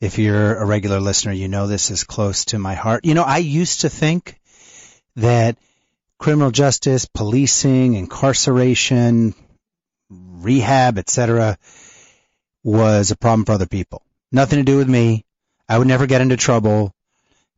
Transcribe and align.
If 0.00 0.18
you're 0.18 0.56
a 0.56 0.66
regular 0.66 1.00
listener, 1.00 1.32
you 1.32 1.48
know 1.48 1.66
this 1.66 1.90
is 1.90 2.04
close 2.04 2.46
to 2.46 2.58
my 2.58 2.74
heart. 2.74 3.04
You 3.04 3.14
know, 3.14 3.22
I 3.22 3.38
used 3.38 3.80
to 3.80 3.88
think 3.88 4.38
that 5.16 5.56
criminal 6.18 6.50
justice, 6.50 7.06
policing, 7.06 7.94
incarceration, 7.94 9.34
rehab, 10.10 10.98
etc. 10.98 11.56
was 12.62 13.10
a 13.10 13.16
problem 13.16 13.46
for 13.46 13.52
other 13.52 13.66
people. 13.66 14.02
Nothing 14.30 14.58
to 14.58 14.64
do 14.64 14.76
with 14.76 14.88
me. 14.88 15.24
I 15.68 15.78
would 15.78 15.88
never 15.88 16.06
get 16.06 16.20
into 16.20 16.36
trouble. 16.36 16.94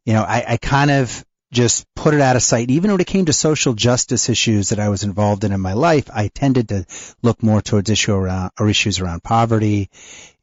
You 0.05 0.13
know, 0.15 0.23
I, 0.23 0.45
I 0.49 0.57
kind 0.57 0.91
of 0.91 1.25
just 1.53 1.87
put 1.95 2.15
it 2.15 2.21
out 2.21 2.37
of 2.37 2.43
sight. 2.43 2.71
Even 2.71 2.91
when 2.91 3.01
it 3.01 3.07
came 3.07 3.25
to 3.25 3.33
social 3.33 3.73
justice 3.73 4.29
issues 4.29 4.69
that 4.69 4.79
I 4.79 4.91
was 4.91 5.03
involved 5.03 5.45
in 5.45 5.53
in 5.53 5.61
my 5.61 5.73
life, 5.73 6.11
I 6.13 6.29
tended 6.29 6.69
to 6.69 6.85
look 7.23 7.43
more 7.43 7.63
towards 7.63 7.89
issue 7.89 8.13
around 8.13 8.51
or 8.59 8.69
issues 8.69 9.01
around 9.01 9.23
poverty, 9.23 9.89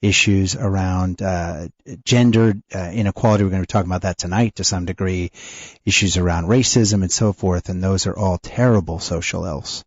issues 0.02 0.55
around 0.55 1.22
uh, 1.22 1.68
gender 2.04 2.55
uh, 2.73 2.91
inequality. 2.91 3.44
We're 3.44 3.52
going 3.52 3.62
to 3.62 3.68
be 3.68 3.72
talking 3.72 3.89
about 3.89 4.02
that 4.02 4.17
tonight 4.17 4.56
to 4.56 4.64
some 4.64 4.86
degree. 4.86 5.31
Issues 5.86 6.17
around 6.17 6.45
racism 6.45 7.02
and 7.02 7.12
so 7.12 7.34
forth, 7.34 7.69
and 7.69 7.84
those 7.84 8.08
are 8.08 8.17
all 8.17 8.40
terrible 8.40 9.00
social 9.00 9.45
ills. 9.45 9.86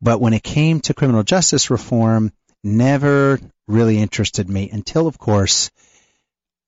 But 0.00 0.20
when 0.20 0.32
it 0.32 0.42
came 0.42 0.80
to 0.80 0.94
criminal 0.94 1.22
justice 1.22 1.70
reform, 1.70 2.32
never 2.62 3.40
really 3.66 3.98
interested 3.98 4.48
me 4.48 4.70
until, 4.70 5.06
of 5.06 5.18
course, 5.18 5.70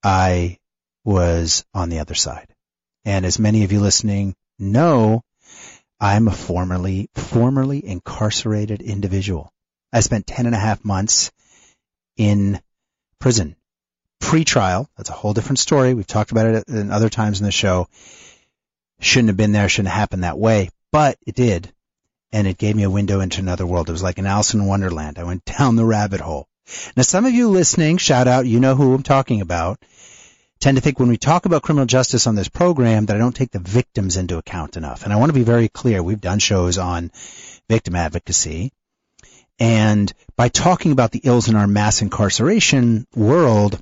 I 0.02 0.58
was 1.04 1.64
on 1.74 1.90
the 1.90 2.00
other 2.00 2.14
side. 2.14 2.54
And 3.08 3.24
as 3.24 3.38
many 3.38 3.64
of 3.64 3.72
you 3.72 3.80
listening 3.80 4.34
know, 4.58 5.22
I'm 5.98 6.28
a 6.28 6.30
formerly, 6.30 7.08
formerly 7.14 7.82
incarcerated 7.82 8.82
individual. 8.82 9.50
I 9.90 10.00
spent 10.00 10.26
ten 10.26 10.44
and 10.44 10.54
a 10.54 10.58
half 10.58 10.84
months 10.84 11.32
in 12.18 12.60
prison. 13.18 13.56
Pre-trial, 14.20 14.90
that's 14.98 15.08
a 15.08 15.14
whole 15.14 15.32
different 15.32 15.58
story. 15.58 15.94
We've 15.94 16.06
talked 16.06 16.32
about 16.32 16.54
it 16.54 16.68
in 16.68 16.90
other 16.90 17.08
times 17.08 17.40
in 17.40 17.46
the 17.46 17.50
show. 17.50 17.88
Shouldn't 19.00 19.28
have 19.28 19.38
been 19.38 19.52
there, 19.52 19.70
shouldn't 19.70 19.88
have 19.88 20.00
happened 20.00 20.24
that 20.24 20.38
way, 20.38 20.68
but 20.92 21.16
it 21.26 21.34
did. 21.34 21.72
And 22.30 22.46
it 22.46 22.58
gave 22.58 22.76
me 22.76 22.82
a 22.82 22.90
window 22.90 23.20
into 23.20 23.40
another 23.40 23.64
world. 23.64 23.88
It 23.88 23.92
was 23.92 24.02
like 24.02 24.18
an 24.18 24.26
Alice 24.26 24.52
in 24.52 24.66
Wonderland. 24.66 25.18
I 25.18 25.24
went 25.24 25.44
down 25.58 25.76
the 25.76 25.84
rabbit 25.86 26.20
hole. 26.20 26.46
Now 26.94 27.04
some 27.04 27.24
of 27.24 27.32
you 27.32 27.48
listening, 27.48 27.96
shout 27.96 28.28
out, 28.28 28.44
you 28.44 28.60
know 28.60 28.74
who 28.74 28.92
I'm 28.92 29.02
talking 29.02 29.40
about 29.40 29.82
tend 30.60 30.76
to 30.76 30.80
think 30.80 30.98
when 30.98 31.08
we 31.08 31.16
talk 31.16 31.46
about 31.46 31.62
criminal 31.62 31.86
justice 31.86 32.26
on 32.26 32.34
this 32.34 32.48
program 32.48 33.06
that 33.06 33.16
I 33.16 33.18
don't 33.18 33.34
take 33.34 33.50
the 33.50 33.58
victims 33.58 34.16
into 34.16 34.38
account 34.38 34.76
enough. 34.76 35.04
And 35.04 35.12
I 35.12 35.16
want 35.16 35.30
to 35.30 35.38
be 35.38 35.44
very 35.44 35.68
clear. 35.68 36.02
We've 36.02 36.20
done 36.20 36.38
shows 36.40 36.78
on 36.78 37.12
victim 37.68 37.94
advocacy. 37.94 38.72
And 39.60 40.12
by 40.36 40.48
talking 40.48 40.92
about 40.92 41.12
the 41.12 41.20
ills 41.24 41.48
in 41.48 41.56
our 41.56 41.66
mass 41.66 42.02
incarceration 42.02 43.06
world 43.14 43.78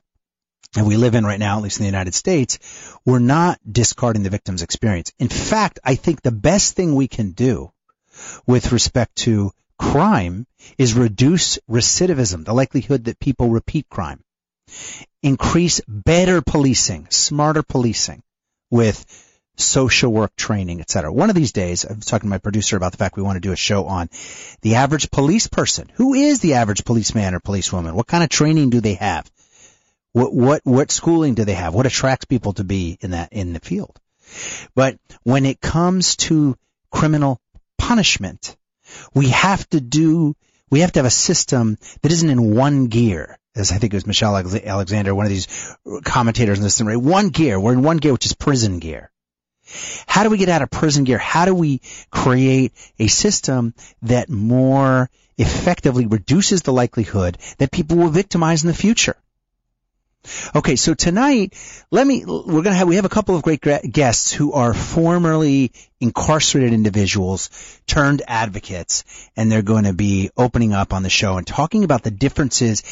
that 0.74 0.84
we 0.84 0.96
live 0.96 1.14
in 1.14 1.24
right 1.24 1.38
now, 1.38 1.58
at 1.58 1.62
least 1.62 1.78
in 1.78 1.84
the 1.84 1.90
United 1.90 2.14
States, 2.14 2.58
we're 3.04 3.18
not 3.18 3.58
discarding 3.70 4.22
the 4.22 4.30
victim's 4.30 4.62
experience. 4.62 5.12
In 5.18 5.28
fact, 5.28 5.80
I 5.84 5.94
think 5.94 6.20
the 6.20 6.32
best 6.32 6.74
thing 6.74 6.94
we 6.94 7.08
can 7.08 7.32
do 7.32 7.70
with 8.46 8.72
respect 8.72 9.16
to 9.16 9.52
crime 9.78 10.46
is 10.78 10.94
reduce 10.94 11.58
recidivism, 11.70 12.44
the 12.44 12.54
likelihood 12.54 13.04
that 13.04 13.18
people 13.18 13.50
repeat 13.50 13.88
crime 13.88 14.22
increase 15.22 15.80
better 15.88 16.42
policing, 16.42 17.08
smarter 17.10 17.62
policing 17.62 18.22
with 18.70 19.04
social 19.56 20.12
work 20.12 20.36
training, 20.36 20.80
etc. 20.80 21.12
One 21.12 21.30
of 21.30 21.36
these 21.36 21.52
days, 21.52 21.84
I 21.84 21.94
was 21.94 22.04
talking 22.04 22.28
to 22.28 22.30
my 22.30 22.38
producer 22.38 22.76
about 22.76 22.92
the 22.92 22.98
fact 22.98 23.16
we 23.16 23.22
want 23.22 23.36
to 23.36 23.40
do 23.40 23.52
a 23.52 23.56
show 23.56 23.86
on 23.86 24.08
the 24.60 24.76
average 24.76 25.10
police 25.10 25.46
person. 25.46 25.90
Who 25.94 26.14
is 26.14 26.40
the 26.40 26.54
average 26.54 26.84
policeman 26.84 27.34
or 27.34 27.40
policewoman? 27.40 27.94
What 27.94 28.06
kind 28.06 28.22
of 28.22 28.28
training 28.28 28.70
do 28.70 28.80
they 28.80 28.94
have? 28.94 29.30
What 30.12 30.32
what 30.32 30.60
what 30.64 30.90
schooling 30.90 31.34
do 31.34 31.44
they 31.44 31.54
have? 31.54 31.74
What 31.74 31.86
attracts 31.86 32.24
people 32.24 32.52
to 32.54 32.64
be 32.64 32.98
in 33.00 33.10
that 33.10 33.32
in 33.32 33.52
the 33.52 33.60
field? 33.60 33.98
But 34.74 34.98
when 35.22 35.46
it 35.46 35.60
comes 35.60 36.16
to 36.16 36.56
criminal 36.90 37.40
punishment, 37.78 38.56
we 39.14 39.28
have 39.28 39.68
to 39.70 39.80
do 39.80 40.34
we 40.70 40.80
have 40.80 40.92
to 40.92 41.00
have 41.00 41.06
a 41.06 41.10
system 41.10 41.78
that 42.02 42.12
isn't 42.12 42.30
in 42.30 42.54
one 42.54 42.86
gear 42.86 43.38
as 43.56 43.72
I 43.72 43.78
think 43.78 43.92
it 43.92 43.96
was 43.96 44.06
Michelle 44.06 44.36
Alexander, 44.36 45.14
one 45.14 45.26
of 45.26 45.30
these 45.30 45.48
commentators 46.04 46.58
in 46.58 46.64
this 46.64 46.78
thing? 46.78 47.02
One 47.02 47.30
gear. 47.30 47.58
We're 47.58 47.72
in 47.72 47.82
one 47.82 47.96
gear, 47.96 48.12
which 48.12 48.26
is 48.26 48.34
prison 48.34 48.78
gear. 48.78 49.10
How 50.06 50.22
do 50.22 50.30
we 50.30 50.38
get 50.38 50.48
out 50.48 50.62
of 50.62 50.70
prison 50.70 51.04
gear? 51.04 51.18
How 51.18 51.44
do 51.44 51.54
we 51.54 51.80
create 52.10 52.72
a 52.98 53.08
system 53.08 53.74
that 54.02 54.28
more 54.28 55.10
effectively 55.38 56.06
reduces 56.06 56.62
the 56.62 56.72
likelihood 56.72 57.38
that 57.58 57.72
people 57.72 57.96
will 57.96 58.08
victimize 58.08 58.62
in 58.62 58.68
the 58.68 58.74
future? 58.74 59.16
Okay, 60.54 60.76
so 60.76 60.94
tonight, 60.94 61.54
let 61.90 62.06
me, 62.06 62.24
we're 62.24 62.62
gonna 62.62 62.74
have, 62.74 62.88
we 62.88 62.96
have 62.96 63.04
a 63.04 63.10
couple 63.10 63.36
of 63.36 63.42
great 63.42 63.60
guests 63.60 64.32
who 64.32 64.52
are 64.52 64.74
formerly 64.74 65.72
incarcerated 66.00 66.72
individuals 66.72 67.50
turned 67.86 68.22
advocates, 68.26 69.04
and 69.36 69.50
they're 69.50 69.62
going 69.62 69.84
to 69.84 69.92
be 69.92 70.30
opening 70.36 70.72
up 70.72 70.92
on 70.92 71.02
the 71.02 71.10
show 71.10 71.38
and 71.38 71.46
talking 71.46 71.84
about 71.84 72.02
the 72.02 72.10
differences 72.10 72.82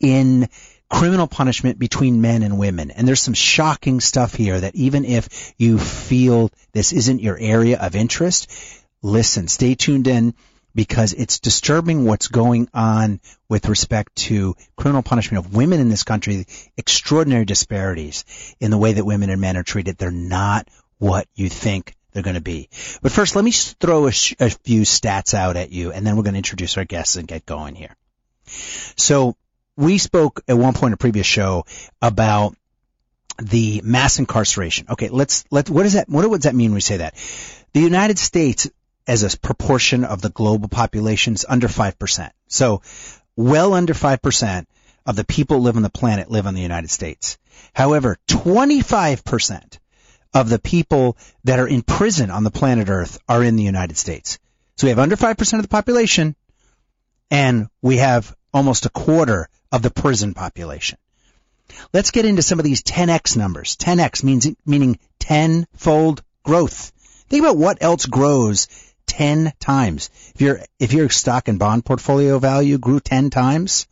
in 0.00 0.48
criminal 0.88 1.26
punishment 1.26 1.78
between 1.78 2.20
men 2.20 2.42
and 2.42 2.58
women. 2.58 2.90
And 2.90 3.08
there's 3.08 3.22
some 3.22 3.34
shocking 3.34 4.00
stuff 4.00 4.34
here 4.34 4.60
that 4.60 4.74
even 4.74 5.04
if 5.04 5.54
you 5.56 5.78
feel 5.78 6.50
this 6.72 6.92
isn't 6.92 7.20
your 7.20 7.38
area 7.38 7.78
of 7.78 7.96
interest, 7.96 8.50
listen, 9.02 9.48
stay 9.48 9.74
tuned 9.74 10.06
in 10.06 10.34
because 10.74 11.12
it's 11.12 11.40
disturbing 11.40 12.04
what's 12.04 12.28
going 12.28 12.68
on 12.72 13.20
with 13.48 13.68
respect 13.68 14.14
to 14.16 14.54
criminal 14.76 15.02
punishment 15.02 15.44
of 15.44 15.54
women 15.54 15.80
in 15.80 15.88
this 15.88 16.04
country, 16.04 16.46
extraordinary 16.76 17.44
disparities 17.44 18.24
in 18.60 18.70
the 18.70 18.78
way 18.78 18.92
that 18.92 19.04
women 19.04 19.30
and 19.30 19.40
men 19.40 19.56
are 19.56 19.62
treated. 19.62 19.96
They're 19.96 20.10
not 20.10 20.68
what 20.98 21.26
you 21.34 21.48
think 21.48 21.94
they're 22.12 22.22
going 22.22 22.34
to 22.34 22.40
be. 22.40 22.68
But 23.00 23.12
first, 23.12 23.36
let 23.36 23.44
me 23.44 23.50
throw 23.50 24.06
a, 24.06 24.12
sh- 24.12 24.34
a 24.38 24.50
few 24.50 24.82
stats 24.82 25.34
out 25.34 25.56
at 25.56 25.70
you, 25.70 25.92
and 25.92 26.06
then 26.06 26.16
we're 26.16 26.22
going 26.22 26.34
to 26.34 26.38
introduce 26.38 26.76
our 26.76 26.84
guests 26.84 27.16
and 27.16 27.26
get 27.26 27.46
going 27.46 27.74
here. 27.74 27.96
So, 28.96 29.36
we 29.76 29.96
spoke 29.96 30.42
at 30.46 30.58
one 30.58 30.74
point 30.74 30.90
in 30.90 30.94
a 30.94 30.98
previous 30.98 31.26
show 31.26 31.64
about 32.02 32.54
the 33.38 33.80
mass 33.82 34.18
incarceration. 34.18 34.86
Okay, 34.90 35.08
let's 35.08 35.44
let 35.50 35.70
what 35.70 35.84
does 35.84 35.94
that 35.94 36.08
what 36.08 36.30
does 36.30 36.40
that 36.40 36.54
mean 36.54 36.70
when 36.70 36.76
we 36.76 36.80
say 36.80 36.98
that? 36.98 37.14
The 37.72 37.80
United 37.80 38.18
States 38.18 38.68
as 39.06 39.22
a 39.22 39.38
proportion 39.38 40.04
of 40.04 40.20
the 40.20 40.30
global 40.30 40.68
population 40.68 41.34
is 41.34 41.46
under 41.48 41.68
5%. 41.68 42.30
So 42.48 42.82
well 43.36 43.74
under 43.74 43.94
5% 43.94 44.66
of 45.06 45.16
the 45.16 45.24
people 45.24 45.58
who 45.58 45.62
live 45.64 45.76
on 45.76 45.82
the 45.82 45.90
planet 45.90 46.30
live 46.30 46.46
on 46.46 46.54
the 46.54 46.60
United 46.60 46.90
States. 46.90 47.38
However, 47.74 48.18
25% 48.28 49.78
of 50.34 50.48
the 50.48 50.58
people 50.58 51.16
that 51.44 51.58
are 51.58 51.68
in 51.68 51.82
prison 51.82 52.30
on 52.30 52.44
the 52.44 52.50
planet 52.50 52.88
Earth 52.88 53.18
are 53.28 53.42
in 53.42 53.56
the 53.56 53.62
United 53.62 53.96
States. 53.96 54.38
So 54.76 54.86
we 54.86 54.90
have 54.90 54.98
under 54.98 55.16
5% 55.16 55.52
of 55.54 55.62
the 55.62 55.68
population 55.68 56.36
and 57.30 57.68
we 57.80 57.96
have 57.96 58.34
almost 58.52 58.86
a 58.86 58.90
quarter 58.90 59.48
of 59.70 59.82
the 59.82 59.90
prison 59.90 60.34
population. 60.34 60.98
Let's 61.92 62.10
get 62.10 62.26
into 62.26 62.42
some 62.42 62.58
of 62.58 62.64
these 62.64 62.82
10x 62.82 63.36
numbers. 63.36 63.76
10x 63.76 64.22
means 64.22 64.46
meaning 64.66 64.98
tenfold 65.18 66.22
growth. 66.42 66.92
Think 67.28 67.44
about 67.44 67.56
what 67.56 67.78
else 67.82 68.06
grows 68.06 68.68
10 69.06 69.52
times. 69.60 70.10
If 70.34 70.40
your 70.40 70.60
if 70.78 70.92
your 70.92 71.08
stock 71.08 71.48
and 71.48 71.58
bond 71.58 71.84
portfolio 71.84 72.38
value 72.38 72.78
grew 72.78 73.00
10 73.00 73.30
times, 73.30 73.86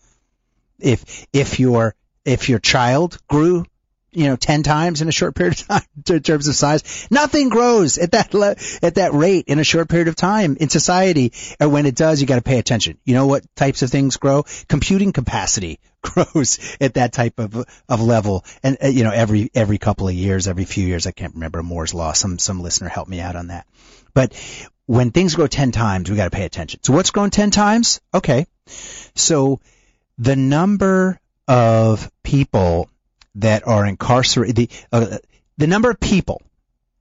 if 0.79 1.27
if 1.33 1.61
your 1.61 1.95
if 2.25 2.49
your 2.49 2.59
child 2.59 3.19
grew 3.29 3.65
you 4.12 4.27
know 4.27 4.37
10 4.37 4.62
times 4.62 5.03
in 5.03 5.09
a 5.09 5.12
short 5.12 5.35
period 5.35 5.61
of 5.61 5.69
time 5.69 5.83
in 6.09 6.23
terms 6.23 6.49
of 6.49 6.55
size 6.55 7.07
nothing 7.11 7.49
grows 7.49 7.99
at 7.99 8.12
that 8.12 8.35
le- 8.35 8.57
at 8.83 8.97
that 8.97 9.12
rate 9.15 9.45
in 9.47 9.59
a 9.59 9.65
short 9.65 9.89
period 9.89 10.09
of 10.09 10.17
time 10.17 10.57
in 10.59 10.69
society. 10.69 11.33
And 11.59 11.73
when 11.73 11.87
it 11.87 11.95
does 11.95 12.21
you 12.21 12.27
got 12.27 12.37
to 12.37 12.43
pay 12.43 12.59
attention. 12.59 12.99
You 13.05 13.15
know 13.15 13.27
what 13.27 13.45
types 13.55 13.83
of 13.83 13.91
things 13.91 14.17
grow? 14.17 14.45
Computing 14.69 15.12
capacity 15.12 15.79
grows 16.03 16.77
at 16.81 16.95
that 16.95 17.12
type 17.12 17.39
of 17.39 17.65
of 17.89 18.01
level. 18.01 18.45
And 18.62 18.79
uh, 18.83 18.89
you 18.89 19.05
know 19.05 19.12
every 19.12 19.51
every 19.55 19.79
couple 19.79 20.09
of 20.09 20.15
years 20.15 20.49
every 20.49 20.65
few 20.65 20.87
years 20.87 21.07
i 21.07 21.12
can't 21.12 21.35
remember 21.35 21.62
moore's 21.62 21.95
law. 21.95 22.12
Some 22.12 22.39
some 22.39 22.61
listener 22.61 22.89
help 22.89 23.09
me 23.09 23.21
out 23.21 23.37
on 23.37 23.49
that. 23.49 23.67
But 24.12 24.33
when 24.90 25.10
things 25.10 25.34
grow 25.34 25.46
10 25.46 25.72
times 25.72 26.10
we 26.10 26.16
got 26.16 26.25
to 26.25 26.37
pay 26.37 26.44
attention 26.44 26.81
so 26.82 26.92
what's 26.92 27.10
grown 27.10 27.31
10 27.31 27.50
times 27.50 28.00
okay 28.12 28.46
so 29.14 29.60
the 30.19 30.37
number 30.37 31.20
of 31.48 32.10
people 32.22 32.88
that 33.37 33.66
are 33.66 33.87
incarcerated, 33.87 34.56
the, 34.56 34.70
uh, 34.92 35.19
the 35.56 35.66
number 35.66 35.90
of 35.90 35.98
people 35.98 36.42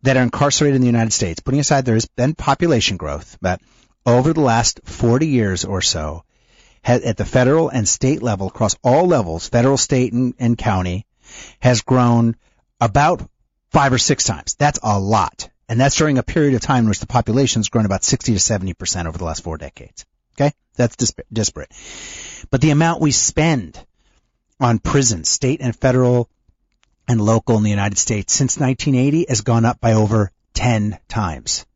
that 0.04 0.18
are 0.18 0.24
incarcerated 0.24 0.76
in 0.76 0.82
the 0.82 0.88
United 0.88 1.12
States, 1.12 1.40
putting 1.40 1.60
aside 1.60 1.86
there's 1.86 2.08
been 2.08 2.34
population 2.34 2.98
growth, 2.98 3.38
but 3.42 3.62
over 4.06 4.34
the 4.34 4.42
last 4.42 4.80
40 4.86 5.28
years 5.28 5.66
or 5.66 5.82
so, 5.82 6.24
at 6.84 7.18
the 7.18 7.26
federal 7.26 7.68
and 7.68 7.88
state 7.88 8.24
level, 8.24 8.48
across 8.48 8.76
all 8.84 9.06
levels, 9.06 9.50
federal, 9.50 9.78
state, 9.78 10.14
and, 10.14 10.34
and 10.40 10.58
county, 10.58 11.06
has 11.60 11.82
grown 11.82 12.38
about 12.80 13.22
five 13.70 13.92
or 13.92 13.98
six 13.98 14.24
times. 14.24 14.56
That's 14.58 14.80
a 14.82 14.98
lot. 14.98 15.50
And 15.70 15.80
that's 15.80 15.96
during 15.96 16.18
a 16.18 16.24
period 16.24 16.56
of 16.56 16.62
time 16.62 16.86
in 16.86 16.90
which 16.90 17.00
the 17.00 17.06
population 17.06 17.60
has 17.60 17.70
grown 17.70 17.86
about 17.86 18.04
60 18.04 18.34
to 18.34 18.40
70% 18.40 19.06
over 19.06 19.18
the 19.18 19.24
last 19.24 19.44
four 19.44 19.58
decades. 19.58 20.04
Okay? 20.34 20.52
That's 20.76 20.96
disparate. 21.32 21.72
But 22.50 22.62
the 22.62 22.72
amount 22.72 23.02
we 23.02 23.12
spend 23.12 23.80
on 24.60 24.80
prisons, 24.80 25.30
state 25.30 25.62
and 25.62 25.76
federal 25.76 26.28
and 27.08 27.22
local 27.22 27.56
in 27.58 27.64
the 27.64 27.70
United 27.70 28.00
States 28.00 28.34
since 28.34 28.58
1980 28.58 29.28
has 29.30 29.42
gone 29.42 29.64
up 29.64 29.80
by 29.80 29.94
over 29.94 30.32
10 30.56 30.98
times. 31.08 31.68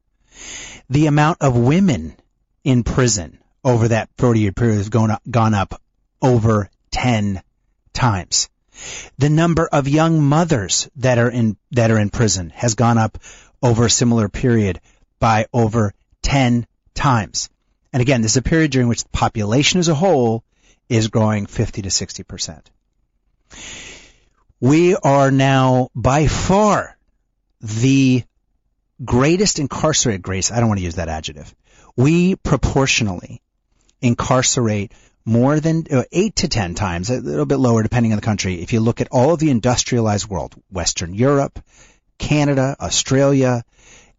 The 0.90 1.06
amount 1.06 1.38
of 1.42 1.56
women 1.56 2.16
in 2.64 2.84
prison 2.84 3.38
over 3.64 3.90
that 3.90 4.10
40 4.18 4.40
year 4.40 4.52
period 4.52 4.78
has 4.78 4.90
gone 4.90 5.12
up, 5.12 5.22
gone 5.30 5.54
up 5.54 5.80
over 6.22 6.70
10 6.92 7.42
times. 7.94 8.50
The 9.20 9.30
number 9.30 9.68
of 9.68 9.88
young 9.88 10.22
mothers 10.22 10.90
that 10.96 11.20
are 11.20 11.30
in, 11.30 11.58
that 11.72 11.92
are 11.92 12.00
in 12.00 12.10
prison 12.10 12.50
has 12.50 12.74
gone 12.74 12.98
up 12.98 13.18
over 13.64 13.86
a 13.86 13.90
similar 13.90 14.30
period 14.30 14.80
by 15.20 15.48
over 15.54 15.94
10 16.22 16.68
times. 16.94 17.50
And 17.94 18.02
again, 18.02 18.22
this 18.22 18.34
is 18.34 18.38
a 18.38 18.42
period 18.42 18.72
during 18.72 18.88
which 18.90 19.04
the 19.04 19.10
population 19.10 19.80
as 19.80 19.88
a 19.88 19.96
whole 19.96 20.44
is 20.90 21.08
growing 21.08 21.46
50 21.46 21.84
to 21.84 21.90
60 21.90 22.24
percent. 22.24 22.70
We 24.60 24.96
are 24.96 25.32
now 25.32 25.90
by 25.96 26.28
far 26.28 26.98
the 27.62 28.24
greatest 29.04 29.60
incarcerated 29.60 30.22
grace. 30.22 30.52
I 30.52 30.60
don't 30.60 30.70
want 30.70 30.80
to 30.80 30.86
use 30.86 30.96
that 30.96 31.10
adjective. 31.10 31.54
We 31.96 32.36
proportionally 32.36 33.42
incarcerate 34.02 34.92
more 35.26 35.60
than 35.60 35.86
uh, 35.92 36.04
eight 36.12 36.36
to 36.38 36.48
ten 36.48 36.76
times, 36.76 37.10
a 37.10 37.20
little 37.20 37.46
bit 37.46 37.58
lower 37.58 37.84
depending 37.84 38.12
on 38.12 38.18
the 38.18 38.26
country. 38.26 38.62
If 38.62 38.74
you 38.74 38.82
look 38.82 39.00
at 39.00 39.08
all 39.12 39.34
of 39.34 39.40
the 39.40 39.52
industrialized 39.52 40.28
world, 40.28 40.56
Western 40.70 41.14
Europe, 41.14 41.60
Canada, 42.24 42.76
Australia, 42.80 43.64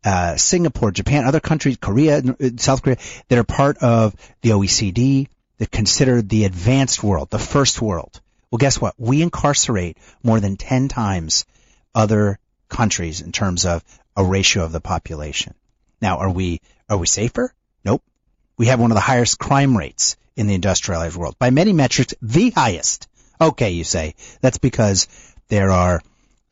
uh, 0.05 0.37
Singapore, 0.37 0.91
Japan, 0.91 1.25
other 1.25 1.41
countries, 1.41 1.79
Korea, 1.81 2.19
uh, 2.19 2.51
South 2.59 2.83
Korea, 2.83 2.99
that 3.29 3.39
are 3.39 3.45
part 3.45 3.79
of 3.79 4.15
the 4.43 4.51
OECD, 4.51 5.29
that 5.57 5.71
consider 5.71 6.21
the 6.21 6.45
advanced 6.45 7.03
world, 7.03 7.31
the 7.31 7.39
first 7.39 7.81
world. 7.81 8.21
Well, 8.51 8.59
guess 8.59 8.79
what? 8.79 8.95
We 8.99 9.23
incarcerate 9.23 9.97
more 10.23 10.39
than 10.39 10.59
10 10.59 10.89
times 10.89 11.47
other 11.95 12.39
countries 12.69 13.23
in 13.23 13.33
terms 13.33 13.65
of 13.65 13.83
a 14.15 14.23
ratio 14.23 14.65
of 14.65 14.73
the 14.73 14.81
population. 14.81 15.55
Now, 16.03 16.19
are 16.19 16.31
we, 16.31 16.61
are 16.91 16.99
we 16.99 17.07
safer? 17.07 17.55
Nope. 17.85 18.03
We 18.59 18.67
have 18.67 18.81
one 18.81 18.91
of 18.91 18.97
the 18.97 19.01
highest 19.01 19.39
crime 19.39 19.77
rates 19.77 20.17
in 20.37 20.47
the 20.47 20.55
industrialized 20.55 21.17
world. 21.17 21.37
By 21.39 21.49
many 21.51 21.73
metrics, 21.73 22.15
the 22.21 22.51
highest. 22.51 23.09
Okay, 23.41 23.71
you 23.71 23.85
say. 23.85 24.15
That's 24.43 24.59
because 24.59 25.09
there 25.49 25.71
are, 25.71 26.03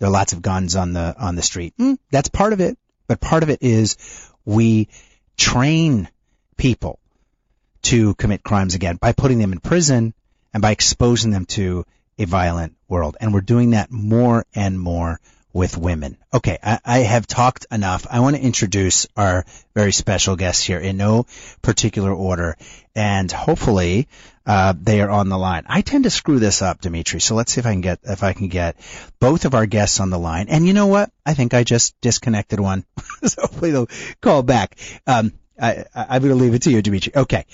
there 0.03 0.09
are 0.09 0.13
lots 0.13 0.33
of 0.33 0.43
guns 0.43 0.75
on 0.75 0.95
the, 0.95 1.15
on 1.17 1.37
the 1.37 1.43
street. 1.43 1.75
Mm, 1.79 1.97
that's 2.11 2.29
part 2.29 2.53
of 2.53 2.61
it. 2.61 2.77
But 3.07 3.21
part 3.21 3.45
of 3.45 3.51
it 3.51 3.63
is 3.63 3.97
we 4.45 4.89
train 5.37 6.09
people 6.57 6.99
to 7.83 8.13
commit 8.17 8.43
crimes 8.43 8.75
again 8.75 8.97
by 8.97 9.13
putting 9.13 9.39
them 9.39 9.53
in 9.53 9.61
prison 9.61 10.13
and 10.53 10.61
by 10.61 10.73
exposing 10.73 11.31
them 11.31 11.47
to 11.47 11.87
a 12.19 12.25
violent 12.25 12.75
world. 12.89 13.17
And 13.21 13.33
we're 13.33 13.43
doing 13.43 13.71
that 13.71 13.93
more 13.93 14.45
and 14.57 14.77
more 14.77 15.21
with 15.53 15.77
women. 15.77 16.17
Okay, 16.33 16.59
I, 16.63 16.79
I, 16.85 16.99
have 17.01 17.27
talked 17.27 17.67
enough. 17.71 18.07
I 18.11 18.21
want 18.21 18.37
to 18.37 18.43
introduce 18.43 19.07
our 19.17 19.45
very 19.75 19.93
special 19.93 20.37
guests 20.37 20.65
here 20.65 20.79
in 20.79 20.97
no 20.97 21.27
particular 21.61 22.13
order, 22.13 22.57
and 22.95 23.31
hopefully 23.31 24.09
uh, 24.47 24.75
they 24.81 25.01
are 25.01 25.11
on 25.11 25.29
the 25.29 25.39
line. 25.39 25.65
I 25.67 25.83
tend 25.83 26.05
to 26.05 26.11
screw 26.11 26.39
this 26.39 26.63
up, 26.63 26.81
Dimitri. 26.81 27.21
So 27.21 27.35
let's 27.35 27.53
see 27.53 27.61
if 27.61 27.67
I 27.67 27.73
can 27.73 27.81
get 27.83 28.01
if 28.05 28.23
I 28.23 28.33
can 28.33 28.49
get 28.49 28.77
both 29.21 29.45
of 29.45 29.55
our 29.55 29.67
guests 29.67 30.01
on 30.01 30.11
the 30.11 30.19
line. 30.19 30.47
And 30.49 30.67
you 30.67 30.73
know 30.73 30.87
what? 30.87 31.11
I 31.25 31.35
think 31.35 31.55
I 31.55 31.65
just 31.65 32.01
disconnected 32.01 32.59
one, 32.59 32.85
so 33.25 33.43
hopefully 33.43 33.73
they'll 33.73 33.89
call 34.21 34.43
back. 34.43 34.77
Um, 35.07 35.33
I, 35.61 35.85
I, 35.95 36.07
I'm 36.11 36.23
going 36.23 36.37
to 36.37 36.43
leave 36.43 36.55
it 36.55 36.63
to 36.63 36.71
you, 36.71 36.83
Dimitri. 36.83 37.13
Okay, 37.15 37.45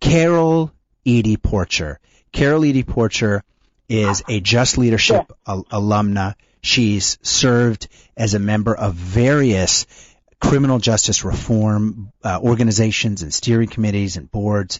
Carol 0.00 0.72
Edie 1.04 1.36
Porcher. 1.36 1.98
Carol 2.32 2.64
Edie 2.64 2.84
Porcher 2.84 3.42
is 3.88 4.22
a 4.28 4.40
Just 4.40 4.78
Leadership 4.78 5.32
al- 5.46 5.64
alumna. 5.64 6.34
She's 6.68 7.18
served 7.22 7.88
as 8.14 8.34
a 8.34 8.38
member 8.38 8.74
of 8.74 8.92
various 8.94 9.86
criminal 10.38 10.78
justice 10.78 11.24
reform 11.24 12.12
uh, 12.22 12.40
organizations 12.42 13.22
and 13.22 13.32
steering 13.32 13.70
committees 13.70 14.18
and 14.18 14.30
boards. 14.30 14.78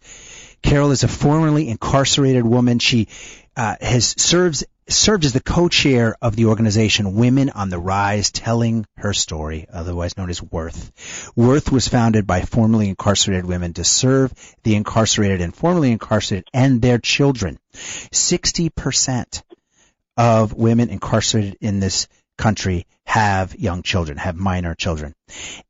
Carol 0.61 0.91
is 0.91 1.03
a 1.03 1.09
formerly 1.09 1.67
incarcerated 1.67 2.45
woman. 2.45 2.79
She 2.79 3.09
uh, 3.57 3.77
has 3.81 4.15
serves 4.19 4.65
served 4.87 5.25
as 5.25 5.33
the 5.33 5.41
co-chair 5.41 6.15
of 6.21 6.37
the 6.37 6.47
organization 6.47 7.15
Women 7.15 7.49
on 7.49 7.71
the 7.71 7.79
Rise, 7.79 8.31
telling 8.31 8.85
her 8.99 9.15
story, 9.15 9.67
otherwise 9.73 10.19
known 10.19 10.29
as 10.29 10.43
Worth. 10.43 10.93
Worth 11.35 11.73
was 11.73 11.89
founded 11.89 12.27
by 12.27 12.43
formerly 12.43 12.91
incarcerated 12.91 13.47
women 13.47 13.73
to 13.75 13.85
serve 13.85 14.33
the 14.63 14.75
incarcerated 14.75 15.41
and 15.41 15.55
formerly 15.55 15.93
incarcerated 15.93 16.49
and 16.53 16.83
their 16.83 16.99
children. 16.99 17.59
60% 17.75 19.43
of 20.19 20.53
women 20.53 20.91
incarcerated 20.91 21.57
in 21.61 21.81
this 21.81 22.09
country 22.37 22.87
have 23.09 23.59
young 23.59 23.83
children, 23.83 24.19
have 24.19 24.37
minor 24.37 24.75
children. 24.75 25.15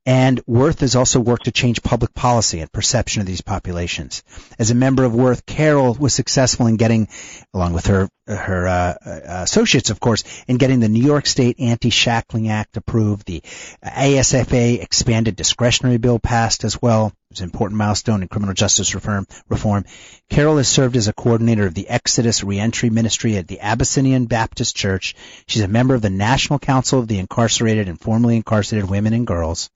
And 0.05 0.41
Worth 0.45 0.81
has 0.81 0.97
also 0.97 1.21
worked 1.21 1.45
to 1.45 1.53
change 1.53 1.85
public 1.85 2.13
policy 2.13 2.59
and 2.59 2.73
perception 2.73 3.21
of 3.21 3.29
these 3.29 3.43
populations. 3.43 4.25
As 4.59 4.73
a 4.73 4.75
member 4.75 5.05
of 5.05 5.15
Worth, 5.15 5.47
Carol 5.47 5.95
was 5.95 6.15
successful 6.15 6.67
in 6.67 6.77
getting, 6.77 7.07
along 7.55 7.75
with 7.75 7.87
her 7.87 8.09
her 8.29 8.69
uh, 8.69 8.95
uh, 9.05 9.21
associates, 9.45 9.91
of 9.91 10.01
course, 10.01 10.23
in 10.47 10.59
getting 10.59 10.81
the 10.81 10.89
New 10.89 11.03
York 11.03 11.27
State 11.27 11.61
Anti-Shackling 11.61 12.49
Act 12.49 12.77
approved, 12.77 13.27
the 13.27 13.43
ASFA 13.83 14.83
expanded 14.83 15.35
discretionary 15.35 15.97
bill 15.97 16.19
passed 16.19 16.65
as 16.65 16.81
well. 16.81 17.07
It 17.07 17.35
was 17.35 17.41
an 17.41 17.45
important 17.45 17.79
milestone 17.79 18.23
in 18.23 18.29
criminal 18.29 18.55
justice 18.55 18.95
reform. 18.95 19.27
Reform. 19.49 19.85
Carol 20.31 20.59
has 20.59 20.69
served 20.69 20.97
as 20.97 21.09
a 21.09 21.13
coordinator 21.13 21.67
of 21.67 21.75
the 21.75 21.89
Exodus 21.89 22.45
Reentry 22.45 22.91
Ministry 22.91 23.37
at 23.37 23.47
the 23.47 23.61
Abyssinian 23.61 24.27
Baptist 24.27 24.77
Church. 24.77 25.15
She's 25.47 25.63
a 25.63 25.69
member 25.69 25.95
of 25.95 26.03
the 26.03 26.11
National 26.11 26.59
Council 26.59 26.99
of 26.99 27.09
the 27.09 27.19
incarcerated 27.29 27.89
and 27.89 28.01
formerly 28.01 28.37
incarcerated 28.37 28.89
women 28.89 29.13
and 29.13 29.27
girls. 29.27 29.71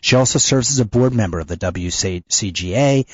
She 0.00 0.16
also 0.16 0.38
serves 0.38 0.70
as 0.70 0.78
a 0.78 0.84
board 0.84 1.12
member 1.12 1.40
of 1.40 1.48
the 1.48 1.56
WCGA, 1.56 3.06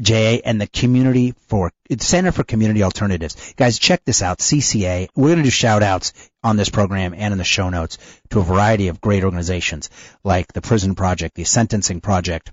JA, 0.00 0.40
and 0.44 0.60
the 0.60 0.68
Community 0.68 1.34
for 1.48 1.72
Center 1.98 2.30
for 2.30 2.44
Community 2.44 2.84
Alternatives. 2.84 3.54
Guys, 3.56 3.78
check 3.78 4.04
this 4.04 4.22
out. 4.22 4.38
CCA. 4.38 5.08
We're 5.16 5.28
going 5.28 5.38
to 5.38 5.44
do 5.44 5.50
shout 5.50 5.82
outs 5.82 6.12
on 6.44 6.56
this 6.56 6.68
program 6.68 7.14
and 7.14 7.32
in 7.32 7.38
the 7.38 7.44
show 7.44 7.70
notes 7.70 7.98
to 8.30 8.38
a 8.38 8.44
variety 8.44 8.88
of 8.88 9.00
great 9.00 9.24
organizations 9.24 9.90
like 10.22 10.52
the 10.52 10.60
Prison 10.60 10.94
Project, 10.94 11.34
the 11.34 11.44
Sentencing 11.44 12.00
Project, 12.00 12.52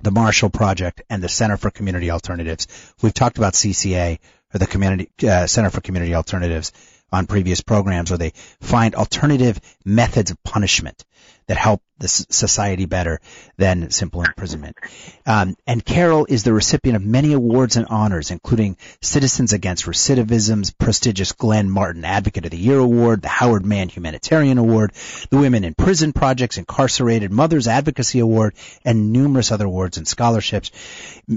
the 0.00 0.12
Marshall 0.12 0.50
Project, 0.50 1.02
and 1.10 1.22
the 1.22 1.28
Center 1.28 1.56
for 1.56 1.70
Community 1.70 2.10
Alternatives. 2.10 2.68
We've 3.02 3.14
talked 3.14 3.38
about 3.38 3.54
CCA 3.54 4.18
or 4.54 4.58
the 4.58 4.66
Community 4.66 5.10
uh, 5.26 5.46
Center 5.46 5.70
for 5.70 5.80
Community 5.80 6.14
Alternatives 6.14 6.72
on 7.12 7.26
previous 7.26 7.60
programs 7.60 8.10
where 8.10 8.18
they 8.18 8.32
find 8.60 8.94
alternative 8.94 9.60
methods 9.84 10.30
of 10.30 10.42
punishment 10.42 11.04
that 11.46 11.56
help 11.56 11.82
the 12.00 12.08
society 12.08 12.86
better 12.86 13.20
than 13.56 13.90
simple 13.90 14.22
imprisonment. 14.22 14.76
Um, 15.26 15.56
and 15.66 15.84
Carol 15.84 16.26
is 16.28 16.42
the 16.42 16.52
recipient 16.52 16.96
of 16.96 17.04
many 17.04 17.34
awards 17.34 17.76
and 17.76 17.86
honors, 17.88 18.30
including 18.30 18.76
Citizens 19.00 19.52
Against 19.52 19.84
Recidivism's 19.84 20.70
prestigious 20.70 21.32
Glenn 21.32 21.70
Martin 21.70 22.04
Advocate 22.04 22.46
of 22.46 22.50
the 22.50 22.56
Year 22.56 22.78
Award, 22.78 23.22
the 23.22 23.28
Howard 23.28 23.64
Mann 23.64 23.88
Humanitarian 23.90 24.58
Award, 24.58 24.92
the 25.28 25.36
Women 25.36 25.64
in 25.64 25.74
Prison 25.74 26.12
Project's 26.12 26.58
Incarcerated 26.58 27.30
Mothers 27.30 27.68
Advocacy 27.68 28.18
Award, 28.18 28.54
and 28.84 29.12
numerous 29.12 29.52
other 29.52 29.66
awards 29.66 29.98
and 29.98 30.08
scholarships. 30.08 30.70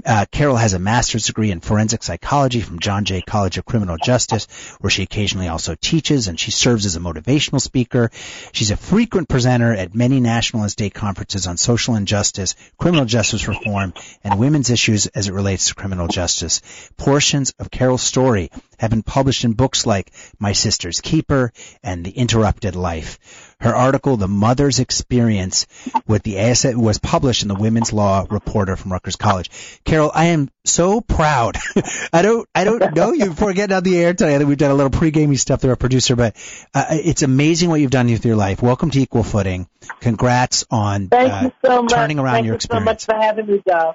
Uh, 0.04 0.24
Carol 0.30 0.56
has 0.56 0.72
a 0.72 0.78
master's 0.78 1.26
degree 1.26 1.50
in 1.50 1.60
forensic 1.60 2.02
psychology 2.02 2.60
from 2.60 2.78
John 2.78 3.04
Jay 3.04 3.20
College 3.20 3.58
of 3.58 3.66
Criminal 3.66 3.98
Justice, 4.02 4.46
where 4.80 4.90
she 4.90 5.02
occasionally 5.02 5.48
also 5.48 5.74
teaches, 5.74 6.26
and 6.28 6.40
she 6.40 6.50
serves 6.50 6.86
as 6.86 6.96
a 6.96 7.00
motivational 7.00 7.60
speaker. 7.60 8.10
She's 8.52 8.70
a 8.70 8.76
frequent 8.76 9.28
presenter 9.28 9.74
at 9.74 9.94
many 9.94 10.20
national 10.20 10.53
and 10.62 10.70
state 10.70 10.94
conferences 10.94 11.46
on 11.46 11.56
social 11.56 11.94
injustice, 11.96 12.54
criminal 12.78 13.04
justice 13.04 13.48
reform, 13.48 13.94
and 14.22 14.38
women's 14.38 14.70
issues 14.70 15.06
as 15.06 15.28
it 15.28 15.32
relates 15.32 15.68
to 15.68 15.74
criminal 15.74 16.08
justice. 16.08 16.60
Portions 16.96 17.52
of 17.58 17.70
Carol's 17.70 18.02
story 18.02 18.50
have 18.78 18.90
been 18.90 19.02
published 19.02 19.44
in 19.44 19.52
books 19.52 19.86
like 19.86 20.12
My 20.38 20.52
Sister's 20.52 21.00
Keeper 21.00 21.52
and 21.82 22.04
The 22.04 22.10
Interrupted 22.10 22.76
Life. 22.76 23.53
Her 23.64 23.74
article, 23.74 24.18
The 24.18 24.28
Mother's 24.28 24.78
Experience 24.78 25.66
with 26.06 26.22
the 26.22 26.38
ASA, 26.38 26.78
was 26.78 26.98
published 26.98 27.40
in 27.40 27.48
the 27.48 27.54
Women's 27.54 27.94
Law 27.94 28.26
Reporter 28.28 28.76
from 28.76 28.92
Rutgers 28.92 29.16
College. 29.16 29.48
Carol, 29.86 30.10
I 30.14 30.26
am 30.26 30.50
so 30.66 31.00
proud. 31.00 31.56
I 32.12 32.20
don't, 32.20 32.46
I 32.54 32.64
don't 32.64 32.94
know 32.94 33.12
you 33.12 33.30
before 33.30 33.54
getting 33.54 33.74
on 33.74 33.82
the 33.82 33.96
air 33.96 34.12
today. 34.12 34.34
I 34.34 34.36
think 34.36 34.48
we've 34.48 34.58
done 34.58 34.70
a 34.70 34.74
little 34.74 34.90
pre-gaming 34.90 35.38
stuff 35.38 35.62
through 35.62 35.70
our 35.70 35.76
producer, 35.76 36.14
but 36.14 36.36
uh, 36.74 36.84
it's 36.90 37.22
amazing 37.22 37.70
what 37.70 37.80
you've 37.80 37.90
done 37.90 38.08
with 38.08 38.26
your 38.26 38.36
life. 38.36 38.60
Welcome 38.60 38.90
to 38.90 39.00
Equal 39.00 39.22
Footing. 39.22 39.66
Congrats 40.00 40.66
on 40.70 41.08
uh, 41.10 41.48
so 41.64 41.86
turning 41.86 42.18
around 42.18 42.34
Thank 42.34 42.46
your 42.46 42.56
experience. 42.56 42.84
Thank 42.84 43.00
you 43.00 43.14
so 43.14 43.14
much 43.14 43.18
for 43.18 43.26
having 43.26 43.46
me, 43.46 43.62
Doug. 43.66 43.94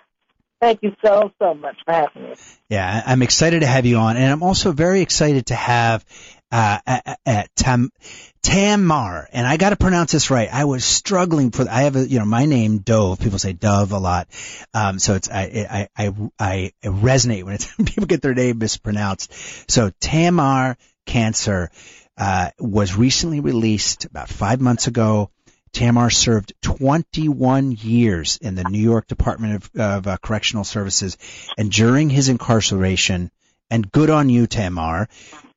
Thank 0.60 0.80
you 0.82 0.96
so, 1.06 1.32
so 1.40 1.54
much 1.54 1.78
for 1.86 1.94
having 1.94 2.24
me. 2.24 2.36
Yeah, 2.70 3.04
I'm 3.06 3.22
excited 3.22 3.60
to 3.60 3.68
have 3.68 3.86
you 3.86 3.98
on, 3.98 4.18
and 4.18 4.32
I'm 4.32 4.42
also 4.42 4.72
very 4.72 5.02
excited 5.02 5.46
to 5.48 5.56
have 5.56 6.04
uh, 6.51 6.79
at, 7.25 7.56
Tam, 7.56 7.91
Tamar, 8.41 9.27
and 9.32 9.46
I 9.46 9.58
got 9.58 9.70
to 9.70 9.75
pronounce 9.75 10.12
this 10.12 10.32
right. 10.32 10.50
I 10.51 10.65
was 10.65 10.84
struggling 10.84 11.51
for. 11.51 11.70
I 11.70 11.84
have 11.84 11.96
a, 11.96 12.08
you 12.08 12.20
know, 12.20 12.25
my 12.25 12.46
name 12.46 12.79
Dove. 12.79 13.20
People 13.20 13.39
say 13.39 13.53
Dove 13.53 13.91
a 13.91 14.00
lot, 14.00 14.27
um, 14.74 14.98
so 15.00 15.15
it's 15.15 15.29
I 15.29 15.88
I 15.98 16.06
I, 16.06 16.13
I 16.39 16.72
resonate 16.84 17.44
when 17.44 17.56
it's, 17.56 17.74
people 17.86 18.08
get 18.08 18.22
their 18.22 18.34
name 18.34 18.58
mispronounced. 18.58 19.32
So 19.70 19.91
Tamar 20.00 20.77
Cancer 21.06 21.70
uh, 22.18 22.50
was 22.60 22.96
recently 22.96 23.39
released 23.39 24.06
about 24.06 24.29
five 24.29 24.60
months 24.60 24.88
ago. 24.88 25.29
Tamar 25.72 26.10
served 26.10 26.53
21 26.63 27.74
years 27.74 28.39
in 28.41 28.56
the 28.56 28.63
New 28.63 28.82
York 28.82 29.06
Department 29.06 29.56
of, 29.56 29.79
of 29.79 30.08
uh, 30.08 30.18
Correctional 30.18 30.63
Services, 30.63 31.18
and 31.60 31.72
during 31.72 32.10
his 32.10 32.27
incarceration, 32.27 33.29
and 33.70 33.91
good 33.91 34.10
on 34.10 34.29
you, 34.29 34.48
Tamar, 34.48 35.08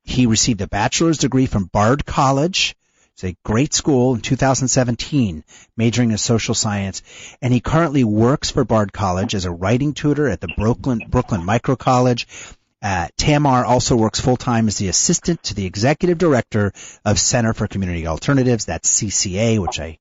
he 0.04 0.26
received 0.26 0.60
a 0.60 0.68
bachelor's 0.68 1.18
degree 1.18 1.46
from 1.46 1.64
Bard 1.64 2.04
College. 2.06 2.76
It's 3.14 3.24
a 3.24 3.36
great 3.44 3.74
school 3.74 4.14
in 4.14 4.20
2017, 4.20 5.44
majoring 5.76 6.10
in 6.10 6.18
social 6.18 6.54
science, 6.54 7.02
and 7.42 7.52
he 7.52 7.60
currently 7.60 8.04
works 8.04 8.50
for 8.50 8.64
Bard 8.64 8.92
College 8.92 9.34
as 9.34 9.44
a 9.44 9.50
writing 9.50 9.92
tutor 9.92 10.28
at 10.28 10.40
the 10.40 10.48
Brooklyn 10.56 11.02
Brooklyn 11.08 11.44
Micro 11.44 11.76
College 11.76 12.26
uh, 12.82 13.06
Tamar 13.16 13.64
also 13.64 13.94
works 13.94 14.20
full 14.20 14.36
time 14.36 14.66
as 14.66 14.76
the 14.76 14.88
assistant 14.88 15.42
to 15.44 15.54
the 15.54 15.66
executive 15.66 16.18
director 16.18 16.72
of 17.04 17.18
Center 17.18 17.54
for 17.54 17.68
Community 17.68 18.08
Alternatives. 18.08 18.64
That's 18.64 19.00
CCA, 19.00 19.60
which 19.60 19.78
I 19.78 19.98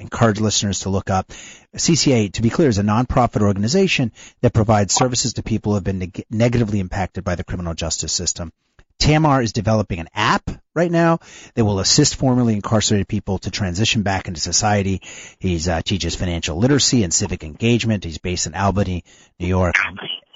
encourage 0.00 0.40
listeners 0.40 0.80
to 0.80 0.90
look 0.90 1.10
up. 1.10 1.32
CCA, 1.76 2.32
to 2.32 2.42
be 2.42 2.50
clear, 2.50 2.68
is 2.68 2.78
a 2.78 2.82
nonprofit 2.82 3.42
organization 3.42 4.10
that 4.40 4.52
provides 4.52 4.92
services 4.92 5.34
to 5.34 5.44
people 5.44 5.72
who 5.72 5.76
have 5.76 5.84
been 5.84 6.00
neg- 6.00 6.24
negatively 6.28 6.80
impacted 6.80 7.22
by 7.22 7.36
the 7.36 7.44
criminal 7.44 7.74
justice 7.74 8.12
system. 8.12 8.52
Tamar 8.98 9.42
is 9.42 9.52
developing 9.52 10.00
an 10.00 10.08
app 10.14 10.48
right 10.74 10.90
now 10.90 11.18
that 11.54 11.64
will 11.64 11.78
assist 11.78 12.16
formerly 12.16 12.54
incarcerated 12.54 13.08
people 13.08 13.38
to 13.38 13.50
transition 13.50 14.02
back 14.02 14.28
into 14.28 14.40
society. 14.40 15.02
He 15.38 15.60
uh, 15.68 15.82
teaches 15.82 16.16
financial 16.16 16.56
literacy 16.56 17.04
and 17.04 17.12
civic 17.12 17.44
engagement. 17.44 18.04
He's 18.04 18.18
based 18.18 18.46
in 18.46 18.54
Albany, 18.54 19.04
New 19.38 19.46
York. 19.46 19.74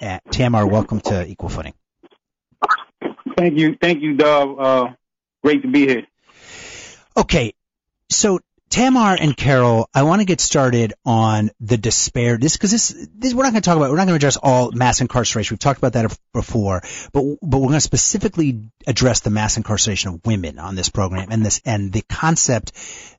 Uh, 0.01 0.19
Tamar, 0.31 0.65
welcome 0.65 1.01
to 1.01 1.25
Equal 1.25 1.49
Footing. 1.49 1.73
Thank 3.37 3.57
you, 3.57 3.77
thank 3.79 4.01
you, 4.01 4.15
Dov. 4.15 4.59
Uh, 4.59 4.87
great 5.43 5.61
to 5.61 5.67
be 5.67 5.87
here. 5.87 6.07
Okay, 7.15 7.53
so 8.09 8.39
Tamar 8.69 9.17
and 9.19 9.35
Carol, 9.35 9.89
I 9.93 10.03
want 10.03 10.21
to 10.21 10.25
get 10.25 10.39
started 10.39 10.93
on 11.03 11.49
the 11.59 11.77
despair. 11.77 12.37
This 12.37 12.55
because 12.55 12.71
this, 12.71 13.07
this 13.15 13.33
we're 13.33 13.43
not 13.43 13.51
going 13.51 13.61
to 13.61 13.67
talk 13.67 13.77
about. 13.77 13.89
We're 13.89 13.97
not 13.97 14.05
going 14.05 14.19
to 14.19 14.27
address 14.27 14.37
all 14.37 14.71
mass 14.71 15.01
incarceration. 15.01 15.55
We've 15.55 15.59
talked 15.59 15.79
about 15.79 15.93
that 15.93 16.15
before, 16.33 16.81
but 17.11 17.23
but 17.41 17.57
we're 17.57 17.67
going 17.67 17.73
to 17.73 17.81
specifically 17.81 18.69
address 18.85 19.21
the 19.21 19.31
mass 19.31 19.57
incarceration 19.57 20.13
of 20.13 20.25
women 20.25 20.59
on 20.59 20.75
this 20.75 20.89
program 20.89 21.29
and 21.31 21.43
this 21.43 21.61
and 21.65 21.91
the 21.91 22.03
concept 22.09 22.73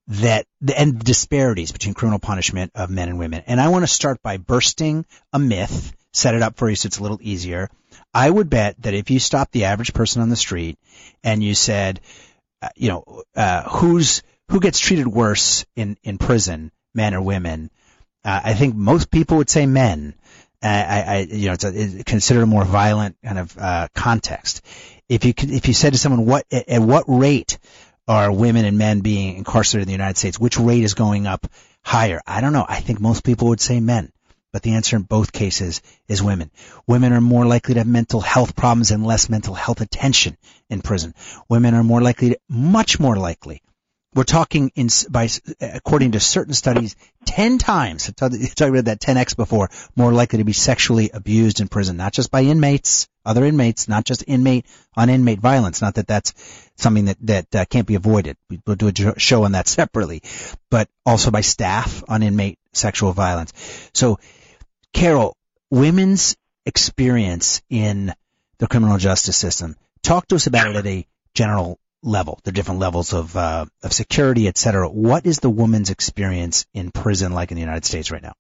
that 0.07 0.47
the 0.61 0.79
and 0.79 0.99
disparities 0.99 1.73
between 1.73 1.95
criminal 1.95 2.21
punishment 2.21 2.71
of 2.75 2.91
men 2.91 3.09
and 3.09 3.19
women. 3.19 3.43
And 3.47 3.61
I 3.61 3.69
want 3.69 3.83
to 3.83 3.89
start 3.89 4.23
by 4.23 4.37
bursting 4.37 5.05
a 5.33 5.39
myth, 5.39 5.93
set 6.13 6.35
it 6.35 6.43
up 6.43 6.57
for 6.57 6.71
you 6.71 6.77
so 6.77 6.87
it's 6.87 6.99
a 6.99 7.03
little 7.03 7.19
easier. 7.21 7.69
I 8.15 8.31
would 8.31 8.51
bet 8.51 8.81
that 8.83 8.95
if 8.95 9.11
you 9.11 9.19
stopped 9.19 9.53
the 9.53 9.65
average 9.65 9.95
person 9.95 10.23
on 10.23 10.29
the 10.29 10.37
street 10.37 10.79
and 11.25 11.43
you 11.43 11.55
said, 11.55 12.01
uh, 12.63 12.69
you 12.77 12.89
know, 12.89 13.23
uh, 13.35 13.69
who's 13.69 14.23
who 14.51 14.61
gets 14.61 14.79
treated 14.79 15.07
worse 15.07 15.65
in 15.77 15.97
in 16.03 16.19
prison, 16.19 16.73
men 16.95 17.15
or 17.15 17.23
women? 17.23 17.71
Uh, 18.25 18.41
I 18.45 18.55
think 18.55 18.75
most 18.75 19.11
people 19.11 19.39
would 19.39 19.51
say 19.51 19.67
men. 19.67 20.15
Uh, 20.63 20.67
I, 20.67 21.01
I, 21.01 21.19
you 21.31 21.47
know, 21.47 21.55
it's, 21.55 21.65
a, 21.65 21.73
it's 21.75 22.05
considered 22.05 22.43
a 22.43 22.47
more 22.47 22.65
violent 22.65 23.17
kind 23.25 23.39
of 23.39 23.57
uh, 23.57 23.89
context. 23.95 24.63
If 25.09 25.25
you 25.25 25.33
if 25.37 25.69
you 25.69 25.75
said 25.75 25.95
to 25.95 25.99
someone, 25.99 26.27
what 26.27 26.45
at, 26.53 26.69
at 26.69 26.83
what 26.83 27.05
rate 27.09 27.59
are 28.07 28.31
women 28.31 28.65
and 28.65 28.77
men 28.77 29.01
being 29.01 29.37
incarcerated 29.37 29.85
in 29.85 29.87
the 29.89 29.93
United 29.93 30.19
States? 30.19 30.39
Which 30.39 30.59
rate 30.59 30.85
is 30.85 30.95
going 30.95 31.27
up 31.27 31.47
higher? 31.83 32.21
I 32.27 32.41
don't 32.41 32.53
know. 32.53 32.67
I 32.69 32.81
think 32.81 33.01
most 33.01 33.25
people 33.25 33.49
would 33.49 33.61
say 33.61 33.81
men 33.81 34.13
but 34.53 34.63
the 34.63 34.75
answer 34.75 34.97
in 34.97 35.03
both 35.03 35.33
cases 35.33 35.81
is 36.09 36.23
women. 36.23 36.51
Women 36.87 37.13
are 37.13 37.21
more 37.21 37.47
likely 37.47 37.75
to 37.75 37.81
have 37.81 37.87
mental 37.87 38.21
health 38.21 38.57
problems 38.57 38.91
and 38.91 39.07
less 39.07 39.29
mental 39.29 39.55
health 39.55 39.81
attention 39.81 40.37
in 40.69 40.83
prison. 40.83 41.15
Women 41.49 41.75
are 41.75 41.85
more 41.85 42.01
likely, 42.01 42.31
to, 42.31 42.41
much 42.49 42.99
more 42.99 43.17
likely. 43.17 43.63
We're 44.13 44.25
talking 44.25 44.73
in, 44.75 44.89
by, 45.09 45.29
according 45.61 46.13
to 46.13 46.21
certain 46.21 46.53
studies, 46.53 46.97
10 47.27 47.59
times, 47.59 48.13
talked 48.13 48.35
about 48.35 48.87
that 48.87 49.01
10x 49.01 49.37
before, 49.37 49.71
more 49.95 50.13
likely 50.13 50.39
to 50.39 50.45
be 50.45 50.53
sexually 50.53 51.11
abused 51.15 51.61
in 51.61 51.69
prison, 51.69 51.97
not 51.97 52.13
just 52.13 52.31
by 52.31 52.43
inmates, 52.43 53.09
other 53.25 53.45
inmates, 53.45 53.87
not 53.87 54.05
just 54.05 54.25
inmate 54.27 54.67
on 54.97 55.11
inmate 55.11 55.39
violence, 55.39 55.81
not 55.81 55.95
that 55.95 56.09
that's 56.09 56.35
something 56.77 57.05
that, 57.05 57.19
that 57.21 57.55
uh, 57.55 57.65
can't 57.67 57.87
be 57.87 57.95
avoided. 57.95 58.37
We'll 58.67 58.75
do 58.75 59.11
a 59.11 59.19
show 59.19 59.45
on 59.45 59.53
that 59.53 59.69
separately, 59.79 60.23
but 60.71 60.89
also 61.07 61.31
by 61.31 61.43
staff 61.43 62.03
on 62.09 62.25
inmate 62.25 62.59
sexual 62.73 63.13
violence. 63.13 63.53
So 63.95 64.19
Carol, 64.93 65.37
women's 65.71 66.37
experience 66.67 67.63
in 67.71 68.13
the 68.59 68.67
criminal 68.67 68.99
justice 68.99 69.37
system. 69.37 69.77
Talk 70.03 70.27
to 70.29 70.35
us 70.35 70.47
about 70.47 70.71
it 70.71 70.77
at 70.77 70.87
a 70.87 71.07
general 71.35 71.79
level, 72.03 72.41
the 72.45 72.53
different 72.53 72.81
levels 72.81 73.13
of 73.13 73.37
uh, 73.37 73.67
of 73.83 73.93
security, 73.93 74.49
et 74.49 74.57
cetera. 74.57 74.89
What 74.89 75.27
is 75.27 75.41
the 75.41 75.51
woman's 75.51 75.91
experience 75.91 76.67
in 76.75 76.91
prison 76.91 77.33
like 77.33 77.51
in 77.51 77.57
the 77.57 77.61
United 77.61 77.85
States 77.85 78.11
right 78.11 78.23
now? 78.23 78.35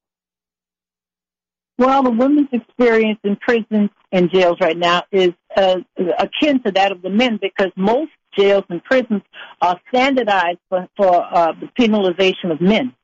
Well, 1.79 2.03
the 2.03 2.11
women's 2.11 2.49
experience 2.53 3.19
in 3.25 3.37
prisons 3.37 3.89
and 4.13 4.31
jails 4.31 4.59
right 4.61 4.77
now 4.77 5.05
is 5.11 5.31
uh, 5.57 5.77
akin 6.19 6.63
to 6.65 6.73
that 6.73 6.93
of 6.93 7.01
the 7.01 7.09
men 7.09 7.39
because 7.41 7.73
most 7.75 8.11
jails 8.39 8.65
and 8.69 8.85
prisons 8.85 9.23
are 9.63 9.81
standardized 9.89 10.59
for, 10.69 10.87
for 10.97 11.25
uh, 11.35 11.53
the 11.53 11.69
penalization 11.79 12.53
of 12.53 12.61
men. 12.61 12.95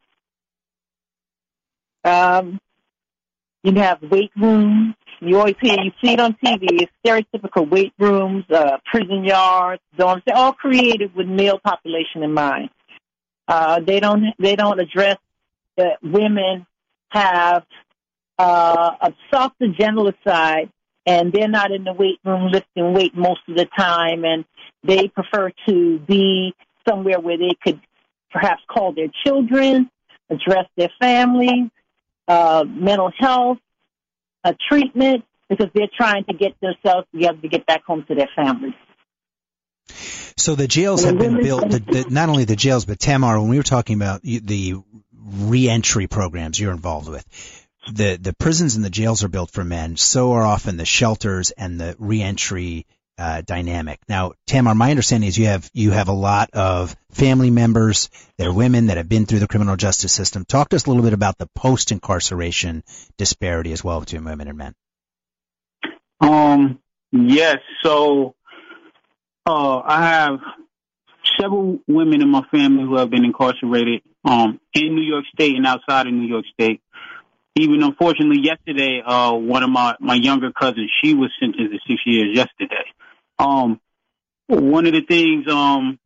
Um, 2.04 2.60
you 3.62 3.72
have 3.76 4.02
weight 4.02 4.30
rooms. 4.36 4.94
You 5.20 5.38
always 5.38 5.56
hear, 5.60 5.80
you 5.80 5.92
see 6.02 6.12
it 6.12 6.20
on 6.20 6.34
TV. 6.44 6.82
It's 6.82 6.92
stereotypical 7.04 7.68
weight 7.68 7.92
rooms, 7.98 8.44
uh, 8.50 8.78
prison 8.84 9.24
yards, 9.24 9.82
dorms. 9.98 10.22
They're 10.26 10.36
all 10.36 10.52
created 10.52 11.14
with 11.14 11.26
male 11.26 11.58
population 11.58 12.22
in 12.22 12.32
mind. 12.32 12.70
Uh, 13.48 13.80
they 13.80 14.00
don't, 14.00 14.24
they 14.38 14.56
don't 14.56 14.78
address 14.78 15.18
that 15.76 15.98
women 16.02 16.66
have, 17.10 17.64
uh, 18.38 18.90
a 19.00 19.12
softer, 19.32 19.68
gentler 19.68 20.14
side 20.26 20.70
and 21.06 21.32
they're 21.32 21.48
not 21.48 21.70
in 21.70 21.84
the 21.84 21.92
weight 21.92 22.18
room 22.24 22.50
lifting 22.50 22.92
weight 22.92 23.16
most 23.16 23.40
of 23.48 23.56
the 23.56 23.66
time 23.78 24.24
and 24.24 24.44
they 24.82 25.08
prefer 25.08 25.50
to 25.68 25.98
be 26.00 26.54
somewhere 26.86 27.20
where 27.20 27.38
they 27.38 27.56
could 27.64 27.80
perhaps 28.30 28.62
call 28.68 28.92
their 28.92 29.08
children, 29.24 29.88
address 30.28 30.66
their 30.76 30.90
families, 31.00 31.70
uh, 32.28 32.64
mental 32.66 33.10
health, 33.16 33.58
uh, 34.46 34.52
treatment, 34.68 35.24
because 35.48 35.68
they're 35.74 35.88
trying 35.96 36.24
to 36.24 36.34
get 36.34 36.52
themselves 36.60 37.06
together 37.12 37.38
to 37.38 37.48
get 37.48 37.66
back 37.66 37.84
home 37.84 38.04
to 38.08 38.14
their 38.14 38.28
families. 38.34 38.74
So 40.36 40.54
the 40.54 40.68
jails 40.68 41.04
have 41.04 41.18
been 41.18 41.42
built, 41.42 41.68
the, 41.68 41.78
the, 41.78 42.06
not 42.10 42.28
only 42.28 42.44
the 42.44 42.56
jails, 42.56 42.84
but 42.84 42.98
Tamar, 42.98 43.40
when 43.40 43.48
we 43.48 43.56
were 43.56 43.62
talking 43.62 43.96
about 43.96 44.22
the 44.22 44.74
reentry 45.12 46.06
programs 46.06 46.60
you're 46.60 46.72
involved 46.72 47.08
with, 47.08 47.24
the, 47.92 48.18
the 48.20 48.34
prisons 48.34 48.76
and 48.76 48.84
the 48.84 48.90
jails 48.90 49.24
are 49.24 49.28
built 49.28 49.50
for 49.50 49.64
men. 49.64 49.96
So 49.96 50.32
are 50.32 50.42
often 50.42 50.76
the 50.76 50.84
shelters 50.84 51.52
and 51.52 51.80
the 51.80 51.96
reentry 51.98 52.86
uh, 53.18 53.42
dynamic. 53.42 54.00
Now, 54.08 54.32
Tamar, 54.46 54.74
my 54.74 54.90
understanding 54.90 55.28
is 55.28 55.38
you 55.38 55.46
have 55.46 55.70
you 55.72 55.90
have 55.90 56.08
a 56.08 56.12
lot 56.12 56.50
of 56.52 56.94
family 57.10 57.50
members 57.50 58.10
that 58.38 58.46
are 58.46 58.52
women 58.52 58.86
that 58.86 58.96
have 58.96 59.08
been 59.08 59.26
through 59.26 59.38
the 59.38 59.48
criminal 59.48 59.76
justice 59.76 60.12
system. 60.12 60.44
Talk 60.44 60.70
to 60.70 60.76
us 60.76 60.86
a 60.86 60.90
little 60.90 61.02
bit 61.02 61.12
about 61.12 61.38
the 61.38 61.48
post 61.54 61.92
incarceration 61.92 62.82
disparity 63.16 63.72
as 63.72 63.82
well 63.82 64.00
between 64.00 64.24
women 64.24 64.48
and 64.48 64.58
men. 64.58 64.74
Um. 66.20 66.80
Yes. 67.12 67.58
So, 67.82 68.34
uh, 69.46 69.80
I 69.84 70.06
have 70.06 70.40
several 71.40 71.78
women 71.86 72.22
in 72.22 72.28
my 72.28 72.42
family 72.50 72.84
who 72.84 72.96
have 72.96 73.10
been 73.10 73.24
incarcerated 73.24 74.02
um, 74.24 74.60
in 74.74 74.94
New 74.94 75.02
York 75.02 75.24
State 75.32 75.56
and 75.56 75.66
outside 75.66 76.06
of 76.06 76.12
New 76.12 76.26
York 76.26 76.44
State. 76.52 76.80
Even 77.58 77.82
unfortunately, 77.82 78.40
yesterday, 78.42 79.02
uh, 79.04 79.32
one 79.32 79.62
of 79.62 79.70
my 79.70 79.96
my 79.98 80.14
younger 80.14 80.52
cousins, 80.52 80.90
she 81.02 81.14
was 81.14 81.30
sentenced 81.40 81.72
to 81.72 81.78
six 81.88 82.02
years 82.04 82.36
yesterday. 82.36 82.84
Um, 83.38 83.80
one 84.46 84.86
of 84.86 84.92
the 84.92 85.00
things 85.00 85.50
um, 85.50 85.98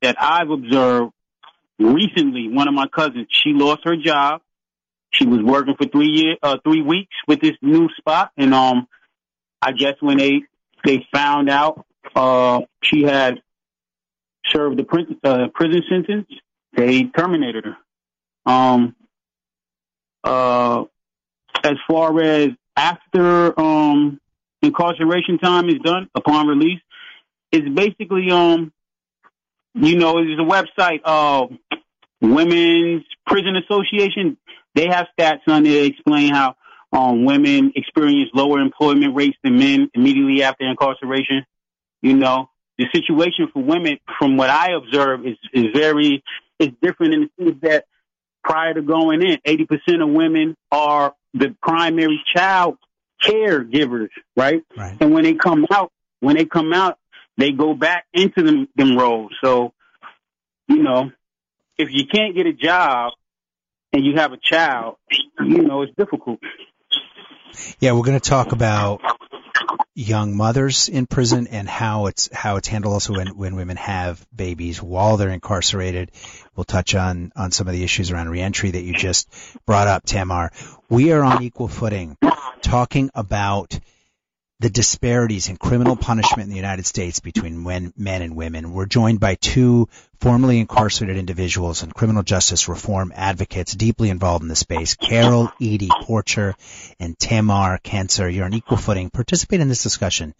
that 0.00 0.16
I've 0.18 0.48
observed 0.48 1.12
recently, 1.78 2.48
one 2.48 2.68
of 2.68 2.74
my 2.74 2.86
cousins, 2.88 3.26
she 3.30 3.52
lost 3.52 3.82
her 3.84 3.96
job. 3.96 4.40
She 5.10 5.26
was 5.26 5.40
working 5.42 5.74
for 5.76 5.86
three 5.86 6.08
year, 6.08 6.36
uh, 6.42 6.56
three 6.64 6.82
weeks 6.82 7.14
with 7.26 7.40
this 7.40 7.56
new 7.60 7.88
spot, 7.98 8.32
and 8.38 8.54
um, 8.54 8.88
I 9.60 9.72
guess 9.72 9.94
when 10.00 10.16
they 10.16 10.42
they 10.84 11.06
found 11.12 11.50
out 11.50 11.84
uh 12.14 12.60
she 12.82 13.02
had 13.02 13.42
served 14.46 14.78
the 14.78 14.84
prison, 14.84 15.18
uh, 15.22 15.48
prison 15.54 15.82
sentence, 15.90 16.28
they 16.74 17.04
terminated 17.04 17.64
her. 17.66 17.76
Um, 18.50 18.96
uh, 20.28 20.84
as 21.64 21.76
far 21.90 22.20
as 22.20 22.50
after 22.76 23.58
um 23.58 24.20
incarceration 24.62 25.38
time 25.38 25.68
is 25.68 25.78
done 25.82 26.08
upon 26.14 26.46
release, 26.46 26.80
it's 27.52 27.68
basically 27.68 28.30
um, 28.30 28.72
you 29.74 29.96
know, 29.96 30.14
there's 30.14 30.38
a 30.38 30.42
website, 30.42 31.00
uh, 31.04 31.46
Women's 32.20 33.04
Prison 33.26 33.56
Association. 33.56 34.36
They 34.74 34.86
have 34.88 35.06
stats 35.18 35.40
on 35.46 35.64
there 35.64 35.84
explain 35.84 36.32
how 36.32 36.56
um, 36.92 37.24
women 37.24 37.72
experience 37.76 38.30
lower 38.34 38.60
employment 38.60 39.14
rates 39.14 39.36
than 39.42 39.58
men 39.58 39.90
immediately 39.94 40.42
after 40.42 40.68
incarceration. 40.68 41.44
You 42.02 42.14
know, 42.14 42.48
the 42.76 42.86
situation 42.92 43.48
for 43.52 43.62
women, 43.62 43.98
from 44.18 44.36
what 44.36 44.50
I 44.50 44.72
observe, 44.72 45.26
is 45.26 45.36
is 45.52 45.66
very 45.74 46.22
is 46.58 46.70
different 46.82 47.14
in 47.14 47.20
the 47.36 47.44
sense 47.44 47.58
that 47.62 47.84
prior 48.44 48.74
to 48.74 48.82
going 48.82 49.22
in, 49.22 49.38
eighty 49.44 49.66
percent 49.66 50.02
of 50.02 50.08
women 50.08 50.56
are 50.70 51.14
the 51.34 51.54
primary 51.62 52.20
child 52.34 52.76
caregivers, 53.22 54.08
right? 54.36 54.62
Right. 54.76 54.96
And 55.00 55.12
when 55.12 55.24
they 55.24 55.34
come 55.34 55.66
out, 55.70 55.92
when 56.20 56.36
they 56.36 56.44
come 56.44 56.72
out, 56.72 56.98
they 57.36 57.52
go 57.52 57.74
back 57.74 58.06
into 58.12 58.42
them 58.42 58.68
them 58.76 58.96
roles. 58.96 59.32
So, 59.42 59.72
you 60.66 60.82
know, 60.82 61.10
if 61.76 61.88
you 61.90 62.06
can't 62.06 62.34
get 62.34 62.46
a 62.46 62.52
job 62.52 63.12
and 63.92 64.04
you 64.04 64.16
have 64.16 64.32
a 64.32 64.38
child, 64.42 64.96
you 65.40 65.62
know, 65.62 65.82
it's 65.82 65.94
difficult. 65.96 66.40
Yeah, 67.80 67.92
we're 67.92 68.02
going 68.02 68.18
to 68.18 68.28
talk 68.28 68.52
about 68.52 69.00
young 69.98 70.36
mothers 70.36 70.88
in 70.88 71.06
prison 71.06 71.48
and 71.48 71.68
how 71.68 72.06
it's 72.06 72.28
how 72.32 72.54
it's 72.54 72.68
handled 72.68 72.94
also 72.94 73.14
when 73.14 73.36
when 73.36 73.56
women 73.56 73.76
have 73.76 74.24
babies 74.34 74.80
while 74.80 75.16
they're 75.16 75.28
incarcerated. 75.30 76.12
We'll 76.54 76.62
touch 76.62 76.94
on 76.94 77.32
on 77.34 77.50
some 77.50 77.66
of 77.66 77.72
the 77.72 77.82
issues 77.82 78.12
around 78.12 78.28
reentry 78.28 78.70
that 78.70 78.82
you 78.82 78.94
just 78.94 79.28
brought 79.66 79.88
up, 79.88 80.04
Tamar. 80.06 80.52
We 80.88 81.10
are 81.10 81.24
on 81.24 81.42
equal 81.42 81.66
footing 81.66 82.16
talking 82.62 83.10
about 83.12 83.76
the 84.60 84.70
disparities 84.70 85.48
in 85.48 85.56
criminal 85.56 85.94
punishment 85.94 86.42
in 86.42 86.50
the 86.50 86.56
United 86.56 86.84
States 86.84 87.20
between 87.20 87.62
men, 87.62 87.92
men 87.96 88.22
and 88.22 88.34
women. 88.34 88.72
We're 88.72 88.86
joined 88.86 89.20
by 89.20 89.36
two 89.36 89.88
formerly 90.20 90.58
incarcerated 90.58 91.16
individuals 91.16 91.84
and 91.84 91.94
criminal 91.94 92.24
justice 92.24 92.68
reform 92.68 93.12
advocates 93.14 93.72
deeply 93.72 94.10
involved 94.10 94.42
in 94.42 94.48
the 94.48 94.56
space. 94.56 94.96
Carol 94.96 95.52
Edie 95.60 95.90
Porcher 96.02 96.56
and 96.98 97.16
Tamar 97.16 97.78
Cancer. 97.78 98.28
You're 98.28 98.46
on 98.46 98.54
equal 98.54 98.78
footing. 98.78 99.10
Participate 99.10 99.60
in 99.60 99.68
this 99.68 99.84
discussion. 99.84 100.34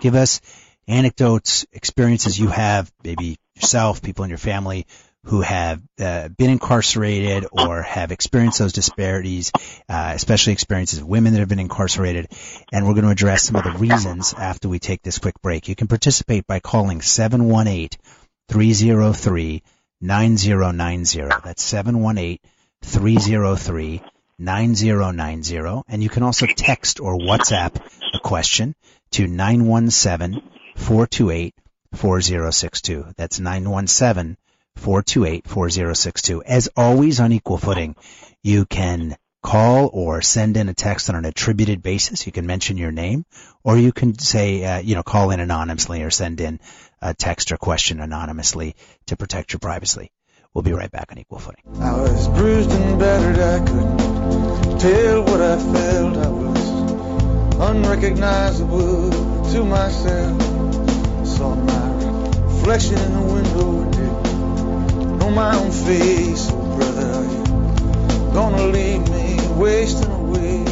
Give 0.00 0.14
us 0.14 0.40
anecdotes, 0.86 1.66
experiences 1.72 2.38
you 2.38 2.48
have, 2.48 2.92
maybe 3.02 3.36
yourself, 3.56 4.00
people 4.00 4.22
in 4.22 4.30
your 4.30 4.38
family 4.38 4.86
who 5.26 5.40
have 5.40 5.82
uh, 5.98 6.28
been 6.28 6.50
incarcerated 6.50 7.46
or 7.50 7.82
have 7.82 8.12
experienced 8.12 8.60
those 8.60 8.72
disparities, 8.72 9.50
uh, 9.88 10.12
especially 10.14 10.52
experiences 10.52 11.00
of 11.00 11.06
women 11.06 11.32
that 11.32 11.40
have 11.40 11.48
been 11.48 11.58
incarcerated. 11.58 12.28
And 12.72 12.86
we're 12.86 12.94
going 12.94 13.06
to 13.06 13.10
address 13.10 13.42
some 13.42 13.56
of 13.56 13.64
the 13.64 13.72
reasons 13.72 14.34
after 14.34 14.68
we 14.68 14.78
take 14.78 15.02
this 15.02 15.18
quick 15.18 15.40
break. 15.42 15.68
You 15.68 15.74
can 15.74 15.88
participate 15.88 16.46
by 16.46 16.60
calling 16.60 17.02
718 17.02 17.88
303 18.48 19.62
9090. 20.00 21.18
That's 21.44 21.62
718 21.62 22.38
303 22.82 24.02
9090. 24.38 25.82
And 25.88 26.02
you 26.04 26.08
can 26.08 26.22
also 26.22 26.46
text 26.46 27.00
or 27.00 27.16
WhatsApp 27.16 27.74
a 28.14 28.20
question 28.20 28.76
to 29.12 29.26
917 29.26 30.40
428 30.76 31.54
4062. 31.94 33.06
That's 33.16 33.40
917 33.40 34.36
428-4062. 34.76 36.42
As 36.46 36.68
always 36.76 37.20
on 37.20 37.32
equal 37.32 37.58
footing, 37.58 37.96
you 38.42 38.66
can 38.66 39.16
call 39.42 39.90
or 39.92 40.22
send 40.22 40.56
in 40.56 40.68
a 40.68 40.74
text 40.74 41.08
on 41.08 41.14
an 41.14 41.24
attributed 41.24 41.82
basis. 41.82 42.26
You 42.26 42.32
can 42.32 42.46
mention 42.46 42.76
your 42.76 42.90
name 42.90 43.24
or 43.62 43.76
you 43.76 43.92
can 43.92 44.18
say, 44.18 44.64
uh, 44.64 44.78
you 44.78 44.94
know, 44.94 45.02
call 45.02 45.30
in 45.30 45.40
anonymously 45.40 46.02
or 46.02 46.10
send 46.10 46.40
in 46.40 46.58
a 47.00 47.14
text 47.14 47.52
or 47.52 47.56
question 47.56 48.00
anonymously 48.00 48.74
to 49.06 49.16
protect 49.16 49.52
your 49.52 49.60
privacy. 49.60 50.10
We'll 50.52 50.62
be 50.62 50.72
right 50.72 50.90
back 50.90 51.12
on 51.12 51.18
equal 51.18 51.38
footing. 51.38 51.62
I 51.80 51.92
was 51.92 52.28
bruised 52.28 52.70
and 52.70 52.98
battered, 52.98 53.38
I 53.38 53.58
couldn't 53.64 54.78
tell 54.80 55.22
what 55.22 55.40
I 55.40 55.58
felt. 55.58 56.16
I 56.16 56.28
was 56.28 56.70
unrecognizable 57.70 59.10
to 59.52 59.64
myself. 59.64 60.40
I 60.40 61.24
Saw 61.24 61.54
my 61.54 61.86
reflection 62.44 62.98
in 62.98 63.12
the 63.12 63.32
window 63.32 63.95
know 65.16 65.30
my 65.30 65.56
own 65.56 65.70
face. 65.70 66.50
Brother, 66.50 67.12
are 67.12 68.34
gonna 68.34 68.66
leave 68.66 69.08
me 69.08 69.38
wasting 69.56 70.10
away 70.10 70.66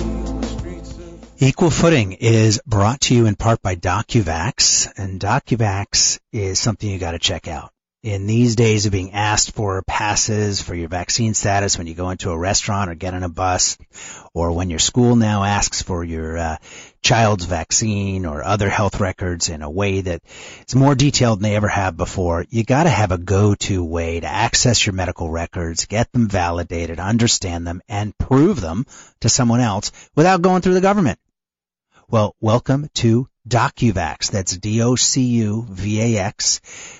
Equal 1.38 1.68
Footing 1.68 2.12
is 2.12 2.58
brought 2.64 3.02
to 3.02 3.14
you 3.14 3.26
in 3.26 3.34
part 3.34 3.60
by 3.60 3.76
DocuVax, 3.76 4.90
and 4.96 5.20
DocuVax 5.20 6.18
is 6.32 6.58
something 6.58 6.88
you 6.88 6.98
got 6.98 7.10
to 7.10 7.18
check 7.18 7.48
out. 7.48 7.73
In 8.04 8.26
these 8.26 8.54
days 8.54 8.84
of 8.84 8.92
being 8.92 9.14
asked 9.14 9.52
for 9.52 9.80
passes 9.80 10.60
for 10.60 10.74
your 10.74 10.88
vaccine 10.88 11.32
status 11.32 11.78
when 11.78 11.86
you 11.86 11.94
go 11.94 12.10
into 12.10 12.32
a 12.32 12.36
restaurant 12.36 12.90
or 12.90 12.94
get 12.94 13.14
on 13.14 13.22
a 13.22 13.30
bus, 13.30 13.78
or 14.34 14.52
when 14.52 14.68
your 14.68 14.78
school 14.78 15.16
now 15.16 15.42
asks 15.42 15.80
for 15.80 16.04
your 16.04 16.36
uh, 16.36 16.56
child's 17.00 17.46
vaccine 17.46 18.26
or 18.26 18.44
other 18.44 18.68
health 18.68 19.00
records 19.00 19.48
in 19.48 19.62
a 19.62 19.70
way 19.70 20.02
that 20.02 20.20
is 20.68 20.74
more 20.74 20.94
detailed 20.94 21.38
than 21.38 21.44
they 21.44 21.56
ever 21.56 21.68
have 21.68 21.96
before, 21.96 22.44
you 22.50 22.62
got 22.62 22.82
to 22.82 22.90
have 22.90 23.10
a 23.10 23.16
go-to 23.16 23.82
way 23.82 24.20
to 24.20 24.26
access 24.26 24.84
your 24.84 24.92
medical 24.92 25.30
records, 25.30 25.86
get 25.86 26.12
them 26.12 26.28
validated, 26.28 27.00
understand 27.00 27.66
them, 27.66 27.80
and 27.88 28.18
prove 28.18 28.60
them 28.60 28.84
to 29.20 29.30
someone 29.30 29.60
else 29.60 29.92
without 30.14 30.42
going 30.42 30.60
through 30.60 30.74
the 30.74 30.82
government. 30.82 31.18
Well, 32.10 32.36
welcome 32.38 32.88
to 32.96 33.28
DocuVax. 33.48 34.30
That's 34.30 34.54
D-O-C-U-V-A-X, 34.58 35.00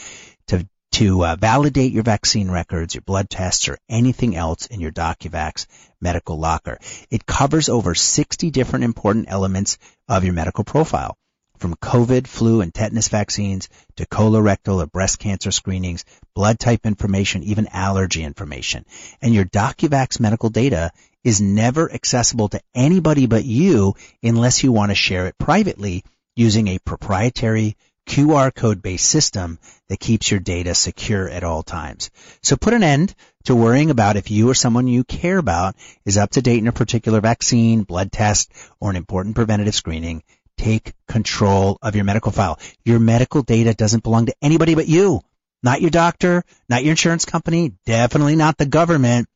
to 0.48 0.66
to 0.94 1.24
uh, 1.24 1.35
validate 1.35 1.90
your 1.90 2.04
vaccine 2.04 2.48
records, 2.48 2.94
your 2.94 3.02
blood 3.02 3.28
tests, 3.28 3.68
or 3.68 3.76
anything 3.88 4.37
else 4.37 4.66
in 4.66 4.78
your 4.78 4.92
DocuVax 4.92 5.66
medical 6.00 6.38
locker. 6.38 6.78
It 7.11 7.26
covers 7.26 7.68
over 7.68 7.96
60 7.96 8.50
different 8.52 8.85
important 8.85 9.26
elements 9.28 9.76
of 10.09 10.22
your 10.22 10.35
medical 10.35 10.62
profile. 10.62 11.16
from 11.59 11.74
COVID, 11.76 12.26
flu, 12.26 12.61
and 12.61 12.74
tetanus 12.74 13.09
vaccines 13.09 13.68
to 13.96 14.07
colorectal 14.07 14.83
or 14.83 14.87
breast 14.87 15.18
cancer 15.18 15.50
screenings, 15.50 16.04
blood 16.35 16.59
type 16.59 16.85
information, 16.85 17.42
even 17.42 17.68
allergy 17.72 18.22
information. 18.22 18.85
And 19.22 19.33
your 19.35 19.46
DocuVax 19.46 20.20
medical 20.20 20.50
data 20.50 20.90
is 21.24 21.40
never 21.40 21.90
accessible 21.90 22.48
to 22.50 22.60
anybody 22.74 23.26
but 23.26 23.44
you 23.44 23.94
unless 24.22 24.62
you 24.62 24.70
want 24.70 24.90
to 24.90 24.94
share 24.94 25.26
it 25.26 25.38
privately 25.38 26.04
using 26.37 26.68
a 26.68 26.78
proprietary 26.78 27.76
QR 28.06 28.54
code 28.54 28.82
based 28.82 29.06
system 29.06 29.58
that 29.88 29.98
keeps 29.98 30.30
your 30.30 30.40
data 30.40 30.74
secure 30.74 31.28
at 31.28 31.42
all 31.42 31.62
times. 31.62 32.10
So 32.42 32.56
put 32.56 32.74
an 32.74 32.82
end 32.82 33.14
to 33.44 33.54
worrying 33.54 33.90
about 33.90 34.16
if 34.16 34.30
you 34.30 34.50
or 34.50 34.54
someone 34.54 34.87
you 34.87 35.04
care 35.04 35.38
about 35.38 35.76
is 36.04 36.18
up 36.18 36.30
to 36.32 36.42
date 36.42 36.58
in 36.58 36.68
a 36.68 36.72
particular 36.72 37.20
vaccine, 37.20 37.82
blood 37.82 38.12
test, 38.12 38.52
or 38.80 38.90
an 38.90 38.96
important 38.96 39.34
preventative 39.34 39.74
screening. 39.74 40.22
Take 40.58 40.92
control 41.08 41.78
of 41.82 41.96
your 41.96 42.04
medical 42.04 42.30
file. 42.30 42.58
Your 42.84 43.00
medical 43.00 43.42
data 43.42 43.74
doesn't 43.74 44.02
belong 44.02 44.26
to 44.26 44.34
anybody 44.40 44.74
but 44.74 44.88
you. 44.88 45.20
Not 45.62 45.80
your 45.80 45.90
doctor, 45.90 46.44
not 46.68 46.84
your 46.84 46.90
insurance 46.90 47.24
company, 47.24 47.72
definitely 47.87 48.37
not 48.37 48.58
the 48.58 48.66
government. 48.66 49.28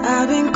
I've 0.07 0.29
been 0.29 0.53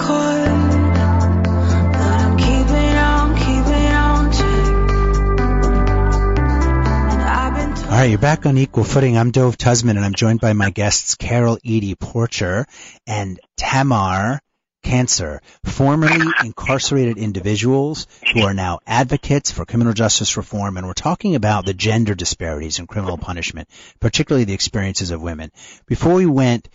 All 7.88 7.94
right, 7.94 8.10
you're 8.10 8.18
back 8.18 8.44
on 8.44 8.58
equal 8.58 8.84
footing. 8.84 9.16
I'm 9.16 9.30
Dove 9.30 9.56
Tusman, 9.56 9.96
and 9.96 10.04
I'm 10.04 10.12
joined 10.12 10.42
by 10.42 10.52
my 10.52 10.68
guests 10.68 11.14
Carol 11.14 11.58
Edie 11.64 11.94
Porcher 11.94 12.66
and 13.06 13.40
Tamar 13.56 14.40
Cancer, 14.82 15.40
formerly 15.64 16.26
incarcerated 16.44 17.16
individuals 17.16 18.06
who 18.34 18.42
are 18.42 18.52
now 18.52 18.80
advocates 18.86 19.50
for 19.50 19.64
criminal 19.64 19.94
justice 19.94 20.36
reform, 20.36 20.76
and 20.76 20.86
we're 20.86 20.92
talking 20.92 21.34
about 21.34 21.64
the 21.64 21.72
gender 21.72 22.14
disparities 22.14 22.78
in 22.78 22.86
criminal 22.86 23.16
punishment, 23.16 23.70
particularly 24.00 24.44
the 24.44 24.52
experiences 24.52 25.10
of 25.10 25.22
women. 25.22 25.50
Before 25.86 26.12
we 26.12 26.26
went 26.26 26.68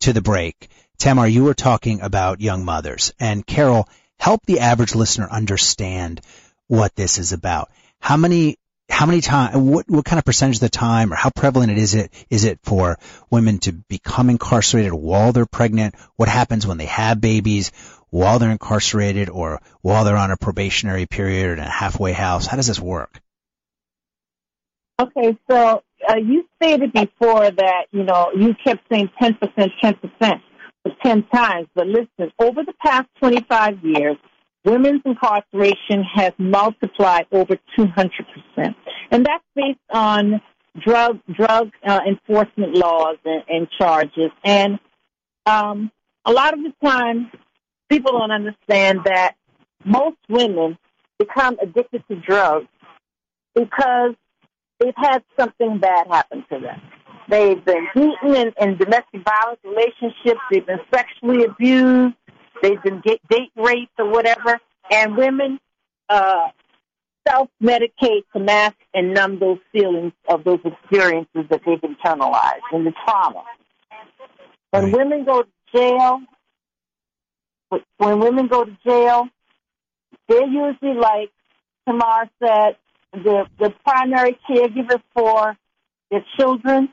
to 0.00 0.12
the 0.12 0.20
break, 0.20 0.68
Tamar, 0.98 1.26
you 1.26 1.44
were 1.44 1.54
talking 1.54 2.02
about 2.02 2.42
young 2.42 2.66
mothers, 2.66 3.14
and 3.18 3.46
Carol, 3.46 3.88
help 4.20 4.44
the 4.44 4.60
average 4.60 4.94
listener 4.94 5.28
understand 5.30 6.20
what 6.66 6.94
this 6.94 7.16
is 7.16 7.32
about. 7.32 7.70
How 8.00 8.18
many 8.18 8.58
how 8.88 9.06
many 9.06 9.20
time 9.20 9.66
what 9.66 9.88
what 9.88 10.04
kind 10.04 10.18
of 10.18 10.24
percentage 10.24 10.56
of 10.56 10.60
the 10.60 10.68
time 10.68 11.12
or 11.12 11.16
how 11.16 11.30
prevalent 11.30 11.70
it 11.70 11.78
is 11.78 11.94
it 11.94 12.12
is 12.30 12.44
it 12.44 12.58
for 12.62 12.98
women 13.30 13.58
to 13.58 13.72
become 13.72 14.30
incarcerated 14.30 14.92
while 14.92 15.32
they're 15.32 15.46
pregnant? 15.46 15.94
What 16.16 16.28
happens 16.28 16.66
when 16.66 16.78
they 16.78 16.86
have 16.86 17.20
babies 17.20 17.70
while 18.10 18.38
they're 18.38 18.50
incarcerated 18.50 19.28
or 19.28 19.60
while 19.82 20.04
they're 20.04 20.16
on 20.16 20.30
a 20.30 20.36
probationary 20.36 21.06
period 21.06 21.46
or 21.46 21.52
in 21.52 21.58
a 21.58 21.70
halfway 21.70 22.12
house? 22.12 22.46
How 22.46 22.56
does 22.56 22.66
this 22.66 22.80
work? 22.80 23.20
Okay, 25.00 25.38
so 25.48 25.82
uh, 26.08 26.16
you 26.16 26.44
stated 26.56 26.92
before 26.92 27.50
that, 27.52 27.84
you 27.92 28.02
know, 28.02 28.32
you 28.36 28.54
kept 28.64 28.82
saying 28.90 29.10
10%, 29.20 29.38
10% 29.82 30.40
for 30.82 30.90
10 31.04 31.22
times. 31.32 31.68
But 31.74 31.86
listen, 31.86 32.32
over 32.40 32.64
the 32.64 32.74
past 32.84 33.06
25 33.20 33.78
years, 33.84 34.16
women's 34.70 35.02
incarceration 35.04 36.02
has 36.14 36.32
multiplied 36.38 37.26
over 37.32 37.56
200%. 37.78 38.74
And 39.10 39.24
that's 39.24 39.44
based 39.54 39.78
on 39.90 40.40
drug, 40.78 41.20
drug 41.32 41.70
uh, 41.86 42.00
enforcement 42.06 42.76
laws 42.76 43.16
and, 43.24 43.42
and 43.48 43.68
charges. 43.78 44.30
And 44.44 44.78
um, 45.46 45.90
a 46.24 46.32
lot 46.32 46.54
of 46.54 46.60
the 46.60 46.72
time, 46.84 47.30
people 47.88 48.12
don't 48.12 48.30
understand 48.30 49.00
that 49.04 49.34
most 49.84 50.18
women 50.28 50.78
become 51.18 51.56
addicted 51.60 52.04
to 52.08 52.16
drugs 52.16 52.68
because 53.54 54.14
they've 54.78 54.94
had 54.96 55.22
something 55.38 55.78
bad 55.78 56.06
happen 56.08 56.44
to 56.52 56.58
them. 56.60 56.80
They've 57.28 57.62
been 57.62 57.86
beaten 57.94 58.34
in, 58.34 58.52
in 58.60 58.76
domestic 58.78 59.22
violence 59.24 59.60
relationships. 59.64 60.40
They've 60.50 60.66
been 60.66 60.80
sexually 60.92 61.44
abused. 61.44 62.14
They've 62.62 62.82
been 62.82 63.00
ga- 63.04 63.20
date 63.30 63.52
raped 63.56 63.92
or 63.98 64.10
whatever. 64.10 64.60
And 64.90 65.16
women 65.16 65.58
uh, 66.08 66.48
self-medicate 67.26 68.24
to 68.34 68.40
mask 68.40 68.76
and 68.94 69.12
numb 69.14 69.38
those 69.38 69.58
feelings 69.72 70.12
of 70.28 70.44
those 70.44 70.60
experiences 70.64 71.44
that 71.50 71.60
they've 71.66 71.80
internalized 71.80 72.62
and 72.72 72.86
the 72.86 72.92
trauma. 73.04 73.44
When 74.70 74.84
Right. 74.84 74.92
women 74.92 75.24
go 75.24 75.42
to 75.42 75.48
jail, 75.74 76.20
when 77.98 78.20
women 78.20 78.48
go 78.48 78.64
to 78.64 78.76
jail, 78.86 79.28
they're 80.28 80.46
usually 80.46 80.94
like 80.94 81.30
Tamar 81.86 82.28
said, 82.42 82.76
the 83.12 83.46
the 83.58 83.74
primary 83.86 84.38
caregiver 84.48 85.02
for 85.14 85.56
their 86.10 86.24
children. 86.38 86.92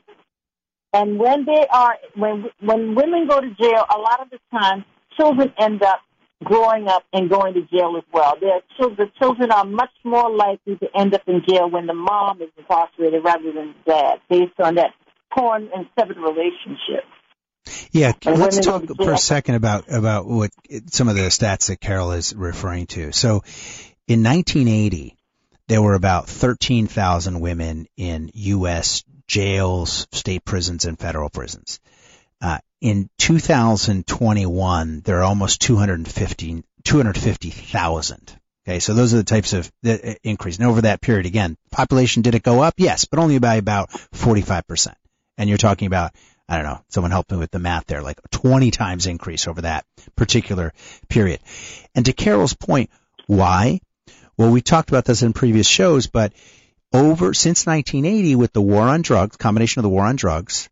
And 0.92 1.18
when 1.18 1.44
they 1.44 1.66
are 1.70 1.96
when 2.14 2.46
when 2.60 2.94
women 2.94 3.26
go 3.28 3.40
to 3.40 3.50
jail, 3.50 3.84
a 3.94 3.98
lot 3.98 4.20
of 4.20 4.30
the 4.30 4.38
time 4.50 4.84
children 5.16 5.52
end 5.58 5.82
up 5.82 6.00
growing 6.44 6.86
up 6.88 7.04
and 7.12 7.30
going 7.30 7.54
to 7.54 7.62
jail 7.62 7.94
as 7.96 8.04
well. 8.12 8.34
Their 8.40 8.60
children, 8.76 9.08
the 9.08 9.18
children 9.18 9.50
are 9.50 9.64
much 9.64 9.90
more 10.04 10.30
likely 10.30 10.76
to 10.76 10.86
end 10.94 11.14
up 11.14 11.22
in 11.26 11.42
jail 11.48 11.70
when 11.70 11.86
the 11.86 11.94
mom 11.94 12.42
is 12.42 12.50
incarcerated 12.56 13.24
rather 13.24 13.52
than 13.52 13.74
the 13.84 13.92
dad, 13.92 14.20
based 14.28 14.60
on 14.60 14.74
that 14.76 14.92
torn 15.36 15.68
and 15.74 15.86
severed 15.98 16.18
relationship. 16.18 17.04
Yeah, 17.90 18.12
And 18.24 18.38
let's 18.38 18.60
talk 18.60 18.84
for 18.96 19.12
a 19.12 19.18
second 19.18 19.56
about 19.56 19.90
about 19.90 20.26
what 20.26 20.50
some 20.86 21.08
of 21.08 21.16
the 21.16 21.22
stats 21.22 21.68
that 21.68 21.80
Carol 21.80 22.12
is 22.12 22.34
referring 22.34 22.86
to. 22.88 23.12
So, 23.12 23.42
in 24.06 24.22
1980, 24.22 25.16
there 25.66 25.82
were 25.82 25.94
about 25.94 26.28
13,000 26.28 27.40
women 27.40 27.86
in 27.96 28.30
U.S. 28.34 29.02
jails, 29.26 30.06
state 30.12 30.44
prisons, 30.44 30.84
and 30.84 30.98
federal 30.98 31.28
prisons. 31.28 31.80
Uh, 32.40 32.58
in 32.80 33.08
2021, 33.18 35.00
there 35.00 35.18
are 35.20 35.24
almost 35.24 35.60
250 35.62 36.62
250,000. 36.84 38.36
Okay, 38.68 38.78
so 38.80 38.94
those 38.94 39.12
are 39.12 39.18
the 39.18 39.24
types 39.24 39.52
of 39.52 39.70
the 39.82 40.12
uh, 40.12 40.14
increase. 40.22 40.58
And 40.58 40.66
over 40.66 40.82
that 40.82 41.00
period, 41.00 41.26
again, 41.26 41.56
population 41.70 42.22
did 42.22 42.34
it 42.34 42.42
go 42.42 42.60
up? 42.60 42.74
Yes, 42.76 43.04
but 43.04 43.18
only 43.18 43.38
by 43.38 43.56
about 43.56 43.90
45%. 43.90 44.94
And 45.38 45.48
you're 45.48 45.58
talking 45.58 45.86
about 45.86 46.12
I 46.48 46.56
don't 46.56 46.66
know, 46.66 46.80
someone 46.88 47.10
help 47.10 47.30
me 47.30 47.38
with 47.38 47.50
the 47.50 47.58
math 47.58 47.86
there, 47.86 48.02
like 48.02 48.20
20 48.30 48.70
times 48.70 49.06
increase 49.06 49.48
over 49.48 49.62
that 49.62 49.84
particular 50.14 50.72
period. 51.08 51.40
And 51.94 52.06
to 52.06 52.12
Carol's 52.12 52.54
point, 52.54 52.90
why? 53.26 53.80
Well, 54.36 54.52
we 54.52 54.60
talked 54.60 54.88
about 54.88 55.04
this 55.04 55.22
in 55.22 55.32
previous 55.32 55.66
shows, 55.66 56.06
but 56.06 56.32
over 56.92 57.34
since 57.34 57.66
1980 57.66 58.36
with 58.36 58.52
the 58.52 58.62
war 58.62 58.82
on 58.82 59.02
drugs, 59.02 59.36
combination 59.36 59.80
of 59.80 59.82
the 59.82 59.88
war 59.88 60.04
on 60.04 60.14
drugs, 60.14 60.68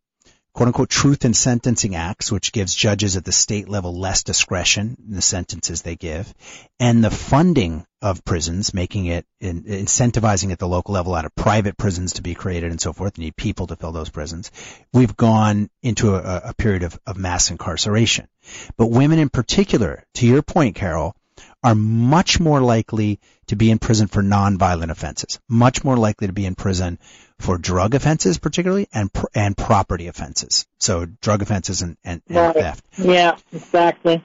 quote 0.55 0.69
unquote 0.69 0.89
truth 0.89 1.25
in 1.25 1.35
sentencing 1.35 1.97
acts, 1.97 2.31
which 2.31 2.53
gives 2.53 2.75
judges 2.75 3.17
at 3.17 3.25
the 3.25 3.33
state 3.33 3.69
level 3.69 3.99
less 3.99 4.23
discretion 4.23 4.97
in 5.07 5.15
the 5.15 5.23
sentences 5.23 5.83
they 5.83 5.97
give, 5.97 6.33
and 6.79 7.03
the 7.03 7.11
funding 7.11 7.85
of 8.01 8.25
prisons, 8.25 8.73
making 8.73 9.07
it 9.07 9.27
in, 9.41 9.65
incentivizing 9.65 10.53
at 10.53 10.59
the 10.59 10.69
local 10.69 10.95
level 10.95 11.15
out 11.15 11.25
of 11.25 11.35
private 11.35 11.77
prisons 11.77 12.15
to 12.15 12.23
be 12.23 12.35
created 12.35 12.71
and 12.71 12.81
so 12.81 12.93
forth. 12.93 13.19
You 13.19 13.25
need 13.25 13.37
people 13.37 13.67
to 13.67 13.77
fill 13.77 13.93
those 13.93 14.11
prisons. 14.11 14.53
We've 14.93 15.17
gone 15.17 15.71
into 15.83 16.15
a, 16.15 16.51
a 16.51 16.55
period 16.55 16.85
of, 16.85 16.99
of 17.07 17.17
mass 17.17 17.51
incarceration. 17.51 18.29
But 18.77 18.91
women 18.91 19.19
in 19.19 19.31
particular, 19.31 20.05
to 20.15 20.27
your 20.27 20.43
point, 20.43 20.77
Carol, 20.77 21.17
are 21.65 21.75
much 21.75 22.39
more 22.39 22.61
likely 22.61 23.19
to 23.47 23.57
be 23.57 23.71
in 23.71 23.79
prison 23.79 24.07
for 24.07 24.23
nonviolent 24.23 24.91
offenses, 24.91 25.41
much 25.49 25.83
more 25.83 25.97
likely 25.97 26.27
to 26.27 26.33
be 26.33 26.47
in 26.47 26.55
prison 26.55 26.99
for 27.39 27.59
drug 27.59 27.95
offenses 27.95 28.39
particularly 28.39 28.89
and 28.93 29.13
pr- 29.13 29.27
and 29.35 29.57
property 29.57 30.09
offenses. 30.09 30.67
So 30.79 31.07
drug 31.07 31.43
offenses 31.43 31.83
and, 31.83 31.97
and, 32.05 32.23
and 32.29 32.37
Right. 32.37 32.55
theft. 32.55 32.85
Yeah, 32.99 33.37
exactly. 33.53 34.23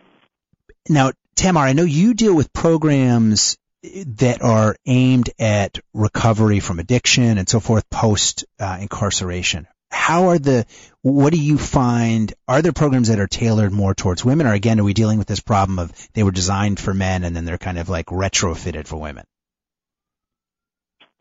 Now, 0.88 1.12
Tamar, 1.36 1.62
I 1.62 1.74
know 1.74 1.84
you 1.84 2.14
deal 2.14 2.36
with 2.36 2.52
programs 2.54 3.58
that 3.82 4.42
are 4.42 4.76
aimed 4.86 5.30
at 5.40 5.80
recovery 5.94 6.60
from 6.60 6.80
addiction 6.80 7.38
and 7.38 7.48
so 7.48 7.60
forth 7.60 7.90
post 7.90 8.46
uh, 8.60 8.78
incarceration. 8.82 9.68
How 9.92 10.30
are 10.30 10.38
the, 10.40 10.66
what 11.02 11.32
do 11.34 11.40
you 11.40 11.58
find, 11.58 12.34
are 12.48 12.62
there 12.62 12.74
programs 12.74 13.08
that 13.08 13.20
are 13.20 13.28
tailored 13.28 13.72
more 13.72 13.96
towards 13.96 14.24
women 14.24 14.48
or 14.48 14.54
again, 14.54 14.80
are 14.80 14.84
we 14.84 14.94
dealing 14.94 15.18
with 15.18 15.28
this 15.28 15.40
problem 15.40 15.80
of 15.80 15.92
they 16.14 16.24
were 16.24 16.32
designed 16.32 16.80
for 16.80 16.94
men 16.94 17.24
and 17.24 17.36
then 17.36 17.46
they're 17.46 17.58
kind 17.58 17.80
of 17.80 17.90
like 17.90 18.08
retrofitted 18.08 18.86
for 18.86 18.98
women? 18.98 19.26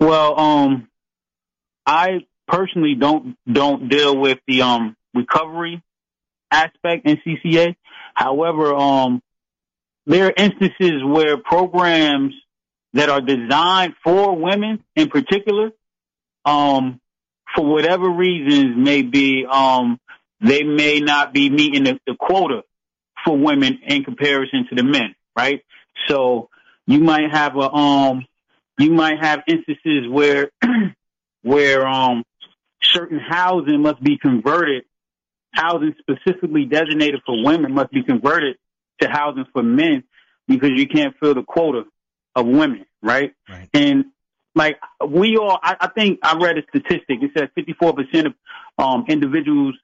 Well, 0.01 0.39
um, 0.39 0.89
I 1.89 2.27
personally 2.47 2.95
don't 2.95 3.37
don't 3.51 3.89
deal 3.89 4.15
with 4.15 4.39
the 4.47 4.61
um 4.63 4.95
recovery 5.15 5.83
aspect 6.51 7.07
in 7.07 7.17
CCA. 7.27 7.77
However, 8.15 8.75
um, 8.75 9.23
there 10.07 10.27
are 10.27 10.35
instances 10.37 11.03
where 11.05 11.39
programs 11.39 12.35
that 12.93 13.09
are 13.09 13.23
designed 13.23 13.95
for 14.05 14.37
women 14.37 14.85
in 14.97 15.09
particular, 15.09 15.71
um, 16.45 17.01
for 17.55 17.65
whatever 17.65 18.09
reasons 18.11 18.77
may 18.77 19.03
be, 19.03 19.47
um, 19.51 19.99
they 20.41 20.65
may 20.65 21.01
not 21.01 21.33
be 21.33 21.49
meeting 21.49 21.85
the, 21.85 21.99
the 22.07 22.15
quota 22.19 22.63
for 23.25 23.37
women 23.37 23.81
in 23.87 24.05
comparison 24.05 24.67
to 24.69 24.75
the 24.75 24.83
men, 24.83 25.15
right? 25.37 25.63
So 26.07 26.49
you 26.87 27.01
might 27.01 27.31
have 27.31 27.57
a, 27.57 27.71
um, 27.71 28.27
you 28.79 28.93
might 28.93 29.19
have 29.21 29.41
instances 29.47 30.09
where, 30.09 30.51
where, 31.49 31.87
um, 31.87 32.25
certain 32.83 33.19
housing 33.19 33.83
must 33.83 34.03
be 34.03 34.19
converted, 34.19 34.85
housing 35.53 35.95
specifically 35.99 36.65
designated 36.65 37.21
for 37.27 37.43
women 37.43 37.73
must 37.73 37.91
be 37.91 38.03
converted 38.03 38.57
to 39.01 39.09
housing 39.09 39.45
for 39.53 39.63
men 39.63 40.05
because 40.47 40.71
you 40.75 40.87
can't 40.87 41.15
fill 41.21 41.35
the 41.35 41.43
quota 41.43 41.85
of 42.35 42.47
women, 42.47 42.85
right? 43.03 43.33
Right. 43.49 43.69
And 43.75 44.07
like 44.55 44.79
we 45.07 45.37
all, 45.37 45.59
I, 45.63 45.77
I 45.81 45.89
think 45.89 46.21
I 46.23 46.37
read 46.37 46.59
a 46.59 46.63
statistic. 46.69 47.19
It 47.23 47.31
said 47.37 47.51
54% 47.57 48.27
of 48.27 48.35
um, 48.79 49.05
individuals 49.09 49.75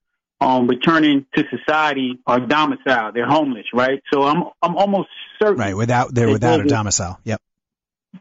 um, 0.40 0.66
returning 0.66 1.26
to 1.34 1.44
society 1.56 2.18
are 2.26 2.40
domiciled. 2.40 3.14
They're 3.14 3.26
homeless, 3.26 3.66
right? 3.72 4.02
So 4.12 4.22
I'm 4.22 4.44
I'm 4.62 4.76
almost 4.76 5.08
certain. 5.40 5.58
Right. 5.58 5.76
Without 5.76 6.14
they're 6.14 6.28
without 6.28 6.60
a 6.60 6.64
domicile. 6.64 7.18
Yep. 7.24 7.40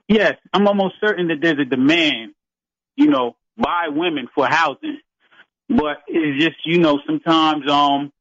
Yes, 0.07 0.33
I'm 0.51 0.67
almost 0.67 0.95
certain 0.99 1.27
that 1.27 1.37
there's 1.41 1.59
a 1.59 1.65
demand, 1.65 2.33
you 2.95 3.07
know, 3.07 3.35
by 3.57 3.87
women 3.89 4.27
for 4.33 4.45
housing. 4.47 4.99
But 5.69 6.03
it's 6.07 6.43
just, 6.43 6.57
you 6.65 6.79
know, 6.79 6.99
sometimes 7.05 7.69
um, 7.69 8.11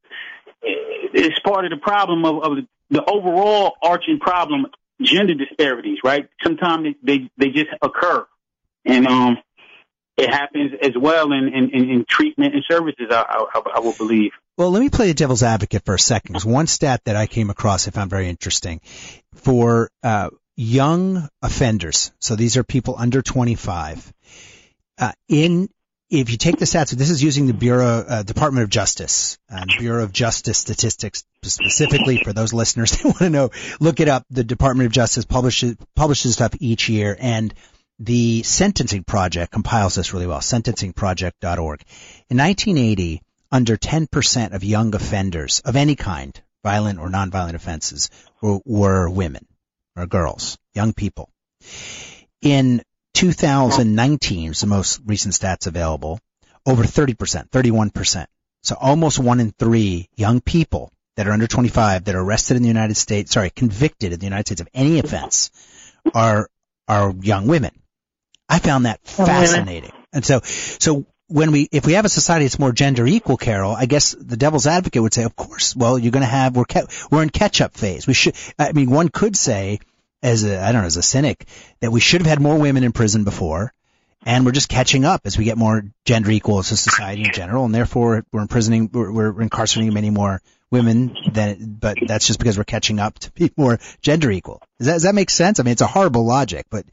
it's 0.62 1.38
part 1.40 1.64
of 1.64 1.70
the 1.70 1.76
problem 1.76 2.24
of, 2.24 2.42
of 2.42 2.58
the 2.90 3.04
overall 3.04 3.74
arching 3.82 4.18
problem, 4.20 4.66
gender 5.00 5.34
disparities, 5.34 5.98
right? 6.04 6.28
Sometimes 6.42 6.94
they, 7.02 7.18
they, 7.18 7.30
they 7.36 7.48
just 7.50 7.70
occur. 7.82 8.26
And 8.84 9.06
um, 9.06 9.38
it 10.16 10.30
happens 10.30 10.72
as 10.82 10.92
well 10.98 11.32
in, 11.32 11.48
in, 11.54 11.70
in, 11.90 12.04
treatment 12.08 12.54
and 12.54 12.62
services, 12.70 13.06
I, 13.10 13.46
I, 13.54 13.62
I 13.76 13.80
will 13.80 13.94
believe. 13.94 14.32
Well, 14.58 14.70
let 14.70 14.80
me 14.80 14.90
play 14.90 15.08
the 15.08 15.14
devil's 15.14 15.42
advocate 15.42 15.84
for 15.84 15.94
a 15.94 15.98
second. 15.98 16.34
'cause 16.34 16.44
one 16.44 16.66
stat 16.66 17.02
that 17.04 17.16
I 17.16 17.26
came 17.26 17.50
across 17.50 17.88
I 17.88 17.90
found 17.90 18.10
very 18.10 18.28
interesting 18.28 18.80
for 19.34 19.90
uh, 20.02 20.30
young 20.56 21.28
offenders. 21.40 22.12
So 22.18 22.36
these 22.36 22.56
are 22.56 22.64
people 22.64 22.94
under 22.98 23.22
25. 23.22 24.12
Uh, 24.98 25.12
in 25.28 25.68
if 26.10 26.30
you 26.30 26.36
take 26.36 26.58
the 26.58 26.66
stats, 26.66 26.90
this 26.90 27.08
is 27.08 27.22
using 27.22 27.46
the 27.46 27.54
Bureau 27.54 28.04
uh, 28.06 28.22
Department 28.22 28.64
of 28.64 28.70
Justice, 28.70 29.38
uh, 29.50 29.64
Bureau 29.78 30.04
of 30.04 30.12
Justice 30.12 30.58
statistics 30.58 31.24
specifically 31.42 32.18
for 32.22 32.34
those 32.34 32.52
listeners 32.52 32.90
that 32.98 33.04
want 33.04 33.18
to 33.18 33.30
know. 33.30 33.50
Look 33.80 33.98
it 33.98 34.08
up. 34.08 34.26
The 34.28 34.44
Department 34.44 34.86
of 34.86 34.92
Justice 34.92 35.24
publishes 35.24 35.76
publishes 35.96 36.34
stuff 36.34 36.52
each 36.60 36.90
year, 36.90 37.16
and 37.18 37.54
the 37.98 38.42
Sentencing 38.42 39.04
Project 39.04 39.52
compiles 39.52 39.94
this 39.94 40.12
really 40.12 40.26
well. 40.26 40.40
Sentencingproject.org. 40.40 41.82
In 42.28 42.36
1980, 42.36 43.22
under 43.50 43.76
10% 43.76 44.52
of 44.52 44.64
young 44.64 44.94
offenders 44.94 45.60
of 45.60 45.76
any 45.76 45.94
kind, 45.94 46.38
violent 46.62 46.98
or 46.98 47.08
nonviolent 47.08 47.54
offenses, 47.54 48.10
were, 48.40 48.60
were 48.64 49.08
women 49.08 49.46
or 49.96 50.06
girls, 50.06 50.58
young 50.74 50.92
people. 50.92 51.30
In 52.40 52.82
2019, 53.14 54.50
is 54.50 54.60
the 54.60 54.66
most 54.66 55.00
recent 55.04 55.34
stats 55.34 55.66
available, 55.66 56.18
over 56.66 56.82
30%, 56.82 57.50
31%. 57.50 58.26
So 58.62 58.76
almost 58.80 59.18
one 59.18 59.40
in 59.40 59.50
three 59.52 60.08
young 60.16 60.40
people 60.40 60.92
that 61.16 61.26
are 61.26 61.32
under 61.32 61.46
25 61.46 62.04
that 62.04 62.14
are 62.14 62.20
arrested 62.20 62.56
in 62.56 62.62
the 62.62 62.68
United 62.68 62.96
States, 62.96 63.32
sorry, 63.32 63.50
convicted 63.50 64.12
in 64.12 64.18
the 64.18 64.26
United 64.26 64.46
States 64.46 64.60
of 64.60 64.68
any 64.72 64.98
offense 64.98 65.50
are, 66.14 66.48
are 66.88 67.12
young 67.20 67.46
women. 67.46 67.72
I 68.48 68.58
found 68.58 68.86
that 68.86 69.00
fascinating. 69.04 69.92
And 70.12 70.24
so, 70.24 70.40
so 70.42 71.06
when 71.28 71.52
we, 71.52 71.68
if 71.72 71.86
we 71.86 71.94
have 71.94 72.04
a 72.04 72.10
society 72.10 72.44
that's 72.44 72.58
more 72.58 72.72
gender 72.72 73.06
equal, 73.06 73.36
Carol, 73.36 73.72
I 73.72 73.86
guess 73.86 74.12
the 74.12 74.36
devil's 74.36 74.66
advocate 74.66 75.02
would 75.02 75.14
say, 75.14 75.24
of 75.24 75.34
course, 75.34 75.74
well, 75.74 75.98
you're 75.98 76.12
going 76.12 76.22
to 76.22 76.26
have, 76.26 76.54
we're, 76.54 76.64
ca- 76.64 76.86
we're 77.10 77.22
in 77.22 77.30
catch 77.30 77.60
up 77.60 77.74
phase. 77.74 78.06
We 78.06 78.14
should, 78.14 78.36
I 78.58 78.72
mean, 78.72 78.90
one 78.90 79.08
could 79.08 79.36
say, 79.36 79.80
as 80.22 80.44
a, 80.44 80.60
I 80.62 80.72
don't 80.72 80.82
know, 80.82 80.86
as 80.86 80.96
a 80.96 81.02
cynic, 81.02 81.46
that 81.80 81.90
we 81.90 82.00
should 82.00 82.20
have 82.20 82.28
had 82.28 82.40
more 82.40 82.58
women 82.58 82.84
in 82.84 82.92
prison 82.92 83.24
before, 83.24 83.72
and 84.24 84.44
we're 84.46 84.52
just 84.52 84.68
catching 84.68 85.04
up 85.04 85.22
as 85.24 85.36
we 85.36 85.44
get 85.44 85.58
more 85.58 85.82
gender 86.04 86.30
equal 86.30 86.62
to 86.62 86.76
society 86.76 87.22
in 87.24 87.32
general, 87.32 87.64
and 87.64 87.74
therefore 87.74 88.24
we're 88.32 88.42
imprisoning, 88.42 88.90
we're, 88.92 89.10
we're 89.12 89.42
incarcerating 89.42 89.92
many 89.92 90.10
more 90.10 90.40
women 90.70 91.14
than, 91.32 91.76
but 91.80 91.98
that's 92.06 92.26
just 92.26 92.38
because 92.38 92.56
we're 92.56 92.64
catching 92.64 92.98
up 92.98 93.18
to 93.18 93.30
be 93.32 93.50
more 93.56 93.78
gender 94.00 94.30
equal. 94.30 94.62
Does 94.78 94.86
that, 94.86 94.92
does 94.94 95.02
that 95.02 95.14
make 95.14 95.28
sense? 95.30 95.60
I 95.60 95.64
mean, 95.64 95.72
it's 95.72 95.82
a 95.82 95.86
horrible 95.86 96.26
logic, 96.26 96.66
but 96.70 96.86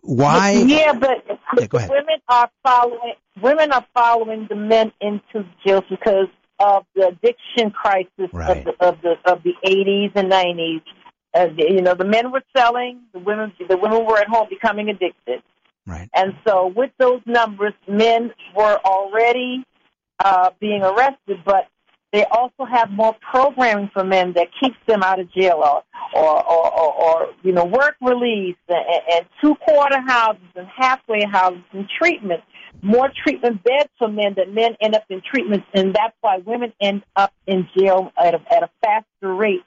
why? 0.00 0.52
Yeah, 0.52 0.94
but 0.94 1.24
Yeah, 1.58 1.66
women 1.88 2.18
are 2.28 2.50
following 2.62 3.12
women 3.40 3.72
are 3.72 3.86
following 3.94 4.46
the 4.48 4.56
men 4.56 4.92
into 5.00 5.46
jail 5.64 5.82
because 5.88 6.28
of 6.58 6.84
the 6.94 7.08
addiction 7.08 7.70
crisis 7.70 8.30
Right. 8.32 8.56
of 8.58 8.64
the 8.64 8.86
of 8.86 9.00
the 9.02 9.14
of 9.30 9.42
the 9.42 9.52
eighties 9.64 10.10
and 10.14 10.28
nineties. 10.28 10.80
Uh, 11.34 11.48
you 11.56 11.82
know, 11.82 11.94
the 11.94 12.04
men 12.04 12.32
were 12.32 12.42
selling, 12.56 13.00
the 13.12 13.18
women 13.18 13.52
the 13.68 13.76
women 13.76 14.06
were 14.06 14.18
at 14.18 14.28
home 14.28 14.46
becoming 14.48 14.88
addicted, 14.88 15.42
Right. 15.86 16.08
and 16.14 16.34
so 16.46 16.66
with 16.74 16.90
those 16.98 17.20
numbers, 17.26 17.74
men 17.86 18.32
were 18.56 18.78
already 18.84 19.64
uh, 20.18 20.50
being 20.60 20.82
arrested, 20.82 21.38
but 21.44 21.68
they 22.12 22.24
also 22.24 22.64
have 22.64 22.90
more 22.90 23.14
programming 23.30 23.90
for 23.92 24.04
men 24.04 24.32
that 24.34 24.48
keeps 24.60 24.76
them 24.86 25.02
out 25.02 25.20
of 25.20 25.30
jail 25.32 25.60
or 25.62 25.82
or 26.14 26.50
or, 26.50 26.72
or, 26.72 26.94
or 26.94 27.26
you 27.42 27.52
know 27.52 27.64
work 27.64 27.96
release 28.00 28.56
and, 28.68 29.02
and 29.14 29.26
two 29.40 29.54
quarter 29.56 30.00
houses 30.00 30.42
and 30.56 30.66
halfway 30.74 31.24
houses 31.24 31.62
and 31.72 31.86
treatment 32.00 32.42
more 32.80 33.10
treatment 33.24 33.62
beds 33.62 33.90
for 33.98 34.08
men 34.08 34.34
that 34.36 34.52
men 34.52 34.76
end 34.80 34.94
up 34.94 35.04
in 35.10 35.20
treatment 35.20 35.64
and 35.74 35.94
that's 35.94 36.16
why 36.20 36.38
women 36.38 36.72
end 36.80 37.02
up 37.16 37.32
in 37.46 37.68
jail 37.76 38.10
at 38.16 38.34
a, 38.34 38.40
at 38.54 38.62
a 38.62 38.70
faster 38.82 39.34
rate 39.34 39.62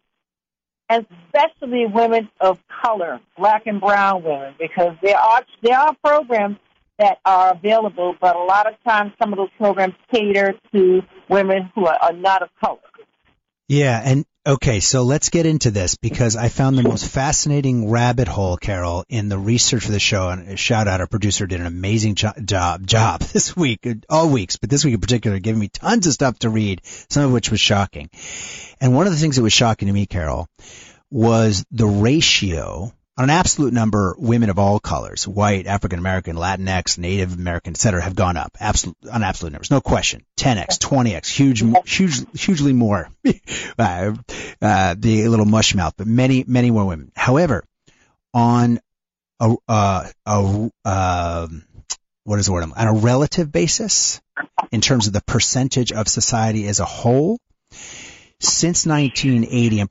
especially 0.92 1.86
women 1.86 2.30
of 2.40 2.60
color 2.84 3.20
black 3.38 3.68
and 3.68 3.80
brown 3.80 4.24
women 4.24 4.54
because 4.60 4.96
there 5.02 5.18
are 5.18 5.44
there 5.62 5.78
are 5.78 5.96
programs 6.04 6.58
that 7.00 7.20
are 7.26 7.54
available 7.54 8.16
but 8.20 8.36
a 8.36 8.44
lot 8.44 8.68
of 8.68 8.76
times 8.84 9.12
some 9.22 9.32
of 9.34 9.38
those 9.38 9.50
programs 9.58 9.96
cater 10.14 10.54
to 10.74 11.02
women 11.30 11.72
who 11.74 11.86
are, 11.86 11.98
are 12.02 12.14
not 12.14 12.42
of 12.42 12.50
color. 12.64 12.80
Yeah, 13.68 14.02
and 14.04 14.26
okay, 14.46 14.80
so 14.80 15.04
let's 15.04 15.30
get 15.30 15.46
into 15.46 15.72
this 15.72 15.96
because 15.96 16.36
I 16.36 16.50
found 16.50 16.78
the 16.78 16.84
most 16.84 17.08
fascinating 17.08 17.90
rabbit 17.90 18.28
hole, 18.28 18.58
Carol, 18.58 19.06
in 19.10 19.30
the 19.30 19.38
research 19.38 19.86
for 19.86 19.92
the 19.92 20.00
show. 20.00 20.30
And 20.30 20.58
shout 20.58 20.88
out, 20.88 21.02
our 21.02 21.08
producer 21.08 21.48
did 21.48 21.60
an 21.60 21.66
amazing 21.68 22.16
jo- 22.16 22.34
job 22.44 22.86
job 22.86 23.20
this 23.34 23.56
week, 23.56 23.88
all 24.10 24.30
weeks, 24.30 24.58
but 24.58 24.70
this 24.70 24.84
week 24.84 24.94
in 24.94 25.02
particular, 25.02 25.40
giving 25.40 25.60
me 25.60 25.68
tons 25.68 26.08
of 26.08 26.14
stuff 26.14 26.40
to 26.40 26.50
read, 26.50 26.82
some 27.10 27.26
of 27.26 27.32
which 27.32 27.52
was 27.52 27.60
shocking. 27.60 28.10
And 28.80 28.96
one 28.96 29.08
of 29.08 29.14
the 29.14 29.20
things 29.20 29.36
that 29.36 29.44
was 29.44 29.54
shocking 29.54 29.88
to 29.88 29.94
me, 29.94 30.06
Carol, 30.06 30.48
was 31.10 31.66
the 31.72 31.88
ratio 31.88 32.92
on 33.18 33.26
an 33.26 33.30
absolute 33.30 33.74
number, 33.74 34.16
women 34.18 34.50
of 34.50 34.58
all 34.58 34.80
colors, 34.80 35.28
white, 35.28 35.68
African 35.68 36.00
American, 36.00 36.36
Latinx, 36.36 36.98
Native 36.98 37.34
American, 37.34 37.74
et 37.74 37.78
cetera, 37.78 38.02
have 38.02 38.16
gone 38.16 38.38
up. 38.38 38.56
Absolute, 38.60 38.96
on 39.12 39.22
absolute 39.22 39.52
numbers. 39.52 39.70
No 39.70 39.82
question. 39.82 40.24
10x, 40.38 40.78
20x, 40.80 41.28
huge, 41.28 41.64
huge, 41.86 42.40
hugely 42.40 42.74
more. 42.74 43.10
uh, 43.80 44.14
uh, 44.62 44.96
a 45.04 45.28
little 45.28 45.46
mush 45.46 45.76
mouth, 45.76 45.94
but 45.98 46.08
many, 46.08 46.46
many 46.48 46.72
more 46.72 46.86
women. 46.86 47.12
However, 47.16 47.66
on 48.34 48.80
a, 49.40 49.56
uh, 49.68 50.08
a, 50.26 50.70
um, 50.86 51.64
what 52.24 52.40
is 52.40 52.46
the 52.46 52.54
word? 52.54 52.64
On 52.64 52.88
a 52.88 52.94
relative 52.94 53.52
basis, 53.52 54.22
in 54.72 54.80
terms 54.80 55.08
of 55.08 55.14
the 55.14 55.22
percentage 55.22 55.92
of 55.92 56.08
society 56.08 56.68
as 56.68 56.80
a 56.80 56.86
whole, 56.86 57.40
since 58.40 58.86
1980 58.86 59.80
and 59.82 59.90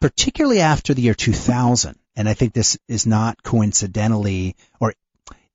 particularly 0.00 0.60
after 0.60 0.94
the 0.94 1.02
year 1.02 1.14
2000, 1.14 1.98
and 2.16 2.28
I 2.28 2.34
think 2.34 2.52
this 2.52 2.78
is 2.88 3.06
not 3.06 3.42
coincidentally, 3.42 4.56
or 4.80 4.94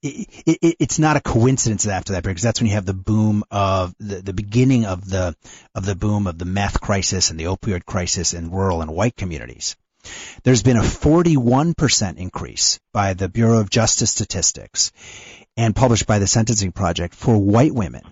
it, 0.02 0.28
it, 0.46 0.76
it's 0.80 1.00
not 1.00 1.18
a 1.18 1.22
coincidence 1.22 1.88
after 1.88 2.14
that 2.14 2.24
because 2.24 2.42
that's 2.42 2.60
when 2.60 2.68
you 2.68 2.76
have 2.76 2.86
the 2.86 2.94
boom 2.94 3.44
of 3.50 3.96
the, 4.00 4.22
the 4.22 4.34
beginning 4.34 4.86
of 4.86 5.10
the 5.10 5.36
of 5.74 5.86
the 5.86 5.96
boom 5.96 6.28
of 6.28 6.38
the 6.38 6.46
meth 6.46 6.80
crisis 6.80 7.32
and 7.32 7.40
the 7.40 7.46
opioid 7.46 7.86
crisis 7.86 8.34
in 8.34 8.52
rural 8.52 8.82
and 8.82 8.92
white 8.92 9.16
communities. 9.16 9.76
There's 10.44 10.62
been 10.62 10.78
a 10.78 10.82
41% 10.82 12.18
increase 12.18 12.80
by 12.94 13.16
the 13.16 13.28
Bureau 13.28 13.60
of 13.60 13.72
Justice 13.72 14.12
Statistics 14.12 14.92
and 15.58 15.76
published 15.76 16.06
by 16.06 16.20
the 16.20 16.28
Sentencing 16.28 16.74
Project 16.74 17.16
for 17.16 17.36
white 17.38 17.74
women 17.74 18.04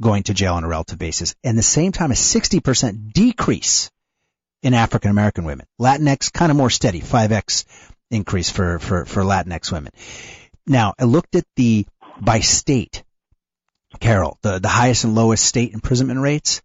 going 0.00 0.22
to 0.24 0.34
jail 0.34 0.54
on 0.54 0.64
a 0.64 0.68
relative 0.68 0.98
basis, 0.98 1.34
and 1.42 1.58
the 1.58 1.62
same 1.62 1.92
time 1.92 2.10
a 2.10 2.14
60% 2.14 3.12
decrease 3.12 3.90
in 4.62 4.74
African 4.74 5.10
American 5.10 5.44
women. 5.44 5.66
Latinx 5.80 6.32
kind 6.32 6.50
of 6.50 6.56
more 6.56 6.70
steady, 6.70 7.00
5x 7.00 7.64
increase 8.10 8.50
for, 8.50 8.78
for, 8.78 9.04
for 9.04 9.22
Latinx 9.22 9.72
women. 9.72 9.92
Now, 10.66 10.94
I 10.98 11.04
looked 11.04 11.34
at 11.34 11.44
the 11.56 11.86
by 12.20 12.40
state. 12.40 13.02
Carol, 14.00 14.38
the, 14.42 14.58
the 14.58 14.68
highest 14.68 15.04
and 15.04 15.14
lowest 15.14 15.44
state 15.44 15.74
imprisonment 15.74 16.20
rates. 16.20 16.62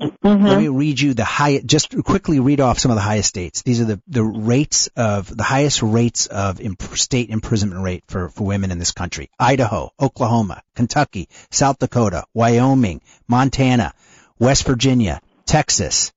Mm-hmm. 0.00 0.46
Let 0.46 0.58
me 0.58 0.68
read 0.68 0.98
you 0.98 1.12
the 1.12 1.24
high, 1.24 1.58
just 1.58 1.94
quickly 2.04 2.40
read 2.40 2.60
off 2.60 2.78
some 2.78 2.90
of 2.90 2.94
the 2.94 3.02
highest 3.02 3.28
states. 3.28 3.60
These 3.60 3.82
are 3.82 3.84
the, 3.84 4.02
the 4.08 4.24
rates 4.24 4.88
of, 4.96 5.34
the 5.36 5.42
highest 5.42 5.82
rates 5.82 6.26
of 6.26 6.60
imp- 6.60 6.96
state 6.96 7.28
imprisonment 7.28 7.82
rate 7.82 8.04
for, 8.06 8.30
for 8.30 8.44
women 8.44 8.70
in 8.70 8.78
this 8.78 8.92
country. 8.92 9.28
Idaho, 9.38 9.90
Oklahoma, 10.00 10.62
Kentucky, 10.74 11.28
South 11.50 11.78
Dakota, 11.78 12.24
Wyoming, 12.32 13.02
Montana, 13.28 13.92
West 14.38 14.66
Virginia, 14.66 15.20
Texas. 15.44 16.12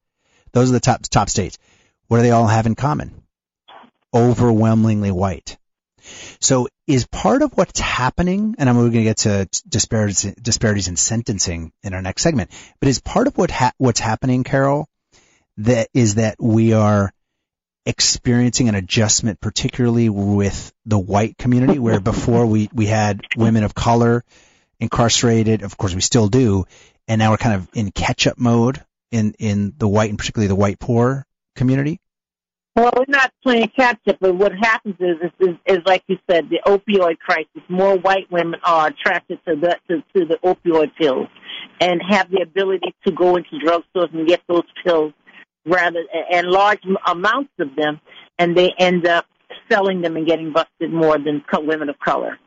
Those 0.54 0.70
are 0.70 0.74
the 0.74 0.80
top, 0.80 1.02
top 1.04 1.30
states. 1.30 1.58
What 2.08 2.18
do 2.18 2.24
they 2.24 2.32
all 2.32 2.48
have 2.48 2.66
in 2.66 2.76
common? 2.76 3.24
Overwhelmingly 4.14 5.12
white. 5.12 5.58
So 6.40 6.68
is 6.86 7.08
part 7.08 7.42
of 7.42 7.54
what's 7.54 7.80
happening, 7.80 8.56
and 8.58 8.70
I'm 8.70 8.76
going 8.76 8.92
to 8.92 9.04
get 9.04 9.18
to 9.20 9.48
disparities, 9.68 10.24
disparities 10.42 10.88
in 10.88 10.96
sentencing 10.96 11.72
in 11.82 11.94
our 11.94 12.02
next 12.02 12.22
segment, 12.22 12.52
but 12.80 12.90
is 12.90 13.00
part 13.00 13.28
of 13.28 13.38
what 13.38 13.52
ha- 13.52 13.72
what's 13.78 14.00
happening, 14.00 14.44
Carol, 14.44 14.88
that 15.58 15.88
is 15.94 16.16
that 16.16 16.36
we 16.40 16.74
are 16.74 17.12
experiencing 17.86 18.70
an 18.70 18.76
adjustment, 18.76 19.40
particularly 19.40 20.10
with 20.10 20.74
the 20.86 21.00
white 21.00 21.38
community, 21.38 21.80
where 21.80 22.00
before 22.00 22.46
we, 22.46 22.70
we 22.74 22.86
had 22.86 23.22
women 23.36 23.64
of 23.64 23.74
color 23.74 24.24
incarcerated, 24.80 25.64
of 25.64 25.78
course 25.78 25.96
we 25.96 26.02
still 26.02 26.28
do, 26.28 26.66
and 27.08 27.20
now 27.20 27.32
we're 27.32 27.38
kind 27.38 27.56
of 27.56 27.70
in 27.74 27.92
catch 27.92 28.28
up 28.28 28.38
mode 28.38 28.84
in, 29.14 29.34
in 29.38 29.74
the 29.78 29.88
white 29.88 30.10
and 30.10 30.18
particularly 30.18 30.48
the 30.48 30.56
white 30.56 30.80
poor 30.80 31.26
community? 31.56 32.00
Well, 32.76 32.92
we're 32.98 33.06
not 33.08 33.32
playing 33.44 33.72
catch 33.78 34.00
up, 34.10 34.18
but 34.20 34.34
what 34.34 34.52
happens 34.52 34.96
is, 35.00 35.18
is, 35.22 35.48
is, 35.48 35.56
is 35.68 35.80
like 35.86 36.04
you 36.08 36.18
said, 36.30 36.50
the 36.50 36.60
opioid 36.66 37.20
crisis. 37.20 37.62
More 37.70 37.96
white 38.00 38.32
women 38.32 38.60
are 38.64 38.88
attracted 38.88 39.40
to 39.48 39.56
the 39.56 39.78
to, 39.90 40.04
to 40.16 40.26
the 40.26 40.40
opioid 40.44 40.92
pills, 41.00 41.28
and 41.80 42.02
have 42.10 42.32
the 42.32 42.42
ability 42.42 42.96
to 43.06 43.14
go 43.14 43.36
into 43.36 43.60
drugstores 43.64 44.12
and 44.12 44.28
get 44.28 44.42
those 44.50 44.64
pills, 44.84 45.14
rather 45.68 46.04
and 46.32 46.48
large 46.48 46.80
amounts 47.06 47.52
of 47.60 47.76
them, 47.76 48.02
and 48.40 48.58
they 48.58 48.72
end 48.80 49.06
up 49.06 49.28
selling 49.72 50.02
them 50.02 50.18
and 50.18 50.26
getting 50.26 50.52
busted 50.52 50.92
more 50.92 51.20
than 51.20 51.44
women 51.54 51.90
of 51.90 52.00
color. 52.00 52.40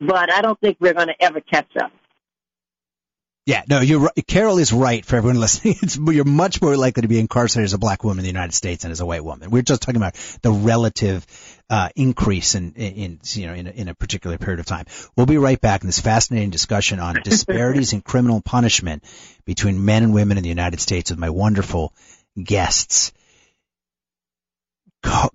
But 0.00 0.30
I 0.30 0.42
don't 0.42 0.60
think 0.60 0.76
we're 0.80 0.92
going 0.92 1.08
to 1.08 1.22
ever 1.22 1.40
catch 1.40 1.74
up. 1.80 1.92
Yeah, 3.44 3.62
no, 3.68 3.80
you're 3.80 3.98
right. 3.98 4.26
Carol 4.28 4.58
is 4.58 4.72
right 4.72 5.04
for 5.04 5.16
everyone 5.16 5.40
listening. 5.40 5.76
It's, 5.82 5.96
you're 5.96 6.24
much 6.24 6.62
more 6.62 6.76
likely 6.76 7.02
to 7.02 7.08
be 7.08 7.18
incarcerated 7.18 7.64
as 7.64 7.72
a 7.72 7.78
black 7.78 8.04
woman 8.04 8.18
in 8.18 8.22
the 8.22 8.28
United 8.28 8.54
States 8.54 8.82
than 8.82 8.92
as 8.92 9.00
a 9.00 9.06
white 9.06 9.24
woman. 9.24 9.50
We're 9.50 9.62
just 9.62 9.82
talking 9.82 9.96
about 9.96 10.14
the 10.42 10.52
relative 10.52 11.26
uh, 11.68 11.88
increase 11.96 12.54
in, 12.54 12.72
in, 12.74 13.20
you 13.24 13.46
know 13.46 13.54
in 13.54 13.66
a, 13.66 13.70
in 13.70 13.88
a 13.88 13.94
particular 13.94 14.38
period 14.38 14.60
of 14.60 14.66
time. 14.66 14.86
We'll 15.16 15.26
be 15.26 15.38
right 15.38 15.60
back 15.60 15.80
in 15.80 15.88
this 15.88 15.98
fascinating 15.98 16.50
discussion 16.50 17.00
on 17.00 17.20
disparities 17.24 17.92
in 17.92 18.00
criminal 18.00 18.40
punishment 18.40 19.02
between 19.44 19.84
men 19.84 20.04
and 20.04 20.14
women 20.14 20.36
in 20.36 20.44
the 20.44 20.48
United 20.48 20.80
States 20.80 21.10
with 21.10 21.18
my 21.18 21.30
wonderful 21.30 21.92
guests. 22.40 23.12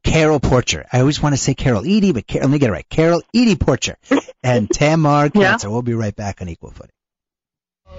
Carol 0.02 0.40
Porcher. 0.40 0.86
I 0.94 1.02
always 1.02 1.22
want 1.22 1.34
to 1.36 1.42
say 1.42 1.54
Carol 1.54 1.82
Edie, 1.82 2.14
but 2.14 2.26
Carol, 2.26 2.48
let 2.48 2.54
me 2.54 2.60
get 2.60 2.70
it 2.70 2.72
right. 2.72 2.90
Carol 2.90 3.22
Edie 3.36 3.58
Porcher 3.58 3.98
and 4.42 4.70
Tamar 4.72 5.30
Cancer. 5.30 5.68
Yeah. 5.68 5.74
We'll 5.74 5.82
be 5.82 5.94
right 5.94 6.16
back 6.16 6.42
on 6.42 6.48
Equal 6.48 6.72
Footing. 6.72 6.92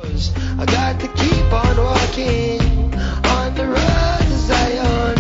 I 0.01 0.65
got 0.67 1.01
to 1.01 1.09
keep 1.09 1.53
on 1.53 1.77
walking 1.77 2.95
on 3.27 3.55
the 3.55 3.67
road 3.67 4.21
to 4.21 4.39
Zion. 4.39 5.19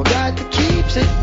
We 0.00 0.04
got 0.04 0.36
to 0.36 0.44
keep 0.44 0.86
it 0.96 1.22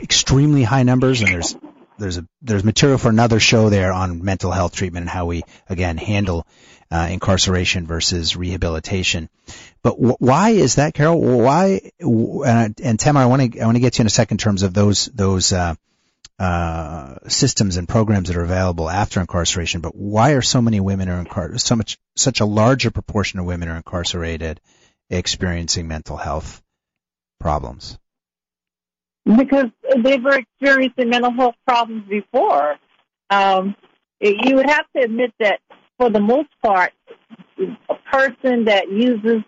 extremely 0.00 0.62
high 0.62 0.84
numbers, 0.84 1.20
and 1.20 1.28
there's 1.28 1.56
there's 1.98 2.18
a 2.18 2.26
there's 2.42 2.62
material 2.62 2.98
for 2.98 3.08
another 3.08 3.40
show 3.40 3.70
there 3.70 3.92
on 3.92 4.24
mental 4.24 4.52
health 4.52 4.76
treatment 4.76 5.02
and 5.02 5.10
how 5.10 5.26
we 5.26 5.42
again 5.68 5.96
handle 5.96 6.46
uh, 6.90 7.08
incarceration 7.10 7.86
versus 7.86 8.36
rehabilitation. 8.36 9.28
But 9.82 9.94
wh- 9.94 10.20
why 10.20 10.50
is 10.50 10.76
that, 10.76 10.94
Carol? 10.94 11.20
Why? 11.20 11.90
And, 12.00 12.78
and 12.80 13.00
Tamar, 13.00 13.22
I 13.22 13.26
want 13.26 13.52
to 13.52 13.60
I 13.60 13.64
want 13.64 13.76
to 13.76 13.80
get 13.80 13.98
you 13.98 14.02
in 14.02 14.06
a 14.06 14.10
second 14.10 14.36
in 14.36 14.38
terms 14.38 14.62
of 14.62 14.74
those 14.74 15.06
those 15.06 15.52
uh, 15.52 15.74
uh, 16.38 17.14
systems 17.28 17.76
and 17.76 17.88
programs 17.88 18.28
that 18.28 18.36
are 18.36 18.44
available 18.44 18.90
after 18.90 19.20
incarceration, 19.20 19.80
but 19.80 19.94
why 19.94 20.32
are 20.32 20.42
so 20.42 20.60
many 20.60 20.80
women 20.80 21.08
are 21.08 21.24
incar- 21.24 21.58
so 21.58 21.76
much 21.76 21.98
such 22.14 22.40
a 22.40 22.44
larger 22.44 22.90
proportion 22.90 23.40
of 23.40 23.46
women 23.46 23.68
are 23.68 23.76
incarcerated 23.76 24.60
experiencing 25.08 25.88
mental 25.88 26.16
health 26.16 26.62
problems? 27.40 27.98
Because 29.24 29.70
they 30.02 30.18
were 30.18 30.38
experiencing 30.38 31.08
mental 31.08 31.32
health 31.32 31.56
problems 31.66 32.06
before. 32.08 32.76
Um, 33.30 33.74
you 34.20 34.56
would 34.56 34.68
have 34.68 34.86
to 34.94 35.02
admit 35.02 35.32
that 35.40 35.60
for 35.98 36.10
the 36.10 36.20
most 36.20 36.48
part, 36.62 36.92
a 37.58 37.94
person 38.12 38.66
that 38.66 38.90
uses 38.90 39.42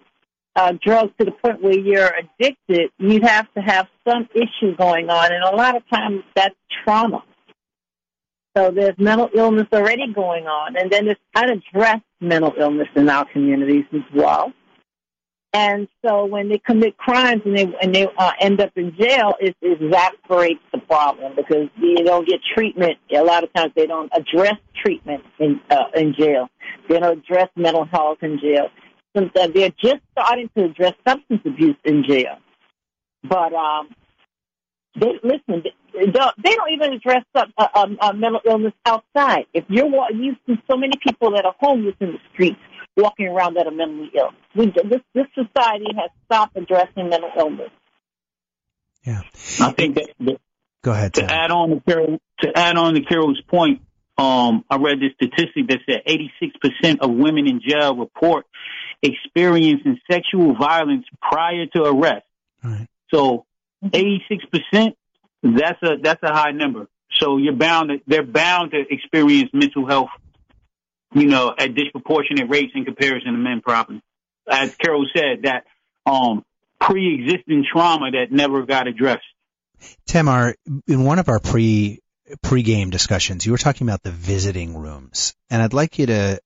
uh, 0.59 0.73
drugs 0.85 1.13
to 1.21 1.25
the 1.25 1.31
point 1.31 1.63
where 1.63 1.79
you're 1.79 2.13
addicted, 2.19 2.91
you 2.99 3.21
have 3.23 3.47
to 3.55 3.61
have 3.61 3.87
some 4.07 4.29
issue 4.35 4.75
going 4.77 5.09
on, 5.09 5.33
and 5.33 5.45
a 5.45 5.55
lot 5.55 5.77
of 5.77 5.89
times 5.89 6.25
that's 6.35 6.57
trauma. 6.83 7.23
So 8.57 8.73
there's 8.73 8.99
mental 8.99 9.31
illness 9.33 9.69
already 9.73 10.13
going 10.13 10.49
on, 10.49 10.77
and 10.77 10.91
then 10.91 11.05
there's 11.05 11.17
unaddressed 11.37 12.03
mental 12.21 12.55
illness 12.59 12.89
in 12.97 13.09
our 13.09 13.25
communities 13.27 13.85
as 13.93 14.03
well. 14.13 14.53
And 15.53 15.87
so 16.05 16.27
when 16.27 16.49
they 16.49 16.59
commit 16.59 16.99
crimes 16.99 17.43
and 17.45 17.57
they 17.57 17.73
and 17.81 17.95
they 17.95 18.07
uh, 18.19 18.33
end 18.41 18.61
up 18.61 18.73
in 18.75 18.95
jail, 18.99 19.35
it, 19.41 19.57
exasperates 19.63 20.61
the 20.73 20.79
problem 20.79 21.35
because 21.37 21.69
you 21.77 22.05
don't 22.05 22.29
get 22.29 22.41
treatment. 22.55 22.99
A 23.15 23.23
lot 23.23 23.45
of 23.45 23.53
times 23.55 23.73
they 23.77 23.87
don't 23.87 24.11
address 24.13 24.57
treatment 24.85 25.23
in 25.39 25.61
uh, 25.71 25.85
in 25.95 26.15
jail. 26.19 26.49
They 26.89 26.99
don't 26.99 27.19
address 27.19 27.49
mental 27.57 27.85
health 27.85 28.19
in 28.23 28.41
jail. 28.41 28.69
So 29.37 29.49
they're 29.49 29.71
just 29.71 30.03
starting 30.13 30.51
to 30.57 30.65
address 30.65 30.95
substance 31.07 31.41
abuse 31.45 31.77
in 31.85 32.05
jail. 32.09 32.39
But 33.23 33.53
um, 33.53 33.89
they 34.99 35.19
listen. 35.23 35.65
They 35.93 36.07
don't, 36.07 36.43
they 36.43 36.55
don't 36.55 36.71
even 36.73 36.93
address 36.93 37.25
uh, 37.35 37.47
uh, 37.57 37.87
uh, 38.01 38.13
mental 38.13 38.41
illness 38.47 38.75
outside. 38.87 39.47
If 39.53 39.65
you're 39.69 39.89
you 40.13 40.37
see 40.47 40.55
so 40.71 40.77
many 40.77 40.93
people 41.03 41.33
that 41.33 41.45
are 41.45 41.55
homeless 41.59 41.95
in 42.01 42.13
the 42.13 42.19
streets 42.33 42.61
walking 42.97 43.27
around 43.27 43.55
that 43.55 43.67
are 43.67 43.73
mentally 43.73 44.11
ill. 44.15 44.31
We, 44.55 44.67
this 44.67 45.01
this 45.15 45.27
society 45.35 45.87
has 45.97 46.11
stopped 46.27 46.57
addressing 46.57 47.09
mental 47.09 47.31
illness. 47.39 47.71
Yeah, 49.05 49.23
I 49.61 49.73
think 49.73 49.95
that, 49.95 50.11
that 50.21 50.41
go 50.83 50.93
ahead. 50.93 51.15
To 51.15 51.23
Tim. 51.23 51.31
add 51.31 51.51
on 51.51 51.71
to 51.71 51.81
Carol, 51.81 52.19
to 52.41 52.53
add 52.55 52.77
on 52.77 52.95
to 52.95 53.01
Carol's 53.01 53.41
point, 53.49 53.83
um, 54.19 54.65
I 54.69 54.77
read 54.77 54.99
this 55.01 55.13
statistic 55.15 55.69
that 55.69 55.79
said 55.89 56.03
86% 56.07 56.99
of 57.01 57.11
women 57.11 57.47
in 57.49 57.61
jail 57.67 57.97
report 57.97 58.47
experiencing 59.03 59.99
sexual 60.11 60.55
violence 60.55 61.07
prior 61.21 61.67
to 61.67 61.85
arrest. 61.85 62.27
Right. 62.63 62.89
So 63.13 63.47
86%, 63.85 64.95
that's 65.43 65.83
a, 65.83 65.97
that's 66.03 66.23
a 66.23 66.33
high 66.33 66.53
number. 66.53 66.89
So 67.19 67.37
you're 67.37 67.55
bound 67.55 67.91
to, 67.91 68.01
they're 68.07 68.23
bound 68.23 68.73
to 68.73 68.85
experience 68.91 69.51
mental 69.53 69.87
health, 69.87 70.11
you 71.15 71.27
know, 71.27 71.55
at 71.57 71.75
disproportionate 71.75 72.51
rates 72.51 72.73
in 72.75 72.85
comparison 72.85 73.33
to 73.33 73.39
men 73.39 73.61
properly. 73.61 74.03
As 74.51 74.75
Carol 74.77 75.07
said, 75.15 75.43
that, 75.43 75.65
um, 76.07 76.45
pre-existing 76.81 77.65
trauma 77.71 78.11
that 78.13 78.31
never 78.31 78.65
got 78.65 78.87
addressed. 78.87 79.25
Tamar, 80.07 80.55
in 80.87 81.05
one 81.05 81.19
of 81.19 81.29
our 81.29 81.39
pre 81.39 82.01
pre-game 82.43 82.91
discussions, 82.91 83.47
you 83.47 83.53
were 83.53 83.59
talking 83.59 83.87
about 83.87 84.03
the 84.03 84.11
visiting 84.11 84.77
rooms, 84.77 85.35
and 85.51 85.63
I'd 85.63 85.73
like 85.73 85.99
you 85.99 86.07
to 86.07 86.41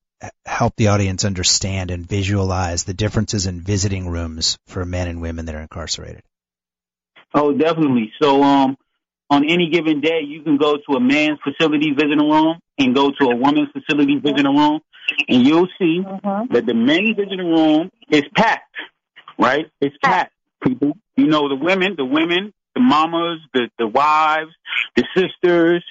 help 0.45 0.77
the 0.77 0.89
audience 0.89 1.25
understand 1.25 1.91
and 1.91 2.07
visualize 2.07 2.85
the 2.85 2.95
differences 2.95 3.47
in 3.47 3.61
visiting 3.61 4.09
rooms 4.09 4.59
for 4.67 4.85
men 4.85 5.09
and 5.09 5.21
women 5.21 5.47
that 5.47 5.55
are 5.55 5.61
incarcerated. 5.61 6.23
Oh, 7.35 7.53
definitely. 7.53 8.13
So, 8.21 8.43
um, 8.43 8.77
on 9.31 9.49
any 9.49 9.71
given 9.71 10.01
day, 10.01 10.21
you 10.27 10.43
can 10.43 10.59
go 10.59 10.77
to 10.77 10.97
a 10.97 11.01
man's 11.01 11.39
facility 11.43 11.93
visiting 11.93 12.19
room 12.31 12.59
and 12.79 12.95
go 12.95 13.11
to 13.11 13.25
a 13.31 13.35
woman's 13.37 13.71
facility 13.73 14.17
visiting 14.17 14.45
room, 14.45 14.81
and 15.29 15.47
you'll 15.47 15.69
see 15.79 16.03
Mm-hmm. 16.05 16.53
that 16.53 16.67
the 16.67 16.75
men's 16.75 17.17
visiting 17.17 17.39
room 17.39 17.91
is 18.11 18.25
packed, 18.37 18.77
right? 19.39 19.67
It's 19.81 19.97
packed. 20.05 20.33
People, 20.63 20.93
you 21.17 21.27
know, 21.27 21.49
the 21.49 21.57
women, 21.57 21.95
the 21.97 22.05
women, 22.05 22.53
the 22.75 22.81
mamas, 22.81 23.41
the, 23.55 23.71
the 23.79 23.87
wives, 23.87 24.51
the 24.97 25.05
sisters, 25.17 25.83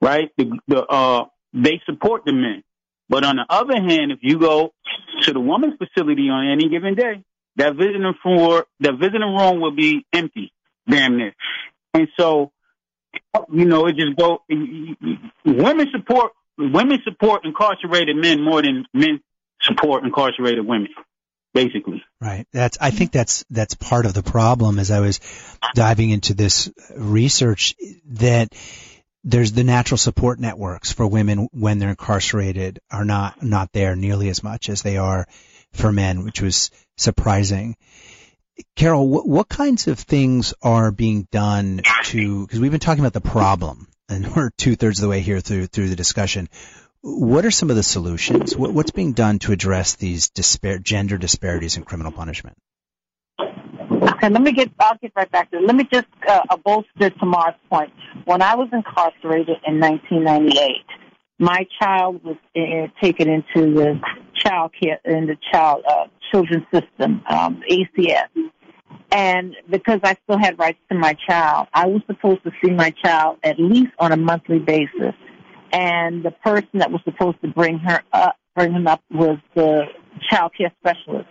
right? 0.00 0.30
The, 0.38 0.58
the, 0.68 0.86
uh, 0.86 1.24
they 1.52 1.80
support 1.86 2.22
the 2.24 2.32
men. 2.32 2.62
But 3.08 3.24
on 3.24 3.36
the 3.36 3.46
other 3.48 3.74
hand, 3.74 4.12
if 4.12 4.18
you 4.22 4.38
go 4.38 4.72
to 5.22 5.32
the 5.32 5.40
woman's 5.40 5.74
facility 5.78 6.28
on 6.28 6.48
any 6.48 6.68
given 6.68 6.94
day, 6.94 7.24
that 7.56 7.74
visiting 7.74 8.14
floor, 8.22 8.66
that 8.80 8.98
visiting 8.98 9.34
room 9.34 9.60
will 9.60 9.74
be 9.74 10.06
empty, 10.12 10.52
damn 10.88 11.16
near. 11.16 11.34
And 11.94 12.08
so, 12.18 12.52
you 13.50 13.64
know, 13.64 13.86
it 13.86 13.96
just 13.96 14.16
go, 14.16 14.42
women 15.44 15.86
support, 15.90 16.32
women 16.56 16.98
support 17.04 17.44
incarcerated 17.44 18.16
men 18.16 18.42
more 18.42 18.62
than 18.62 18.86
men 18.94 19.20
support 19.62 20.04
incarcerated 20.04 20.64
women, 20.66 20.88
basically. 21.52 22.04
Right. 22.20 22.46
That's, 22.52 22.78
I 22.80 22.90
think 22.90 23.10
that's, 23.10 23.44
that's 23.50 23.74
part 23.74 24.06
of 24.06 24.14
the 24.14 24.22
problem 24.22 24.78
as 24.78 24.90
I 24.90 25.00
was 25.00 25.20
diving 25.74 26.10
into 26.10 26.34
this 26.34 26.70
research 26.96 27.74
that 28.10 28.54
there's 29.24 29.52
the 29.52 29.64
natural 29.64 29.98
support 29.98 30.38
networks 30.38 30.92
for 30.92 31.06
women 31.06 31.48
when 31.52 31.78
they're 31.78 31.90
incarcerated 31.90 32.80
are 32.90 33.04
not, 33.04 33.42
not 33.42 33.72
there 33.72 33.96
nearly 33.96 34.28
as 34.28 34.42
much 34.42 34.68
as 34.68 34.82
they 34.82 34.96
are 34.96 35.26
for 35.72 35.92
men, 35.92 36.24
which 36.24 36.40
was 36.40 36.70
surprising. 36.96 37.76
Carol, 38.76 39.08
what, 39.08 39.28
what 39.28 39.48
kinds 39.48 39.86
of 39.86 39.98
things 39.98 40.54
are 40.62 40.90
being 40.90 41.26
done 41.30 41.80
to, 42.04 42.46
because 42.46 42.60
we've 42.60 42.70
been 42.70 42.80
talking 42.80 43.04
about 43.04 43.12
the 43.12 43.20
problem 43.20 43.88
and 44.08 44.26
we're 44.36 44.50
two 44.56 44.76
thirds 44.76 44.98
of 44.98 45.02
the 45.02 45.08
way 45.08 45.20
here 45.20 45.40
through, 45.40 45.66
through 45.66 45.88
the 45.88 45.96
discussion. 45.96 46.48
What 47.00 47.44
are 47.44 47.50
some 47.50 47.70
of 47.70 47.76
the 47.76 47.82
solutions? 47.82 48.56
What, 48.56 48.72
what's 48.72 48.90
being 48.90 49.12
done 49.12 49.38
to 49.40 49.52
address 49.52 49.94
these 49.94 50.30
dispar- 50.30 50.78
gender 50.78 51.18
disparities 51.18 51.76
in 51.76 51.84
criminal 51.84 52.12
punishment? 52.12 52.56
Okay, 54.14 54.30
let 54.30 54.42
me 54.42 54.52
get. 54.52 54.70
I'll 54.80 54.96
get 54.96 55.12
right 55.14 55.30
back 55.30 55.50
to 55.50 55.58
it. 55.58 55.64
Let 55.64 55.76
me 55.76 55.84
just 55.92 56.06
uh, 56.26 56.56
bolster 56.64 57.10
Tamar's 57.10 57.54
point. 57.70 57.92
When 58.24 58.42
I 58.42 58.54
was 58.54 58.68
incarcerated 58.72 59.56
in 59.66 59.80
1998, 59.80 60.84
my 61.38 61.66
child 61.80 62.22
was 62.24 62.36
uh, 62.56 62.88
taken 63.02 63.28
into 63.28 63.74
the 63.74 64.00
child 64.34 64.72
care 64.80 64.98
in 65.04 65.26
the 65.26 65.36
child 65.52 65.84
uh, 65.88 66.06
children's 66.30 66.64
system, 66.72 67.22
um, 67.28 67.62
ACS, 67.70 68.28
and 69.12 69.54
because 69.70 70.00
I 70.02 70.16
still 70.24 70.38
had 70.38 70.58
rights 70.58 70.78
to 70.90 70.96
my 70.96 71.14
child, 71.28 71.68
I 71.74 71.86
was 71.86 72.02
supposed 72.06 72.42
to 72.44 72.50
see 72.62 72.70
my 72.70 72.90
child 73.04 73.38
at 73.42 73.58
least 73.58 73.92
on 73.98 74.12
a 74.12 74.16
monthly 74.16 74.58
basis. 74.58 75.14
And 75.72 76.24
the 76.24 76.30
person 76.30 76.78
that 76.78 76.90
was 76.90 77.02
supposed 77.04 77.40
to 77.42 77.48
bring 77.48 77.78
her 77.80 78.02
up, 78.12 78.36
bring 78.56 78.72
him 78.72 78.86
up, 78.86 79.02
was 79.10 79.38
the 79.54 79.84
child 80.30 80.52
care 80.56 80.72
specialist 80.80 81.28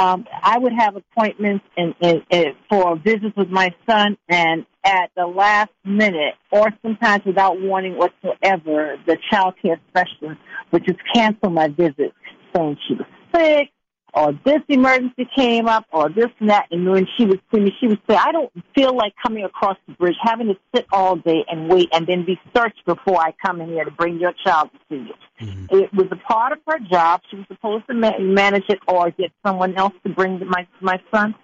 um, 0.00 0.26
I 0.42 0.58
would 0.58 0.72
have 0.72 0.96
appointments 0.96 1.64
in, 1.76 1.94
in, 2.00 2.22
in, 2.30 2.46
for 2.70 2.96
visits 2.96 3.36
with 3.36 3.50
my 3.50 3.74
son, 3.88 4.16
and 4.28 4.64
at 4.82 5.10
the 5.14 5.26
last 5.26 5.70
minute, 5.84 6.34
or 6.50 6.68
sometimes 6.82 7.22
without 7.26 7.60
warning 7.60 7.98
whatsoever, 7.98 8.96
the 9.06 9.18
child 9.30 9.54
care 9.60 9.78
specialist 9.90 10.40
would 10.72 10.86
just 10.86 11.00
cancel 11.12 11.50
my 11.50 11.68
visit, 11.68 12.14
saying 12.56 12.78
she 12.88 12.94
was 12.94 13.06
sick, 13.34 13.70
or 14.14 14.32
this 14.44 14.60
emergency 14.68 15.28
came 15.36 15.68
up, 15.68 15.86
or 15.92 16.08
this 16.08 16.28
and 16.40 16.50
that. 16.50 16.66
And 16.70 16.88
when 16.88 17.06
she 17.16 17.24
would 17.24 17.40
see 17.52 17.60
me, 17.60 17.74
she 17.80 17.86
would 17.86 18.00
say, 18.08 18.16
"I 18.16 18.32
don't 18.32 18.50
feel 18.74 18.94
like 18.94 19.14
coming 19.22 19.44
across 19.44 19.76
the 19.86 19.94
bridge, 19.94 20.16
having 20.22 20.48
to 20.48 20.56
sit 20.74 20.86
all 20.92 21.16
day 21.16 21.44
and 21.48 21.68
wait, 21.70 21.88
and 21.92 22.06
then 22.06 22.24
be 22.24 22.38
searched 22.56 22.84
before 22.86 23.18
I 23.18 23.32
come 23.44 23.60
in 23.60 23.68
here 23.68 23.84
to 23.84 23.90
bring 23.90 24.18
your 24.18 24.32
child 24.44 24.70
to 24.72 24.78
see 24.88 25.08
you." 25.08 25.14
Mm-hmm. 25.46 25.76
It 25.76 25.94
was 25.94 26.08
a 26.10 26.16
part 26.16 26.52
of 26.52 26.58
her 26.66 26.78
job. 26.78 27.22
She 27.30 27.36
was 27.36 27.46
supposed 27.48 27.86
to 27.88 27.94
ma- 27.94 28.18
manage 28.18 28.68
it 28.68 28.80
or 28.86 29.10
get 29.10 29.32
someone 29.44 29.76
else 29.76 29.94
to 30.04 30.12
bring 30.12 30.40
my 30.46 30.66
my 30.80 31.00
son. 31.12 31.34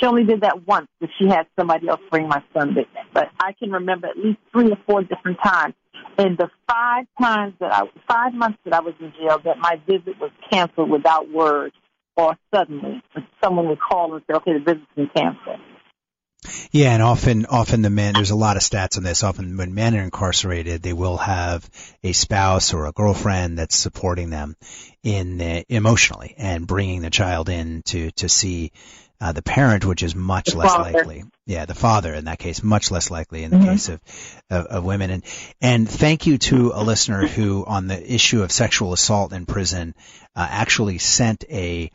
She 0.00 0.06
only 0.06 0.24
did 0.24 0.40
that 0.40 0.66
once, 0.66 0.88
but 1.00 1.10
she 1.18 1.28
had 1.28 1.46
somebody 1.58 1.88
else 1.88 2.00
bring 2.10 2.26
my 2.26 2.42
son 2.54 2.74
with 2.74 2.86
them. 2.94 3.06
But 3.12 3.28
I 3.38 3.52
can 3.52 3.70
remember 3.70 4.08
at 4.08 4.16
least 4.16 4.38
three 4.50 4.70
or 4.70 4.78
four 4.86 5.02
different 5.02 5.38
times 5.44 5.74
in 6.18 6.36
the 6.36 6.50
five 6.68 7.06
times 7.20 7.54
that 7.60 7.72
I, 7.72 7.82
five 8.08 8.34
months 8.34 8.58
that 8.64 8.72
I 8.74 8.80
was 8.80 8.94
in 9.00 9.12
jail, 9.20 9.38
that 9.44 9.58
my 9.58 9.80
visit 9.86 10.18
was 10.18 10.30
canceled 10.50 10.90
without 10.90 11.30
word 11.30 11.72
or 12.16 12.36
suddenly. 12.54 13.02
Someone 13.42 13.68
would 13.68 13.80
call 13.80 14.14
and 14.14 14.22
say, 14.26 14.34
"Okay, 14.36 14.52
the 14.54 14.64
visit's 14.64 14.86
been 14.96 15.08
canceled." 15.14 15.60
Yeah, 16.72 16.92
and 16.92 17.02
often, 17.02 17.46
often 17.46 17.82
the 17.82 17.90
men, 17.90 18.14
there's 18.14 18.30
a 18.30 18.36
lot 18.36 18.56
of 18.56 18.62
stats 18.62 18.96
on 18.96 19.04
this. 19.04 19.22
Often 19.22 19.56
when 19.56 19.74
men 19.74 19.94
are 19.96 20.02
incarcerated, 20.02 20.82
they 20.82 20.92
will 20.92 21.16
have 21.16 21.68
a 22.02 22.12
spouse 22.12 22.74
or 22.74 22.86
a 22.86 22.92
girlfriend 22.92 23.58
that's 23.58 23.76
supporting 23.76 24.30
them 24.30 24.56
in 25.04 25.40
uh, 25.40 25.62
emotionally 25.68 26.34
and 26.36 26.66
bringing 26.66 27.00
the 27.02 27.10
child 27.10 27.48
in 27.48 27.82
to, 27.82 28.10
to 28.12 28.28
see 28.28 28.72
uh, 29.20 29.30
the 29.30 29.42
parent, 29.42 29.84
which 29.84 30.02
is 30.02 30.16
much 30.16 30.46
The 30.50 30.58
less 30.58 30.72
father. 30.72 30.92
likely. 30.92 31.22
Yeah, 31.46 31.64
the 31.66 31.76
father 31.76 32.12
in 32.12 32.24
that 32.24 32.40
case, 32.40 32.60
much 32.62 32.90
less 32.90 33.08
likely 33.08 33.44
in 33.44 33.52
the 33.52 33.58
Mhm. 33.58 33.64
case 33.70 33.88
of, 33.88 34.00
of, 34.50 34.66
of 34.66 34.84
women. 34.84 35.10
And, 35.10 35.22
and 35.60 35.88
thank 35.88 36.26
you 36.26 36.38
to 36.38 36.72
a 36.74 36.82
listener 36.82 37.24
who 37.28 37.64
on 37.64 37.86
the 37.86 38.14
issue 38.14 38.42
of 38.42 38.50
sexual 38.50 38.92
assault 38.92 39.32
in 39.32 39.46
prison, 39.46 39.94
uh, 40.34 40.44
actually 40.50 40.98
sent 40.98 41.44
a, 41.50 41.92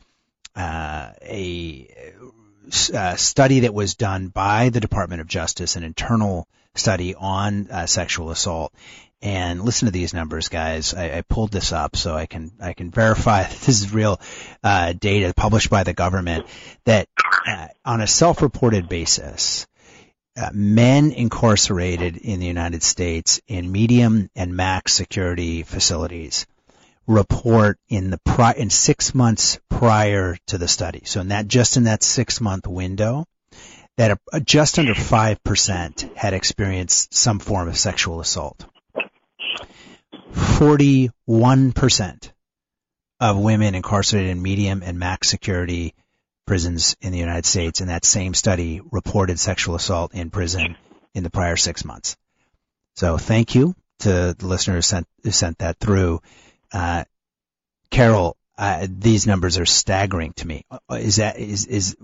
uh, 0.58 1.12
a 1.22 1.88
uh, 2.94 3.16
study 3.16 3.62
that 3.62 3.74
was 3.74 3.96
done 3.96 4.28
by 4.28 4.70
the 4.70 4.80
Department 4.80 5.22
of 5.22 5.28
Justice, 5.28 5.76
an 5.76 5.84
internal 5.84 6.48
study 6.76 7.16
on 7.16 7.70
uh, 7.70 7.86
sexual 7.86 8.32
assault. 8.32 8.74
And 9.22 9.62
listen 9.62 9.88
to 9.88 9.92
these 9.92 10.14
numbers, 10.14 10.50
guys. 10.50 10.94
I, 10.94 11.18
I 11.18 11.22
pulled 11.22 11.52
this 11.52 11.72
up 11.72 11.96
so 11.96 12.14
I 12.16 12.28
can 12.28 12.52
I 12.60 12.74
can 12.74 12.92
verify 12.92 13.44
this 13.48 13.70
is 13.82 13.94
real 13.94 14.20
uh, 14.64 14.94
data 14.94 15.34
published 15.36 15.70
by 15.70 15.84
the 15.84 15.94
government. 15.94 16.46
That 16.86 17.08
uh, 17.48 17.68
on 17.86 18.02
a 18.02 18.08
self-reported 18.08 18.90
basis, 18.90 19.66
uh, 20.36 20.50
men 20.54 21.12
incarcerated 21.12 22.18
in 22.18 22.40
the 22.40 22.46
United 22.46 22.84
States 22.84 23.42
in 23.48 23.72
medium 23.72 24.30
and 24.36 24.56
max 24.56 24.94
security 24.94 25.64
facilities 25.64 26.46
report 27.08 27.80
in 27.88 28.10
the 28.10 28.20
pri- 28.20 28.54
in 28.54 28.70
six 28.70 29.16
months 29.16 29.60
prior 29.70 30.38
to 30.48 30.58
the 30.58 30.68
study. 30.68 31.02
So 31.06 31.22
in 31.22 31.30
that 31.30 31.48
just 31.48 31.78
in 31.78 31.86
that 31.86 32.04
six 32.04 32.42
month 32.42 32.68
window, 32.68 33.26
that 33.96 34.20
uh, 34.32 34.40
just 34.40 34.78
under 34.78 34.94
five 34.94 35.44
percent 35.44 36.10
had 36.16 36.34
experienced 36.34 37.14
some 37.14 37.40
form 37.40 37.68
of 37.68 37.78
sexual 37.78 38.20
assault. 38.20 38.66
41% 40.34 42.32
of 43.20 43.38
women 43.38 43.76
incarcerated 43.76 44.30
in 44.30 44.42
medium 44.42 44.84
and 44.84 45.00
max 45.00 45.30
security 45.30 45.96
prisons 46.46 46.96
in 47.02 47.12
the 47.12 47.18
United 47.18 47.46
States 47.46 47.82
in 47.82 47.88
that 47.88 48.06
same 48.06 48.34
study 48.34 48.82
reported 48.92 49.40
sexual 49.40 49.76
assault 49.76 50.14
in 50.14 50.30
prison 50.30 50.76
in 51.14 51.24
the 51.24 51.30
prior 51.30 51.58
six 51.58 51.84
months. 51.84 52.18
So 52.96 53.18
thank 53.18 53.56
you 53.56 53.76
to 54.00 54.36
the 54.38 54.48
listener 54.48 54.76
who 54.76 54.82
sent, 54.82 55.08
who 55.24 55.32
sent 55.32 55.60
that 55.60 55.78
through. 55.80 56.22
Uh, 56.72 57.06
Carol, 57.92 58.38
uh, 58.58 58.88
these 58.90 59.28
numbers 59.28 59.58
are 59.58 59.66
staggering 59.66 60.34
to 60.34 60.48
me. 60.48 60.66
Uh, 60.70 60.96
Is 60.96 61.18
that, 61.18 61.40
is, 61.40 61.66
is, 61.66 61.96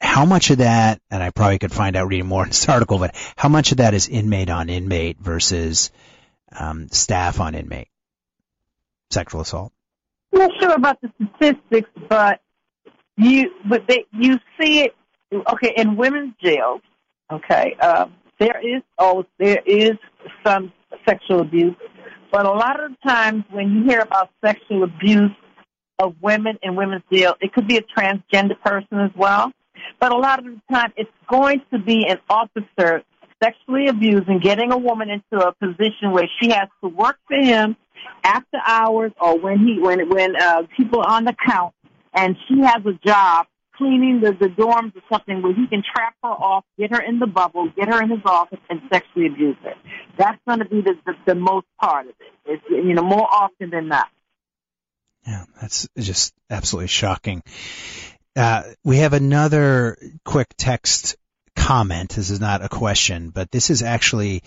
how 0.00 0.24
much 0.24 0.50
of 0.50 0.58
that, 0.58 1.00
and 1.10 1.22
I 1.22 1.30
probably 1.30 1.58
could 1.58 1.72
find 1.72 1.96
out 1.96 2.08
reading 2.08 2.26
more 2.26 2.44
in 2.44 2.50
this 2.50 2.68
article, 2.68 2.98
but 2.98 3.14
how 3.36 3.48
much 3.48 3.72
of 3.72 3.78
that 3.78 3.94
is 3.94 4.08
inmate 4.08 4.50
on 4.50 4.68
inmate 4.68 5.18
versus 5.18 5.90
um, 6.58 6.88
staff 6.88 7.40
on 7.40 7.54
inmate 7.54 7.88
sexual 9.10 9.40
assault? 9.40 9.72
I'm 10.32 10.40
not 10.40 10.50
sure 10.60 10.74
about 10.74 11.00
the 11.00 11.10
statistics, 11.16 11.90
but 12.08 12.40
you 13.16 13.50
but 13.68 13.86
they 13.88 14.04
you 14.12 14.38
see 14.60 14.82
it 14.82 14.94
okay 15.52 15.72
in 15.76 15.96
women's 15.96 16.34
jails. 16.42 16.82
Okay, 17.30 17.74
um, 17.76 18.14
there 18.38 18.60
is 18.62 18.82
oh 18.98 19.24
there 19.38 19.62
is 19.66 19.92
some 20.44 20.72
sexual 21.06 21.40
abuse, 21.40 21.74
but 22.30 22.46
a 22.46 22.50
lot 22.50 22.82
of 22.82 22.92
times 23.06 23.44
when 23.50 23.70
you 23.70 23.84
hear 23.84 24.00
about 24.00 24.30
sexual 24.44 24.84
abuse 24.84 25.30
of 25.98 26.14
women 26.20 26.58
in 26.62 26.76
women's 26.76 27.02
jail, 27.12 27.34
it 27.40 27.52
could 27.52 27.66
be 27.66 27.76
a 27.76 27.82
transgender 27.82 28.58
person 28.64 29.00
as 29.00 29.10
well. 29.16 29.52
But 30.00 30.12
a 30.12 30.16
lot 30.16 30.38
of 30.38 30.44
the 30.44 30.60
time, 30.70 30.92
it's 30.96 31.10
going 31.28 31.62
to 31.72 31.78
be 31.78 32.06
an 32.08 32.18
officer 32.28 33.02
sexually 33.42 33.88
abusing, 33.88 34.40
getting 34.40 34.72
a 34.72 34.78
woman 34.78 35.10
into 35.10 35.44
a 35.44 35.52
position 35.54 36.12
where 36.12 36.28
she 36.40 36.50
has 36.50 36.68
to 36.82 36.88
work 36.88 37.16
for 37.26 37.36
him 37.36 37.76
after 38.24 38.58
hours 38.66 39.12
or 39.20 39.38
when 39.38 39.58
he 39.58 39.78
when 39.80 40.08
when 40.08 40.36
uh, 40.36 40.62
people 40.76 41.00
are 41.00 41.10
on 41.10 41.24
the 41.24 41.34
count, 41.46 41.74
and 42.14 42.36
she 42.46 42.60
has 42.60 42.84
a 42.84 42.92
job 43.06 43.46
cleaning 43.78 44.20
the, 44.20 44.32
the 44.32 44.48
dorms 44.48 44.94
or 44.96 45.02
something 45.10 45.40
where 45.42 45.54
he 45.54 45.66
can 45.68 45.82
trap 45.82 46.14
her 46.22 46.28
off, 46.28 46.64
get 46.78 46.90
her 46.90 47.00
in 47.00 47.18
the 47.18 47.26
bubble, 47.26 47.70
get 47.76 47.88
her 47.88 48.02
in 48.02 48.10
his 48.10 48.20
office, 48.24 48.58
and 48.68 48.80
sexually 48.92 49.28
abuse 49.28 49.56
her. 49.62 49.74
That's 50.18 50.38
going 50.46 50.58
to 50.58 50.64
be 50.66 50.82
the, 50.82 50.94
the 51.06 51.14
the 51.26 51.34
most 51.34 51.66
part 51.80 52.06
of 52.06 52.14
it. 52.20 52.32
It's 52.44 52.64
you 52.68 52.94
know 52.94 53.02
more 53.02 53.26
often 53.32 53.70
than 53.70 53.88
not. 53.88 54.08
Yeah, 55.26 55.44
that's 55.60 55.88
just 55.96 56.34
absolutely 56.50 56.88
shocking. 56.88 57.42
Uh, 58.34 58.62
we 58.84 58.98
have 58.98 59.12
another 59.12 59.96
quick 60.24 60.48
text 60.56 61.16
comment. 61.56 62.10
This 62.10 62.30
is 62.30 62.40
not 62.40 62.64
a 62.64 62.68
question, 62.68 63.30
but 63.30 63.50
this 63.50 63.70
is 63.70 63.82
actually 63.82 64.42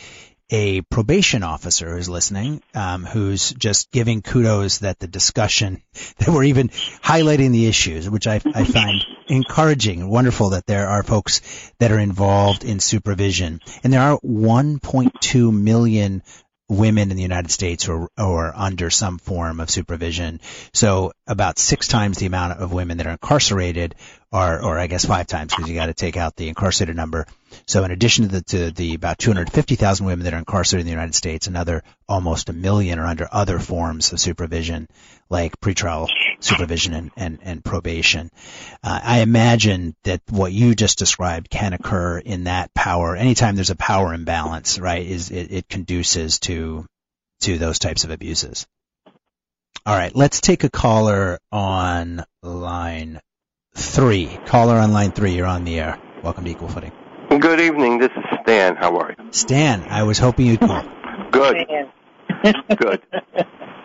a 0.52 0.82
probation 0.82 1.44
officer 1.44 1.96
who's 1.96 2.10
listening, 2.10 2.62
um, 2.76 3.06
who's 3.06 3.52
just 3.52 3.90
giving 3.92 4.22
kudos 4.22 4.80
that 4.80 5.00
the 5.00 5.08
discussion, 5.08 5.82
that 6.18 6.30
we're 6.30 6.44
even 6.44 6.70
highlighting 6.70 7.52
the 7.52 7.68
issues, 7.68 8.10
which 8.10 8.28
I, 8.28 8.42
I 8.54 8.66
find 8.66 9.02
encouraging 9.32 10.10
wonderful 10.10 10.50
that 10.50 10.66
there 10.66 10.88
are 10.90 11.04
folks 11.04 11.42
that 11.80 11.92
are 11.92 12.00
involved 12.00 12.66
in 12.66 12.82
supervision. 12.82 13.62
And 13.84 13.94
there 13.94 14.02
are 14.02 14.20
1.2 14.20 15.54
million 15.54 16.22
women 16.68 17.12
in 17.12 17.18
the 17.18 17.24
United 17.24 17.52
States 17.52 17.84
who 17.84 17.94
are, 17.94 18.10
who 18.18 18.34
are 18.34 18.54
under 18.56 18.90
some 18.90 19.18
form 19.18 19.60
of 19.60 19.70
supervision. 19.70 20.40
So 20.74 21.12
about 21.28 21.60
six 21.60 21.88
times 21.88 22.18
the 22.18 22.26
amount 22.26 22.60
of 22.60 22.72
women 22.72 22.98
that 22.98 23.08
are 23.08 23.12
incarcerated 23.12 23.96
are, 24.32 24.64
or 24.64 24.80
I 24.80 24.88
guess 24.88 25.06
five 25.06 25.28
times 25.28 25.54
because 25.54 25.70
you 25.70 25.76
got 25.76 25.88
to 25.88 25.94
take 25.94 26.16
out 26.16 26.38
the 26.38 26.48
incarcerated 26.48 26.96
number. 26.96 27.26
So 27.68 27.84
in 27.84 27.92
addition 27.92 28.26
to 28.26 28.32
the, 28.32 28.42
to 28.42 28.72
the 28.72 28.96
about 28.96 29.18
250,000 29.18 30.06
women 30.06 30.24
that 30.24 30.34
are 30.34 30.38
incarcerated 30.38 30.82
in 30.82 30.88
the 30.88 30.92
United 30.98 31.16
States, 31.16 31.48
another 31.48 31.84
almost 32.08 32.48
a 32.48 32.54
million 32.54 33.00
are 33.00 33.06
under 33.08 33.28
other 33.30 33.60
forms 33.60 34.14
of 34.14 34.20
supervision, 34.20 34.88
like 35.30 35.60
pretrial 35.60 36.08
supervision 36.42 36.94
and, 36.94 37.12
and, 37.16 37.40
and 37.44 37.64
probation. 37.64 38.30
Uh, 38.84 39.00
I 39.02 39.20
imagine 39.22 39.96
that 40.04 40.22
what 40.30 40.52
you 40.52 40.76
just 40.76 41.00
described 41.00 41.50
can 41.50 41.74
occur 41.74 42.18
in 42.18 42.44
that 42.46 42.74
power. 42.74 43.16
Anytime 43.16 43.56
there's 43.56 43.70
a 43.70 43.76
power 43.76 44.14
imbalance, 44.14 44.80
right, 44.80 45.06
is 45.06 45.32
it, 45.32 45.52
it 45.52 45.70
conduces 45.70 46.40
to 46.40 46.86
to 47.42 47.58
those 47.58 47.80
types 47.80 48.04
of 48.04 48.12
abuses. 48.12 48.68
All 49.86 49.96
right, 49.96 50.16
let's 50.16 50.42
take 50.42 50.64
a 50.64 50.70
caller 50.70 51.40
on 51.52 52.24
line 52.44 53.20
three. 53.76 54.38
Caller 54.46 54.76
on 54.76 54.92
line 54.94 55.12
three, 55.12 55.32
you're 55.32 55.48
on 55.48 55.64
the 55.64 55.80
air. 55.80 56.00
Welcome 56.24 56.44
to 56.46 56.52
Equal 56.52 56.68
Footing. 56.68 56.92
Good 57.40 57.60
evening. 57.60 57.98
This 57.98 58.12
is 58.16 58.24
Stan. 58.44 58.76
How 58.76 58.96
are 58.98 59.16
you? 59.18 59.32
Stan, 59.32 59.84
I 59.90 60.04
was 60.04 60.20
hoping 60.20 60.46
you'd 60.48 60.60
call. 60.60 60.84
Good. 61.32 61.66
Good. 62.78 63.02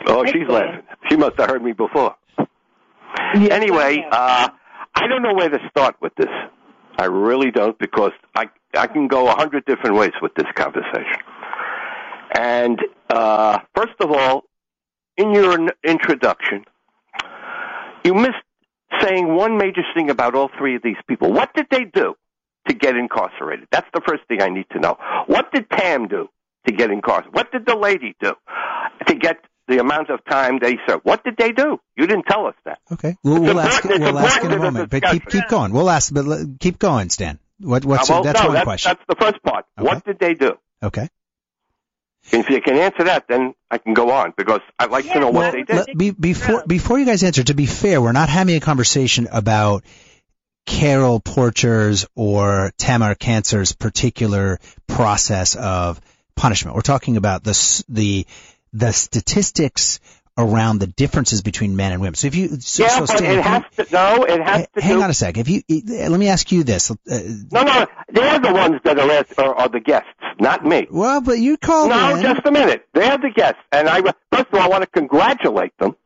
Oh, 0.07 0.25
she's 0.27 0.49
laughing. 0.49 0.83
She 1.09 1.17
must 1.17 1.37
have 1.39 1.49
heard 1.49 1.63
me 1.63 1.73
before. 1.73 2.15
Anyway, 3.51 4.05
uh, 4.11 4.49
I 4.95 5.07
don't 5.09 5.23
know 5.23 5.35
where 5.35 5.49
to 5.49 5.59
start 5.71 5.97
with 6.01 6.14
this. 6.17 6.31
I 6.99 7.07
really 7.07 7.51
don't 7.51 7.79
because 7.79 8.12
I 8.35 8.47
I 8.75 8.87
can 8.87 9.09
go 9.09 9.29
a 9.29 9.35
hundred 9.35 9.64
different 9.67 9.97
ways 9.97 10.12
with 10.23 10.35
this 10.35 10.47
conversation. 10.55 11.21
And 12.39 12.79
uh, 13.11 13.59
first 13.75 13.95
of 14.01 14.11
all, 14.11 14.45
in 15.17 15.33
your 15.33 15.55
in- 15.55 15.71
introduction, 15.85 16.64
you 18.05 18.14
missed 18.14 18.35
saying 19.01 19.35
one 19.35 19.57
major 19.59 19.83
thing 19.95 20.11
about 20.11 20.35
all 20.35 20.51
three 20.59 20.77
of 20.77 20.83
these 20.83 20.97
people. 21.09 21.33
What 21.33 21.53
did 21.55 21.67
they 21.71 21.85
do 21.85 22.14
to 22.69 22.75
get 22.75 22.97
incarcerated? 22.97 23.69
That's 23.71 23.89
the 23.95 24.01
first 24.07 24.23
thing 24.29 24.43
I 24.43 24.49
need 24.49 24.67
to 24.73 24.81
know. 24.81 24.97
What 25.27 25.53
did 25.53 25.69
Tam 25.71 26.09
do 26.09 26.29
to 26.67 26.73
get 26.73 26.91
incarcerated? 26.91 27.35
What 27.35 27.53
did 27.53 27.67
the 27.67 27.77
lady 27.77 28.14
do 28.21 28.35
to 29.07 29.14
get 29.14 29.39
the 29.69 29.79
amount 29.79 30.11
of 30.11 30.25
time 30.25 30.59
they 30.61 30.79
served? 30.87 31.05
What 31.05 31.25
did 31.25 31.37
they 31.37 31.53
do? 31.53 31.81
You 31.97 32.07
didn't 32.07 32.25
tell 32.27 32.47
us 32.47 32.55
that. 32.64 32.79
Okay, 32.93 33.17
we'll, 33.23 33.41
we'll 33.43 33.61
ask. 33.61 33.85
important- 33.85 34.05
We'll 34.14 34.19
ask 34.19 34.43
in 34.45 34.51
a 34.51 34.55
important 34.55 34.55
to 34.55 34.59
the 34.59 34.64
moment, 34.64 34.91
but 34.91 35.03
keep 35.05 35.27
keep 35.27 35.49
going. 35.49 35.73
We'll 35.73 35.91
ask, 35.91 36.12
but 36.12 36.25
keep 36.61 36.79
going, 36.79 37.11
Stan. 37.11 37.39
What 37.59 37.85
what's 37.85 38.11
Uh, 38.11 38.14
well, 38.14 38.23
that's 38.23 38.41
no, 38.41 38.47
one 38.47 38.55
that's, 38.55 38.64
question. 38.64 38.91
that's 38.91 39.05
the 39.09 39.25
first 39.25 39.43
part. 39.43 39.64
Okay. 39.79 39.87
What 39.87 40.05
did 40.05 40.19
they 40.19 40.35
do? 40.35 40.55
Okay. 40.83 41.09
If 42.33 42.51
you 42.51 42.61
can 42.61 42.77
answer 42.77 43.05
that, 43.05 43.27
then 43.29 43.55
I 43.71 43.79
can 43.79 43.95
go 43.95 44.11
on 44.11 44.35
because 44.37 44.61
I'd 44.81 44.91
like 44.91 45.05
to 45.12 45.21
know 45.21 45.31
what 45.31 45.53
they 45.53 45.62
did. 45.62 45.77
let- 45.77 45.97
be, 45.97 46.11
before 46.11 46.64
before 46.67 46.99
you 46.99 47.07
guys 47.07 47.23
answer, 47.23 47.45
to 47.45 47.55
be 47.55 47.67
fair, 47.67 48.01
we're 48.03 48.12
not 48.12 48.29
having 48.29 48.57
a 48.57 48.61
conversation 48.61 49.29
about 49.31 49.85
Carol 50.67 51.21
Porcher's 51.21 52.07
or 52.17 52.73
Tamar 52.79 53.14
Cancer's 53.14 53.73
particular 53.73 54.59
process 54.89 55.55
of 55.55 56.01
punishment. 56.35 56.75
We're 56.75 56.83
talking 56.83 57.17
about 57.17 57.45
the 57.45 57.85
the 57.89 58.27
the 58.79 58.93
statistics 58.93 60.01
around 60.39 60.81
the 60.81 60.87
differences 60.87 61.41
between 61.41 61.77
men 61.77 61.93
and 61.93 62.01
women. 62.03 62.14
So 62.14 62.27
if 62.27 62.35
you 62.35 62.61
so, 62.61 62.83
yeah, 62.83 62.99
so 62.99 63.07
Stan, 63.07 63.39
it 63.39 63.43
has 63.43 63.62
you- 63.79 63.85
to. 63.85 63.93
No, 63.93 64.24
it 64.24 64.43
has 64.43 64.66
to 64.74 64.83
hang 64.83 64.97
do. 64.97 65.03
on 65.03 65.09
a 65.11 65.14
sec. 65.14 65.39
If 65.39 65.49
you 65.49 65.62
eh, 65.70 66.09
let 66.09 66.20
me 66.20 66.29
ask 66.29 66.53
you 66.53 66.62
this. 66.62 66.91
Uh, 66.91 66.95
No, 67.51 67.62
no, 67.62 67.87
they're 68.12 68.39
the 68.39 68.53
ones 68.53 68.81
that 68.85 68.99
are, 68.99 69.45
are, 69.45 69.55
are 69.55 69.68
the 69.70 69.81
guests, 69.81 70.11
not 70.39 70.62
me. 70.64 70.87
well, 70.91 71.22
but 71.22 71.39
you 71.39 71.57
called 71.57 71.89
No, 71.89 72.16
in. 72.16 72.22
just 72.22 72.43
a 72.45 72.51
minute. 72.53 72.87
They're 72.93 73.16
the 73.16 73.31
guests, 73.35 73.61
and 73.72 73.89
I 73.89 74.03
first 74.31 74.49
of 74.53 74.55
all 74.55 74.61
I 74.61 74.68
want 74.68 74.83
to 74.83 74.91
congratulate 74.91 75.72
them 75.79 75.97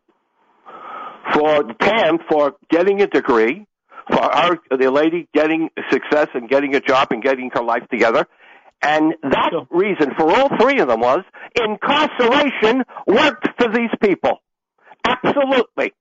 for 1.34 1.74
Pam 1.74 2.18
for 2.28 2.54
getting 2.70 3.02
a 3.02 3.06
degree, 3.06 3.66
for 4.08 4.20
our 4.20 4.58
the 4.70 4.90
lady 4.90 5.28
getting 5.34 5.70
success 5.90 6.28
and 6.34 6.48
getting 6.48 6.74
a 6.74 6.80
job 6.80 7.08
and 7.10 7.22
getting 7.22 7.50
her 7.54 7.62
life 7.62 7.86
together. 7.90 8.26
And 8.82 9.14
that 9.22 9.50
reason 9.70 10.12
for 10.16 10.30
all 10.30 10.48
three 10.58 10.80
of 10.80 10.88
them 10.88 11.00
was 11.00 11.20
incarceration 11.54 12.82
worked 13.06 13.48
for 13.58 13.68
these 13.72 13.90
people. 14.02 14.38
Absolutely. 15.06 15.92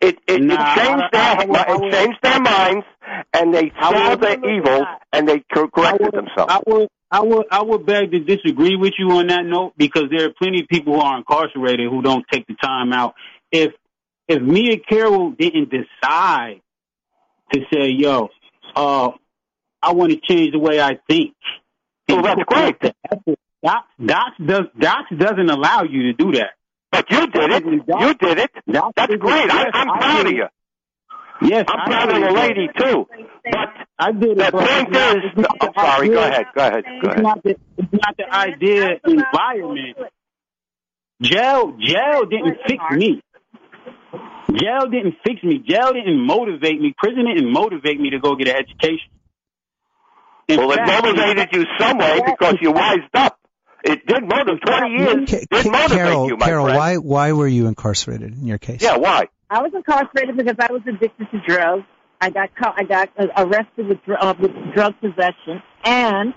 It 0.00 0.18
it, 0.26 0.42
Nah, 0.42 0.72
it 0.72 0.76
changed 0.76 1.04
their 1.12 1.22
I 1.22 1.44
would- 1.44 1.56
I 1.56 1.74
it 1.74 1.92
changed 1.92 2.18
their 2.22 2.40
minds, 2.40 2.86
and 3.32 3.54
they 3.54 3.72
saw 3.80 4.16
their 4.16 4.38
evils 4.38 4.86
and 5.12 5.28
they 5.28 5.42
corrected 5.50 6.00
would, 6.00 6.14
themselves. 6.14 6.52
I 6.52 6.60
would, 6.66 6.88
I 7.10 7.20
would, 7.22 7.46
I 7.50 7.62
would 7.62 7.86
beg 7.86 8.10
to 8.10 8.18
disagree 8.20 8.76
with 8.76 8.92
you 8.98 9.12
on 9.12 9.28
that 9.28 9.46
note 9.46 9.72
because 9.78 10.04
there 10.10 10.26
are 10.26 10.32
plenty 10.36 10.60
of 10.60 10.68
people 10.68 10.94
who 10.94 11.00
are 11.00 11.16
incarcerated 11.16 11.88
who 11.88 12.02
don't 12.02 12.24
take 12.30 12.46
the 12.46 12.54
time 12.54 12.92
out. 12.92 13.14
If 13.50 13.72
if 14.28 14.42
me 14.42 14.72
and 14.72 14.86
Carol 14.86 15.30
didn't 15.30 15.70
decide 15.70 16.60
to 17.52 17.60
say, 17.72 17.88
"Yo, 17.90 18.28
uh, 18.76 19.10
I 19.82 19.92
want 19.92 20.12
to 20.12 20.18
change 20.20 20.52
the 20.52 20.58
way 20.58 20.80
I 20.80 20.98
think," 21.08 21.34
Well, 22.14 22.22
that's 22.22 22.42
great. 22.46 22.78
DOCCS, 22.80 23.36
DOCCS 24.00 24.46
does 24.46 24.62
DOCCS 24.78 25.18
doesn't 25.18 25.50
allow 25.50 25.82
you 25.82 26.02
to 26.04 26.12
do 26.14 26.32
that. 26.32 26.50
But 26.92 27.10
you 27.10 27.26
did 27.26 27.50
it. 27.50 27.64
You 27.64 28.14
did 28.14 28.38
it. 28.38 28.50
DOCCS 28.68 28.92
That's 28.96 29.14
great. 29.16 29.50
I, 29.50 29.64
I'm 29.72 29.90
I 29.90 29.98
proud 29.98 30.16
did 30.24 30.26
of 30.26 30.32
you. 30.32 30.46
Yes, 31.42 31.64
I'm 31.68 31.80
I 31.80 31.84
proud 31.86 32.10
of 32.10 32.22
the 32.22 32.30
lady 32.40 32.68
too. 32.78 33.06
But 33.44 33.68
I 33.98 34.12
did 34.12 34.30
it. 34.30 34.36
the 34.38 34.50
but 34.52 34.66
point 34.68 34.90
not- 34.92 35.16
is, 35.16 35.22
it's 35.24 35.36
I'm 35.36 35.68
the 35.68 35.72
sorry. 35.76 36.08
Go 36.08 36.18
ahead. 36.22 36.46
Go 36.54 36.66
ahead. 36.66 36.84
Go 37.02 37.10
It's 37.10 37.20
not 37.22 37.42
the 37.42 37.50
it's 37.78 37.92
not 37.92 38.16
the 38.16 38.32
idea 38.32 38.90
environment. 39.04 39.96
Jail 41.22 41.76
jail 41.80 42.24
didn't 42.26 42.58
fix 42.66 42.82
me. 42.92 43.20
Jail 44.54 44.86
didn't 44.90 45.16
fix 45.26 45.42
me. 45.42 45.58
Jail 45.58 45.92
didn't 45.92 46.20
motivate 46.24 46.80
me. 46.80 46.94
Prison 46.96 47.24
didn't 47.26 47.50
motivate 47.52 47.98
me 48.00 48.10
to 48.10 48.20
go 48.20 48.36
get 48.36 48.48
an 48.48 48.56
education. 48.56 49.10
In 50.48 50.58
Well, 50.58 50.72
it 50.72 50.86
motivated 50.86 51.48
you 51.52 51.64
some 51.78 51.98
way 51.98 52.20
because 52.24 52.56
you 52.60 52.70
wised 52.72 53.02
up. 53.14 53.38
It 53.84 54.06
did 54.06 54.22
more 54.22 54.44
than 54.44 54.58
20 54.60 54.90
years. 54.90 55.28
Ca- 55.28 55.46
did 55.50 55.72
motivate 55.72 55.90
Carol, 55.90 56.28
you, 56.28 56.36
my 56.36 56.46
Carol, 56.46 56.64
friend. 56.64 56.78
why 56.78 56.96
why 56.96 57.32
were 57.32 57.48
you 57.48 57.66
incarcerated 57.66 58.32
in 58.32 58.46
your 58.46 58.58
case? 58.58 58.82
Yeah, 58.82 58.96
why? 58.96 59.28
I 59.50 59.62
was 59.62 59.72
incarcerated 59.74 60.36
because 60.36 60.56
I 60.58 60.72
was 60.72 60.82
addicted 60.86 61.30
to 61.30 61.40
drugs. 61.46 61.84
I 62.20 62.30
got 62.30 62.54
caught, 62.56 62.74
I 62.78 62.84
got 62.84 63.10
arrested 63.36 63.86
with 63.88 64.02
dr- 64.04 64.18
uh, 64.20 64.34
with 64.38 64.52
drug 64.74 64.94
possession, 65.00 65.62
and 65.84 66.32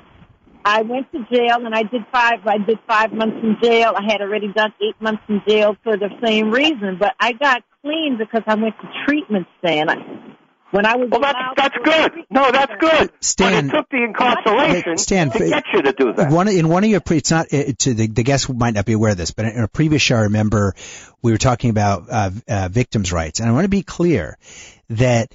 I 0.66 0.82
went 0.82 1.10
to 1.14 1.20
jail 1.34 1.66
and 1.66 1.74
I 1.74 1.84
did 1.84 2.01
five. 2.12 2.45
I 2.45 2.58
did 2.58 2.80
five 2.88 3.14
months 3.14 3.38
in 3.41 3.55
jail. 3.64 3.93
I 3.95 4.03
had 4.03 4.22
already 4.22 4.51
done 4.51 4.74
eight 4.82 4.99
months 4.99 5.24
in 5.30 5.41
jail 5.47 5.78
for 5.84 5.95
the 5.95 6.10
same 6.22 6.51
reason, 6.51 6.97
but 6.99 7.16
I 7.22 7.32
got 7.32 7.64
clean 7.82 8.18
because 8.18 8.43
I 8.45 8.55
went 8.55 8.76
to 8.82 8.88
treatment 9.05 9.47
stand. 9.60 9.89
I, 9.89 9.95
when 10.72 10.86
I 10.86 10.95
was 10.95 11.09
Well, 11.09 11.22
that's 11.22 11.38
that's 11.55 11.74
to 11.76 11.84
go 11.84 12.03
to 12.03 12.09
good. 12.09 12.26
No, 12.30 12.51
that's 12.51 12.74
good. 12.80 13.11
Stan- 13.22 13.68
but 13.68 13.76
it 13.76 13.78
took 13.78 13.89
the 13.89 14.03
incarceration 14.03 14.91
Hey, 14.91 14.97
Stan, 14.97 15.32
to 15.32 15.39
get 15.39 15.63
you 15.74 15.82
to 15.82 15.93
do 15.93 16.13
that. 16.13 16.32
One 16.32 16.47
in 16.47 16.68
one 16.68 16.84
of 16.84 16.89
your 16.89 16.99
pre, 16.99 17.18
it's 17.18 17.32
not 17.32 17.47
it, 17.51 17.80
to 17.80 17.93
the 17.93 18.07
the 18.07 18.24
guests 18.24 18.49
might 18.49 18.74
not 18.74 18.86
be 18.86 18.93
aware 18.93 19.11
of 19.11 19.18
this, 19.18 19.32
but 19.32 19.45
in 19.45 19.63
a 19.63 19.68
previous 19.68 20.01
show, 20.01 20.18
I 20.18 20.22
remember 20.22 20.76
we 21.22 21.32
were 21.32 21.38
talking 21.38 21.70
about 21.70 22.05
uh, 22.09 22.32
uh, 22.47 22.70
victims' 22.72 23.11
rights, 23.11 23.39
and 23.39 23.49
I 23.49 23.53
want 23.53 23.65
to 23.65 23.70
be 23.70 23.84
clear 23.84 24.38
that 24.89 25.32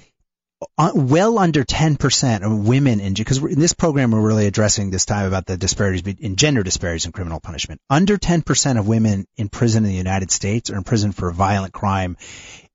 uh, 0.77 0.91
well 0.95 1.39
under 1.39 1.63
10% 1.63 2.43
of 2.43 2.67
women 2.67 2.99
in 2.99 3.13
because 3.13 3.39
in 3.39 3.59
this 3.59 3.73
program 3.73 4.11
we're 4.11 4.21
really 4.21 4.47
addressing 4.47 4.91
this 4.91 5.05
time 5.05 5.25
about 5.25 5.45
the 5.45 5.57
disparities 5.57 6.03
in 6.19 6.35
gender 6.35 6.63
disparities 6.63 7.05
in 7.05 7.11
criminal 7.11 7.39
punishment. 7.39 7.81
Under 7.89 8.17
10% 8.17 8.79
of 8.79 8.87
women 8.87 9.25
in 9.35 9.49
prison 9.49 9.83
in 9.83 9.89
the 9.89 9.97
United 9.97 10.31
States 10.31 10.69
are 10.69 10.77
in 10.77 10.83
prison 10.83 11.11
for 11.11 11.29
a 11.29 11.33
violent 11.33 11.73
crime. 11.73 12.17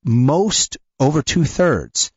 Most 0.04 0.76
over 1.00 1.22
two 1.22 1.44
thirds 1.44 2.10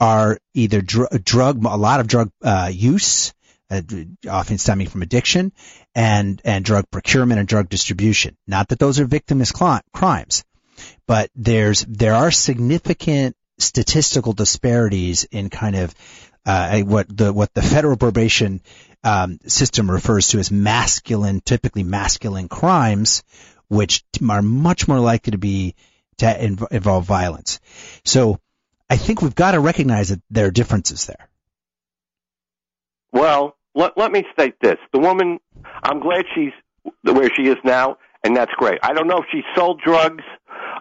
are 0.00 0.38
either 0.54 0.80
dr- 0.80 1.24
drug, 1.24 1.64
a 1.64 1.76
lot 1.76 2.00
of 2.00 2.06
drug 2.06 2.30
uh, 2.42 2.70
use, 2.72 3.32
uh, 3.70 3.82
often 4.28 4.58
stemming 4.58 4.88
from 4.88 5.02
addiction, 5.02 5.52
and 5.94 6.40
and 6.44 6.64
drug 6.64 6.90
procurement 6.90 7.38
and 7.38 7.48
drug 7.48 7.68
distribution. 7.68 8.36
Not 8.46 8.68
that 8.68 8.78
those 8.78 9.00
are 9.00 9.06
victimless 9.06 9.52
cli- 9.52 9.82
crimes, 9.92 10.44
but 11.06 11.30
there's 11.34 11.84
there 11.88 12.14
are 12.14 12.30
significant 12.30 13.36
statistical 13.58 14.32
disparities 14.32 15.24
in 15.24 15.50
kind 15.50 15.76
of 15.76 15.94
uh, 16.46 16.80
what 16.80 17.14
the 17.14 17.32
what 17.32 17.52
the 17.52 17.62
federal 17.62 17.96
probation 17.96 18.62
um, 19.04 19.38
system 19.46 19.90
refers 19.90 20.28
to 20.28 20.38
as 20.38 20.50
masculine, 20.50 21.40
typically 21.40 21.82
masculine 21.82 22.48
crimes, 22.48 23.22
which 23.68 24.04
are 24.28 24.42
much 24.42 24.88
more 24.88 25.00
likely 25.00 25.32
to 25.32 25.38
be 25.38 25.74
to 26.18 26.26
inv- 26.26 26.72
involve 26.72 27.04
violence. 27.04 27.60
So 28.04 28.40
I 28.90 28.96
think 28.96 29.22
we've 29.22 29.34
got 29.34 29.52
to 29.52 29.60
recognize 29.60 30.08
that 30.08 30.20
there 30.30 30.46
are 30.46 30.50
differences 30.50 31.06
there. 31.06 31.28
Well, 33.12 33.56
let, 33.74 33.96
let 33.96 34.12
me 34.12 34.24
state 34.32 34.54
this. 34.60 34.76
The 34.92 34.98
woman, 34.98 35.38
I'm 35.82 36.00
glad 36.00 36.24
she's 36.34 36.52
where 37.02 37.30
she 37.34 37.42
is 37.42 37.56
now, 37.64 37.98
and 38.24 38.36
that's 38.36 38.52
great. 38.56 38.78
I 38.82 38.92
don't 38.92 39.06
know 39.06 39.18
if 39.18 39.26
she 39.30 39.42
sold 39.54 39.80
drugs. 39.84 40.24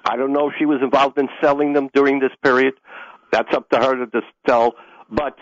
I 0.05 0.15
don't 0.15 0.31
know 0.31 0.49
if 0.49 0.55
she 0.57 0.65
was 0.65 0.79
involved 0.81 1.17
in 1.17 1.27
selling 1.41 1.73
them 1.73 1.89
during 1.93 2.19
this 2.19 2.31
period. 2.43 2.73
That's 3.31 3.53
up 3.53 3.69
to 3.69 3.77
her 3.77 4.05
to 4.05 4.21
tell. 4.45 4.75
But 5.09 5.37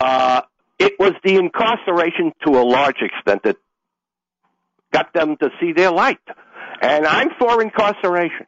uh, 0.00 0.42
it 0.78 0.94
was 0.98 1.12
the 1.24 1.36
incarceration 1.36 2.32
to 2.46 2.52
a 2.52 2.62
large 2.62 3.00
extent 3.00 3.42
that 3.44 3.56
got 4.92 5.12
them 5.12 5.36
to 5.38 5.50
see 5.60 5.72
their 5.72 5.90
light. 5.90 6.20
And 6.80 7.06
I'm 7.06 7.30
for 7.38 7.62
incarceration. 7.62 8.46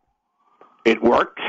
It 0.84 1.02
works. 1.02 1.42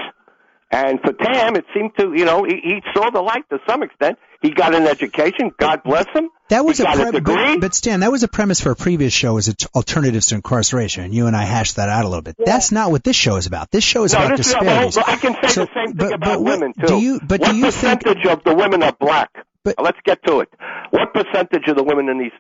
And 0.71 0.99
for 1.01 1.13
Tam, 1.13 1.55
it 1.55 1.65
seemed 1.73 1.91
to, 1.97 2.13
you 2.15 2.25
know, 2.25 2.43
he, 2.43 2.59
he 2.63 2.81
saw 2.93 3.09
the 3.09 3.21
light 3.21 3.43
to 3.49 3.57
some 3.67 3.81
extent. 3.81 4.19
He 4.41 4.51
got 4.51 4.75
an 4.75 4.83
education. 4.87 5.51
God 5.59 5.81
bless 5.83 6.05
him. 6.13 6.29
That 6.49 6.63
was 6.63 6.77
he 6.77 6.83
a 6.83 6.87
pre- 6.87 7.17
a 7.17 7.21
but, 7.21 7.59
but 7.61 7.75
Stan, 7.75 8.01
that 8.01 8.11
was 8.11 8.21
a 8.23 8.27
premise 8.27 8.61
for 8.61 8.71
a 8.71 8.75
previous 8.75 9.11
show 9.11 9.37
as 9.37 9.53
t- 9.53 9.67
alternatives 9.75 10.27
to 10.27 10.35
incarceration, 10.35 11.03
and 11.03 11.13
you 11.13 11.27
and 11.27 11.35
I 11.35 11.43
hashed 11.43 11.75
that 11.77 11.89
out 11.89 12.05
a 12.05 12.07
little 12.07 12.21
bit. 12.21 12.35
That's 12.43 12.71
not 12.71 12.91
what 12.91 13.03
this 13.03 13.15
show 13.15 13.35
is 13.37 13.47
about. 13.47 13.71
This 13.71 13.83
show 13.83 14.03
is 14.03 14.13
no, 14.13 14.19
about 14.25 14.37
this 14.37 14.47
is, 14.47 14.53
disparities. 14.53 14.95
well, 14.95 15.05
I 15.07 15.15
can 15.17 15.33
say 15.41 15.47
So- 15.49 15.65
the 15.65 15.71
same 15.73 15.87
thing 15.87 15.95
but- 15.97 16.13
about 16.13 16.19
but 16.21 16.41
what- 16.41 16.51
women 16.59 16.73
too. 16.79 16.87
do 16.87 16.97
you- 16.99 17.19
but 17.19 17.41
what 17.41 17.49
do 17.51 17.55
you 17.57 17.71
think- 17.71 18.03
percentage 18.03 18.25
of 18.27 18.43
the 18.43 18.53
women 18.55 18.83
are 18.83 18.93
black? 18.99 19.29
But- 19.63 19.75
Let's 19.81 19.99
get 20.05 20.23
to 20.27 20.39
it. 20.39 20.49
What 20.91 21.13
percentage 21.13 21.67
of 21.67 21.75
the 21.75 21.83
women 21.83 22.07
in 22.09 22.19
these 22.19 22.31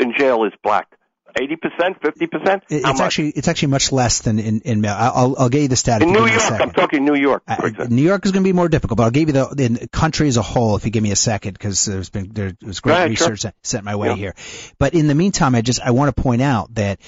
in 0.00 0.12
jail 0.16 0.44
is 0.44 0.52
black? 0.62 0.88
Eighty 1.38 1.56
percent, 1.56 1.98
fifty 2.02 2.26
percent? 2.26 2.62
It- 2.70 2.82
it's 2.86 3.00
actually 3.00 3.28
it's 3.30 3.46
actually 3.48 3.68
much 3.68 3.92
less 3.92 4.20
than 4.20 4.38
in 4.38 4.60
in. 4.62 4.80
mail. 4.80 4.94
I'll 4.98 5.36
I'll 5.38 5.48
get 5.48 5.62
you 5.62 5.68
the 5.68 5.76
stat. 5.76 6.02
in 6.02 6.12
New 6.12 6.26
give 6.26 6.40
York. 6.40 6.60
I'm 6.60 6.70
talking 6.72 7.04
New 7.04 7.14
York, 7.14 7.42
Uh. 7.46 7.86
New 7.88 8.02
York 8.02 8.24
is 8.24 8.32
going 8.32 8.42
to 8.42 8.48
be 8.48 8.52
more 8.54 8.68
difficult, 8.68 8.96
but 8.96 9.04
I'll 9.04 9.10
give 9.10 9.28
you 9.28 9.32
the, 9.34 9.48
the 9.54 9.88
country 9.88 10.28
as 10.28 10.36
a 10.38 10.42
whole 10.42 10.76
if 10.76 10.84
you 10.86 10.90
give 10.90 11.02
me 11.02 11.10
a 11.12 11.16
second 11.16 11.52
because 11.52 11.84
there's 11.84 12.08
been 12.10 12.30
there 12.32 12.56
was 12.62 12.80
great 12.80 12.96
sure. 12.96 13.08
research 13.08 13.42
that 13.42 13.54
sent 13.62 13.84
my 13.84 13.96
way 13.96 14.08
Yeah. 14.08 14.14
here. 14.16 14.34
But 14.78 14.94
in 14.94 15.08
the 15.08 15.14
meantime, 15.14 15.54
I 15.54 15.60
just 15.60 15.80
I 15.80 15.90
want 15.90 16.14
to 16.14 16.22
point 16.22 16.40
out 16.42 16.74
that 16.74 17.00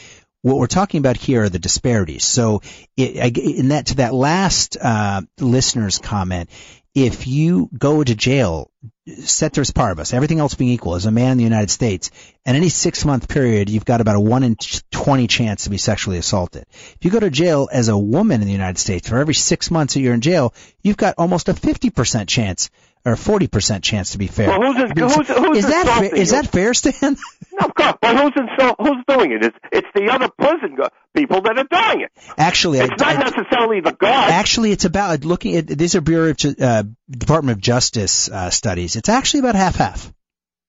what 0.42 0.56
we're 0.58 0.66
talking 0.66 0.98
about 0.98 1.16
here 1.16 1.44
are 1.44 1.48
the 1.48 1.58
disparities. 1.58 2.24
So 2.24 2.60
it, 2.96 3.36
in 3.38 3.68
that 3.68 3.86
to 3.86 3.94
that 3.96 4.12
last 4.14 4.76
uh, 4.80 5.22
listener's 5.40 5.98
comment, 5.98 6.50
if 6.94 7.26
you 7.26 7.68
go 7.76 8.04
to 8.04 8.14
jail, 8.14 8.70
ceteris 9.16 9.70
paribus, 9.70 10.12
everything 10.12 10.40
else 10.40 10.54
being 10.54 10.70
equal, 10.70 10.94
as 10.94 11.06
a 11.06 11.10
man 11.10 11.32
in 11.32 11.38
the 11.38 11.44
United 11.44 11.70
States, 11.70 12.10
in 12.44 12.56
any 12.56 12.68
six 12.68 13.04
month 13.04 13.28
period, 13.28 13.70
you've 13.70 13.84
got 13.84 14.00
about 14.00 14.16
a 14.16 14.20
one 14.20 14.42
in 14.42 14.56
twenty 14.90 15.26
chance 15.26 15.64
to 15.64 15.70
be 15.70 15.78
sexually 15.78 16.18
assaulted. 16.18 16.64
If 16.70 16.98
you 17.02 17.10
go 17.10 17.20
to 17.20 17.30
jail 17.30 17.68
as 17.72 17.88
a 17.88 17.98
woman 17.98 18.40
in 18.40 18.46
the 18.46 18.52
United 18.52 18.78
States, 18.78 19.08
for 19.08 19.18
every 19.18 19.34
six 19.34 19.70
months 19.70 19.94
that 19.94 20.00
you're 20.00 20.14
in 20.14 20.20
jail, 20.20 20.54
you've 20.82 20.96
got 20.96 21.14
almost 21.18 21.48
a 21.48 21.54
fifty 21.54 21.90
percent 21.90 22.28
chance 22.28 22.70
or 23.04 23.16
forty 23.16 23.46
percent 23.46 23.82
chance 23.84 24.10
to 24.12 24.18
be 24.18 24.26
fair. 24.26 24.48
Well, 24.48 24.72
who's- 24.72 24.92
who's- 24.96 25.28
who's 25.28 25.58
is 25.58 25.66
that 25.66 25.86
fair, 25.86 26.14
is 26.14 26.30
that 26.30 26.46
fair, 26.48 26.74
Stan? 26.74 27.16
No, 27.60 27.66
of 27.66 27.74
course. 27.74 27.94
But 28.00 28.16
who's 28.16 28.32
insult, 28.36 28.76
who's 28.78 29.04
doing 29.08 29.32
it? 29.32 29.44
It's 29.44 29.56
it's 29.72 29.88
the 29.94 30.10
other 30.12 30.28
prison 30.28 30.76
go- 30.76 30.88
people 31.16 31.40
that 31.42 31.58
are 31.58 31.64
doing 31.92 32.02
it. 32.04 32.12
Actually, 32.36 32.78
It's 32.80 33.02
I, 33.02 33.14
not 33.14 33.26
I- 33.26 33.30
necessarily 33.30 33.80
the 33.80 33.92
guards. 33.92 34.32
Actually, 34.32 34.72
it's 34.72 34.84
about 34.84 35.24
looking 35.24 35.56
at 35.56 35.66
these 35.66 35.94
are 35.94 36.00
Bureau 36.00 36.30
of 36.30 36.36
uh, 36.60 36.82
Department 37.10 37.56
of 37.56 37.62
Justice 37.62 38.28
uh, 38.30 38.50
studies. 38.50 38.96
It's 38.96 39.08
actually 39.08 39.40
about 39.40 39.54
half 39.56 39.76
half. 39.76 40.12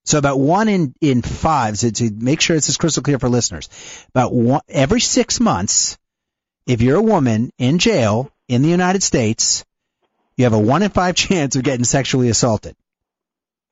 So 0.06 0.18
about 0.18 0.40
one 0.40 0.70
in 0.70 0.94
in 1.02 1.22
five. 1.22 1.78
So 1.78 1.90
to 1.92 2.10
make 2.12 2.42
sure 2.42 2.56
this 2.56 2.70
is 2.70 2.78
crystal 2.78 3.04
clear 3.04 3.20
for 3.20 3.30
listeners, 3.30 3.70
about 4.10 4.34
one 4.34 4.62
every 4.68 5.02
six 5.02 5.40
months, 5.40 5.98
if 6.66 6.82
you're 6.82 6.98
a 6.98 7.02
woman 7.02 7.52
in 7.60 7.78
jail 7.78 8.32
in 8.48 8.62
the 8.64 8.70
United 8.70 9.04
States, 9.04 9.64
you 10.40 10.46
have 10.46 10.54
a 10.54 10.60
one 10.60 10.84
in 10.84 10.90
five 10.90 11.16
chance 11.16 11.58
of 11.58 11.64
getting 11.64 11.84
sexually 11.84 12.30
assaulted. 12.30 12.74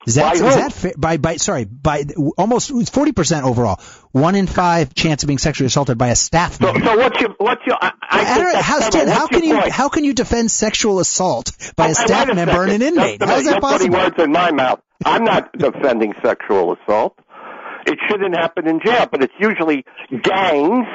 Is 0.06 0.16
that 0.16 0.38
By 0.38 0.48
is 0.48 0.56
that 0.56 0.74
fair? 0.74 0.94
by 0.98 1.16
by 1.16 1.38
sorry 1.38 1.64
by 1.64 2.04
almost 2.38 2.94
forty 2.94 3.14
percent 3.14 3.46
overall? 3.46 3.80
One 4.12 4.36
in 4.36 4.48
five 4.48 4.94
chance 4.94 5.24
of 5.24 5.28
being 5.28 5.38
sexually 5.38 5.68
assaulted 5.68 5.98
by 5.98 6.10
a 6.10 6.16
staff 6.16 6.60
member. 6.60 6.84
so 6.86 6.98
what's 6.98 7.22
your 7.22 7.30
what's 7.38 7.62
your? 7.66 7.78
I, 7.82 7.92
I 8.10 8.38
know, 8.38 8.62
how. 8.62 8.80
Stan, 8.82 9.08
how 9.08 9.28
can 9.28 9.44
you 9.46 9.58
point? 9.58 9.72
how 9.72 9.88
can 9.88 10.04
you 10.04 10.14
defend 10.14 10.52
sexual 10.52 11.00
assault 11.00 11.52
by 11.78 11.88
oh, 11.88 11.92
a 11.92 11.96
staff 11.96 12.34
member 12.36 12.64
and 12.64 12.72
an 12.74 12.82
inmate? 12.82 13.22
A 13.22 13.26
How 13.26 13.38
is 13.38 13.46
that 13.46 13.52
You're 13.52 13.62
putting 13.62 13.92
possible? 13.92 13.98
words 13.98 14.16
in 14.20 14.32
my 14.34 14.52
mouth. 14.52 14.82
I'm 15.06 15.24
not 15.24 15.52
defending 15.58 16.14
sexual 16.24 16.76
assault. 16.76 17.18
It 17.86 17.98
shouldn't 18.10 18.36
happen 18.36 18.68
in 18.68 18.82
jail, 18.84 19.08
but 19.10 19.24
it's 19.24 19.34
usually 19.40 19.86
gangs 20.22 20.86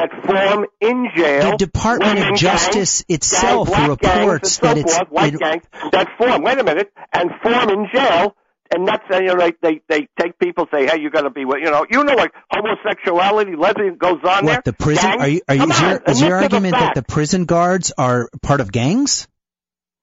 that 0.00 0.10
form 0.26 0.66
in 0.80 1.08
jail. 1.14 1.50
The 1.52 1.56
Department 1.56 2.18
of 2.18 2.36
Justice 2.36 3.02
gangs, 3.02 3.04
itself 3.08 3.70
gangs, 3.70 3.88
reports 3.88 4.42
and 4.42 4.52
so 4.52 4.66
that 4.66 4.78
it's- 4.78 4.96
forth, 4.96 5.08
white 5.10 5.34
it- 5.34 5.40
gangs 5.40 5.64
that 5.92 6.08
form. 6.18 6.42
Wait 6.42 6.58
a 6.58 6.64
minute, 6.64 6.92
and 7.12 7.30
form 7.42 7.68
in 7.70 7.86
jail. 7.92 8.34
And 8.72 8.86
that's 8.86 9.02
uh, 9.12 9.16
you 9.18 9.26
know, 9.26 9.34
like 9.34 9.56
they 9.60 9.80
they 9.88 10.06
take 10.20 10.38
people 10.38 10.66
say 10.72 10.86
hey 10.86 11.00
you 11.00 11.10
got 11.10 11.22
to 11.22 11.30
be 11.30 11.44
what 11.44 11.58
you 11.60 11.70
know 11.72 11.84
you 11.90 12.04
know 12.04 12.14
like 12.14 12.30
homosexuality 12.52 13.56
lesbian 13.56 13.96
goes 13.96 14.20
on 14.22 14.44
there 14.46 14.54
What 14.56 14.64
the 14.64 14.72
prison? 14.72 15.10
Gangs? 15.10 15.22
Are 15.22 15.28
you? 15.28 15.40
Are 15.48 15.54
you? 15.56 15.60
Come 15.62 15.70
Is 15.72 15.80
your, 15.80 15.90
on, 15.90 16.02
is 16.06 16.20
your 16.20 16.28
to 16.28 16.36
the 16.36 16.42
argument 16.54 16.72
that 16.74 16.94
the 16.94 17.02
prison 17.02 17.46
guards 17.46 17.92
are 17.98 18.28
part 18.42 18.60
of 18.60 18.70
gangs? 18.70 19.26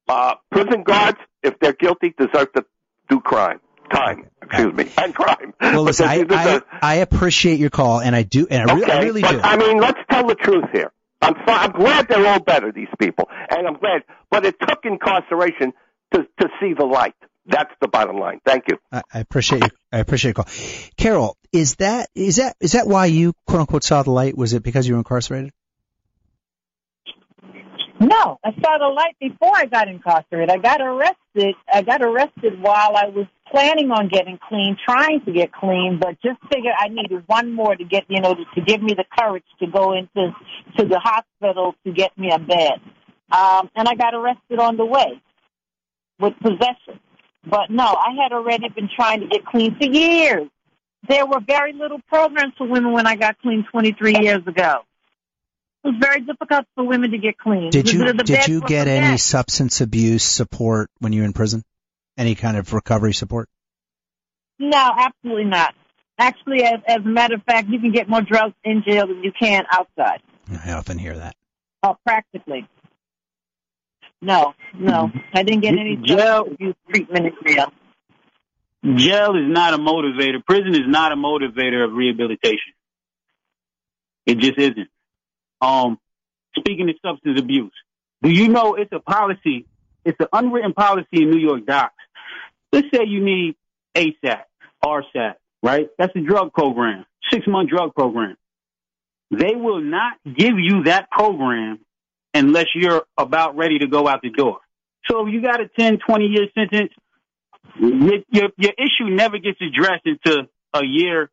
uh, 0.10 0.36
prison 0.52 0.84
guards, 0.84 1.18
if 1.44 1.58
they're 1.60 1.74
guilty, 1.74 2.14
deserve 2.18 2.52
to 2.54 2.66
do 3.10 3.20
crime. 3.22 3.60
Time, 3.90 4.26
excuse 4.42 4.74
me, 4.74 4.90
and 4.98 5.16
crime. 5.16 5.54
Well, 5.74 5.84
listen, 5.84 6.08
I, 6.08 6.26
I 6.30 6.62
I 6.82 6.96
appreciate 6.96 7.60
your 7.60 7.70
call, 7.70 8.02
and 8.02 8.16
I 8.16 8.24
do, 8.24 8.48
and 8.50 8.70
I, 8.70 8.76
re- 8.76 8.84
I 8.84 8.86
okay, 8.86 9.06
really 9.06 9.22
but 9.22 9.32
do. 9.32 9.40
I 9.42 9.58
mean, 9.58 9.78
let's 9.80 10.00
tell 10.10 10.28
the 10.28 10.36
truth 10.36 10.66
here. 10.72 10.92
I'm 11.22 11.36
fi- 11.46 11.64
I'm 11.64 11.72
glad 11.72 12.08
they're 12.08 12.26
all 12.28 12.40
better, 12.40 12.72
these 12.72 12.88
people, 13.00 13.28
and 13.50 13.68
I'm 13.68 13.78
glad. 13.78 14.04
But 14.30 14.46
it 14.46 14.56
took 14.60 14.80
incarceration 14.84 15.74
to 16.14 16.28
to 16.40 16.50
see 16.60 16.74
the 16.74 16.86
light. 16.86 17.16
That's 17.46 17.72
the 17.80 17.88
bottom 17.88 18.18
line. 18.18 18.42
Thank 18.46 18.66
you. 18.70 18.78
I, 18.92 19.02
I 19.14 19.20
appreciate 19.20 19.64
you. 19.64 19.70
I 19.92 20.00
appreciate 20.00 20.36
your 20.36 20.44
call, 20.44 20.54
Carol. 20.98 21.38
Is 21.54 21.76
that 21.76 22.10
is 22.14 22.38
that 22.38 22.56
is 22.60 22.74
that 22.74 22.88
why 22.88 23.06
you 23.06 23.34
quote 23.46 23.62
unquote 23.62 23.84
saw 23.84 24.04
the 24.04 24.12
light? 24.12 24.38
Was 24.38 24.54
it 24.54 24.64
because 24.64 24.88
you 24.88 24.96
were 24.96 25.00
incarcerated? 25.00 25.52
No, 28.00 28.40
I 28.44 28.52
saw 28.62 28.78
the 28.78 28.94
light 28.94 29.16
before 29.20 29.56
I 29.56 29.66
got 29.66 29.88
incarcerated. 29.88 30.52
I 30.52 30.58
got 30.58 30.82
arrested. 30.82 31.56
I 31.74 31.82
got 31.82 32.04
arrested 32.04 32.62
while 32.62 32.96
I 32.96 33.08
was 33.08 33.26
planning 33.52 33.92
on 33.92 34.08
getting 34.10 34.38
clean, 34.48 34.78
trying 34.86 35.22
to 35.26 35.32
get 35.32 35.52
clean, 35.52 36.00
but 36.02 36.22
just 36.22 36.40
figured 36.52 36.74
I 36.78 36.90
needed 36.90 37.24
one 37.28 37.54
more 37.54 37.76
to 37.76 37.84
get, 37.84 38.06
you 38.08 38.22
know, 38.22 38.36
to, 38.36 38.46
to 38.56 38.62
give 38.62 38.84
me 38.84 38.94
the 38.94 39.06
courage 39.18 39.46
to 39.60 39.68
go 39.68 39.94
into 39.94 40.32
to 40.78 40.86
the 40.86 41.00
hospital 41.00 41.76
to 41.86 41.92
get 41.92 42.18
me 42.18 42.32
a 42.32 42.40
bed. 42.40 42.80
Um, 43.32 43.70
and 43.76 43.88
I 43.88 43.96
got 43.96 44.14
arrested 44.14 44.60
on 44.60 44.78
the 44.78 44.86
way 44.86 45.22
with 46.20 46.34
possession. 46.42 47.00
But 47.50 47.70
no, 47.72 47.84
I 47.86 48.16
had 48.22 48.32
already 48.34 48.70
been 48.70 48.90
trying 48.96 49.22
to 49.22 49.28
get 49.28 49.46
clean 49.46 49.76
for 49.78 49.86
years. 49.86 50.50
there 51.08 51.26
were 51.26 51.40
very 51.48 51.74
little 51.74 52.00
programs 52.10 52.54
for 52.58 52.68
women 52.68 52.92
when 52.92 53.08
I 53.08 53.16
got 53.16 53.40
clean 53.42 53.66
23 53.72 54.18
years 54.22 54.46
ago. 54.46 54.82
It 55.88 55.92
was 55.92 56.00
very 56.02 56.20
difficult 56.20 56.66
for 56.76 56.84
women 56.84 57.12
to 57.12 57.18
get 57.18 57.38
clean. 57.38 57.70
Did 57.70 57.90
you 57.90 58.00
The- 58.06 58.12
the 58.14 58.24
did 58.26 58.48
you 58.50 58.60
get 58.60 58.90
any 58.90 59.14
bed. 59.14 59.20
substance 59.22 59.80
abuse 59.80 60.22
support 60.24 60.90
when 61.00 61.14
you 61.14 61.22
were 61.22 61.26
in 61.26 61.32
prison? 61.32 61.64
Any 62.18 62.36
kind 62.36 62.58
of 62.58 62.74
recovery 62.74 63.14
support? 63.14 63.48
No, 64.60 64.92
absolutely 64.98 65.46
not. 65.46 65.76
Actually, 66.20 66.64
as, 66.64 66.82
as 66.88 66.98
a 66.98 67.08
matter 67.08 67.36
of 67.36 67.44
fact, 67.44 67.70
you 67.70 67.80
can 67.80 67.94
get 67.94 68.10
more 68.10 68.22
drugs 68.22 68.54
in 68.66 68.84
jail 68.86 69.08
than 69.08 69.24
you 69.24 69.32
can 69.32 69.64
outside. 69.72 70.22
I 70.66 70.74
often 70.74 70.98
hear 70.98 71.16
that. 71.20 71.36
Oh, 71.84 71.96
practically. 72.06 72.68
No, 74.22 74.56
no, 74.78 75.10
I 75.34 75.44
didn't 75.44 75.62
get 75.62 75.74
any 75.78 75.96
Jail- 75.96 76.48
abuse 76.52 76.76
treatment 76.90 77.28
in 77.28 77.54
jail. 77.54 77.72
Jail 78.98 79.36
is 79.38 79.48
not 79.48 79.74
a 79.74 79.78
motivator. 79.78 80.44
Prison 80.46 80.74
is 80.76 80.88
not 80.88 81.14
a 81.14 81.16
motivator 81.16 81.86
of 81.86 81.94
rehabilitation. 81.94 82.74
It 84.26 84.40
just 84.40 84.58
isn't. 84.58 84.90
Um, 85.62 86.00
speaking 86.58 86.90
of 86.90 86.96
substance 87.06 87.40
abuse, 87.40 87.74
do 88.22 88.30
you 88.30 88.48
know 88.48 88.76
it's 88.76 88.92
a 88.92 89.00
policy? 89.00 89.66
It's 90.06 90.18
an 90.20 90.28
unwritten 90.32 90.74
policy 90.74 91.24
in 91.24 91.32
New 91.32 91.40
York 91.40 91.66
DOCCS. 91.66 91.90
Let's 92.72 92.88
say 92.94 93.06
you 93.06 93.24
need 93.24 93.56
ASAT, 93.96 94.44
RSAT, 94.84 95.36
right? 95.64 95.90
That's 95.98 96.16
a 96.16 96.22
drug 96.22 96.54
program, 96.54 97.06
six 97.32 97.48
month 97.48 97.70
drug 97.70 97.94
program. 97.96 98.38
They 99.32 99.56
will 99.56 99.82
not 99.82 100.14
give 100.26 100.58
you 100.58 100.84
that 100.86 101.12
program 101.12 101.80
unless 102.34 102.68
you're 102.76 103.04
about 103.18 103.58
ready 103.58 103.80
to 103.80 103.88
go 103.88 104.08
out 104.08 104.22
the 104.22 104.30
door. 104.30 104.60
So 105.10 105.26
if 105.26 105.34
you 105.34 105.42
got 105.42 105.62
a 105.62 105.68
10, 105.68 106.00
20 106.06 106.26
year 106.26 106.48
sentence, 106.54 106.92
your, 107.80 108.20
your, 108.30 108.50
your 108.58 108.74
issue 108.78 109.10
never 109.10 109.38
gets 109.38 109.60
addressed 109.62 110.06
until 110.06 110.48
a 110.74 110.86
year 110.86 111.30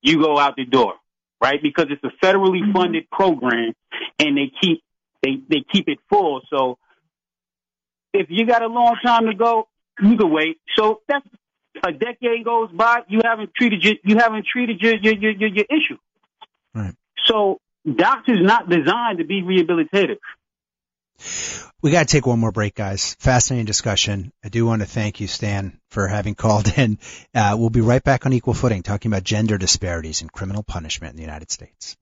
you 0.00 0.22
go 0.22 0.38
out 0.38 0.56
the 0.56 0.64
door, 0.64 0.94
right? 1.42 1.60
Because 1.60 1.86
it's 1.90 2.04
a 2.04 2.24
federally 2.24 2.62
mm-hmm. 2.62 2.72
funded 2.72 3.10
program 3.10 3.72
and 4.18 4.36
they 4.36 4.50
keep, 4.60 4.82
they, 5.22 5.40
they 5.48 5.64
keep 5.72 5.88
it 5.88 5.98
full. 6.08 6.40
So 6.48 6.78
if 8.14 8.28
you 8.30 8.46
got 8.46 8.62
a 8.62 8.68
long 8.68 8.96
time 9.04 9.26
to 9.26 9.34
go, 9.34 9.68
you 10.00 10.16
can 10.16 10.30
wait. 10.30 10.58
So 10.76 11.00
that's 11.08 11.26
a 11.84 11.92
decade 11.92 12.44
goes 12.44 12.70
by, 12.70 13.00
you 13.08 13.20
haven't 13.24 13.50
treated 13.54 13.82
your, 13.82 13.94
you 14.04 14.18
haven't 14.18 14.46
treated 14.46 14.80
your, 14.80 14.94
your, 14.96 15.14
your, 15.14 15.32
your, 15.32 15.48
your 15.48 15.64
issue. 15.68 15.98
Right. 16.74 16.94
So 17.26 17.60
doctors 17.84 18.38
not 18.40 18.68
designed 18.68 19.18
to 19.18 19.24
be 19.24 19.42
rehabilitative. 19.42 20.18
We 21.82 21.90
got 21.90 22.06
to 22.06 22.12
take 22.12 22.26
one 22.26 22.38
more 22.38 22.52
break, 22.52 22.76
guys. 22.76 23.16
Fascinating 23.18 23.66
discussion. 23.66 24.32
I 24.44 24.48
do 24.48 24.64
want 24.64 24.82
to 24.82 24.86
thank 24.86 25.20
you, 25.20 25.26
Stan, 25.26 25.80
for 25.90 26.06
having 26.06 26.34
called 26.36 26.72
in. 26.78 26.98
Uh, 27.34 27.56
we'll 27.58 27.70
be 27.70 27.80
right 27.80 28.02
back 28.02 28.24
on 28.24 28.32
equal 28.32 28.54
footing, 28.54 28.82
talking 28.82 29.10
about 29.10 29.24
gender 29.24 29.58
disparities 29.58 30.22
in 30.22 30.28
criminal 30.28 30.62
punishment 30.62 31.12
in 31.12 31.16
the 31.16 31.22
United 31.22 31.50
States. 31.50 31.96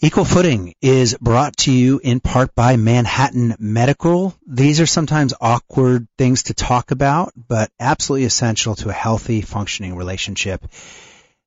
Equal 0.00 0.24
Footing 0.24 0.74
is 0.80 1.16
brought 1.20 1.56
to 1.56 1.72
you 1.72 1.98
in 1.98 2.20
part 2.20 2.54
by 2.54 2.76
Manhattan 2.76 3.56
Medical. 3.58 4.32
These 4.46 4.80
are 4.80 4.86
sometimes 4.86 5.34
awkward 5.40 6.06
things 6.16 6.44
to 6.44 6.54
talk 6.54 6.92
about, 6.92 7.32
but 7.36 7.72
absolutely 7.80 8.26
essential 8.26 8.76
to 8.76 8.90
a 8.90 8.92
healthy, 8.92 9.40
functioning 9.40 9.96
relationship. 9.96 10.64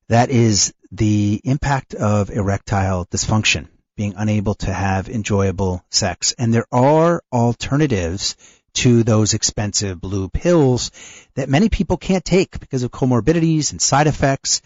That 0.10 0.32
is 0.32 0.74
the 0.91 1.39
impact 1.45 1.93
of 1.93 2.30
erectile 2.30 3.06
dysfunction, 3.06 3.70
being 3.95 4.16
unable 4.18 4.56
to 4.56 4.74
have 4.74 5.08
enjoyable 5.08 5.82
sex. 5.89 6.36
And 6.38 6.54
there 6.54 6.68
are 6.74 7.24
alternatives 7.32 8.36
to 8.74 9.04
those 9.04 9.34
expensive 9.34 10.02
blue 10.02 10.28
pills 10.28 10.91
that 11.36 11.47
many 11.47 11.70
people 11.70 11.95
can't 11.95 12.26
take 12.26 12.60
because 12.60 12.84
of 12.84 12.91
comorbidities 12.91 13.72
and 13.72 13.82
side 13.82 14.08
effects. 14.08 14.62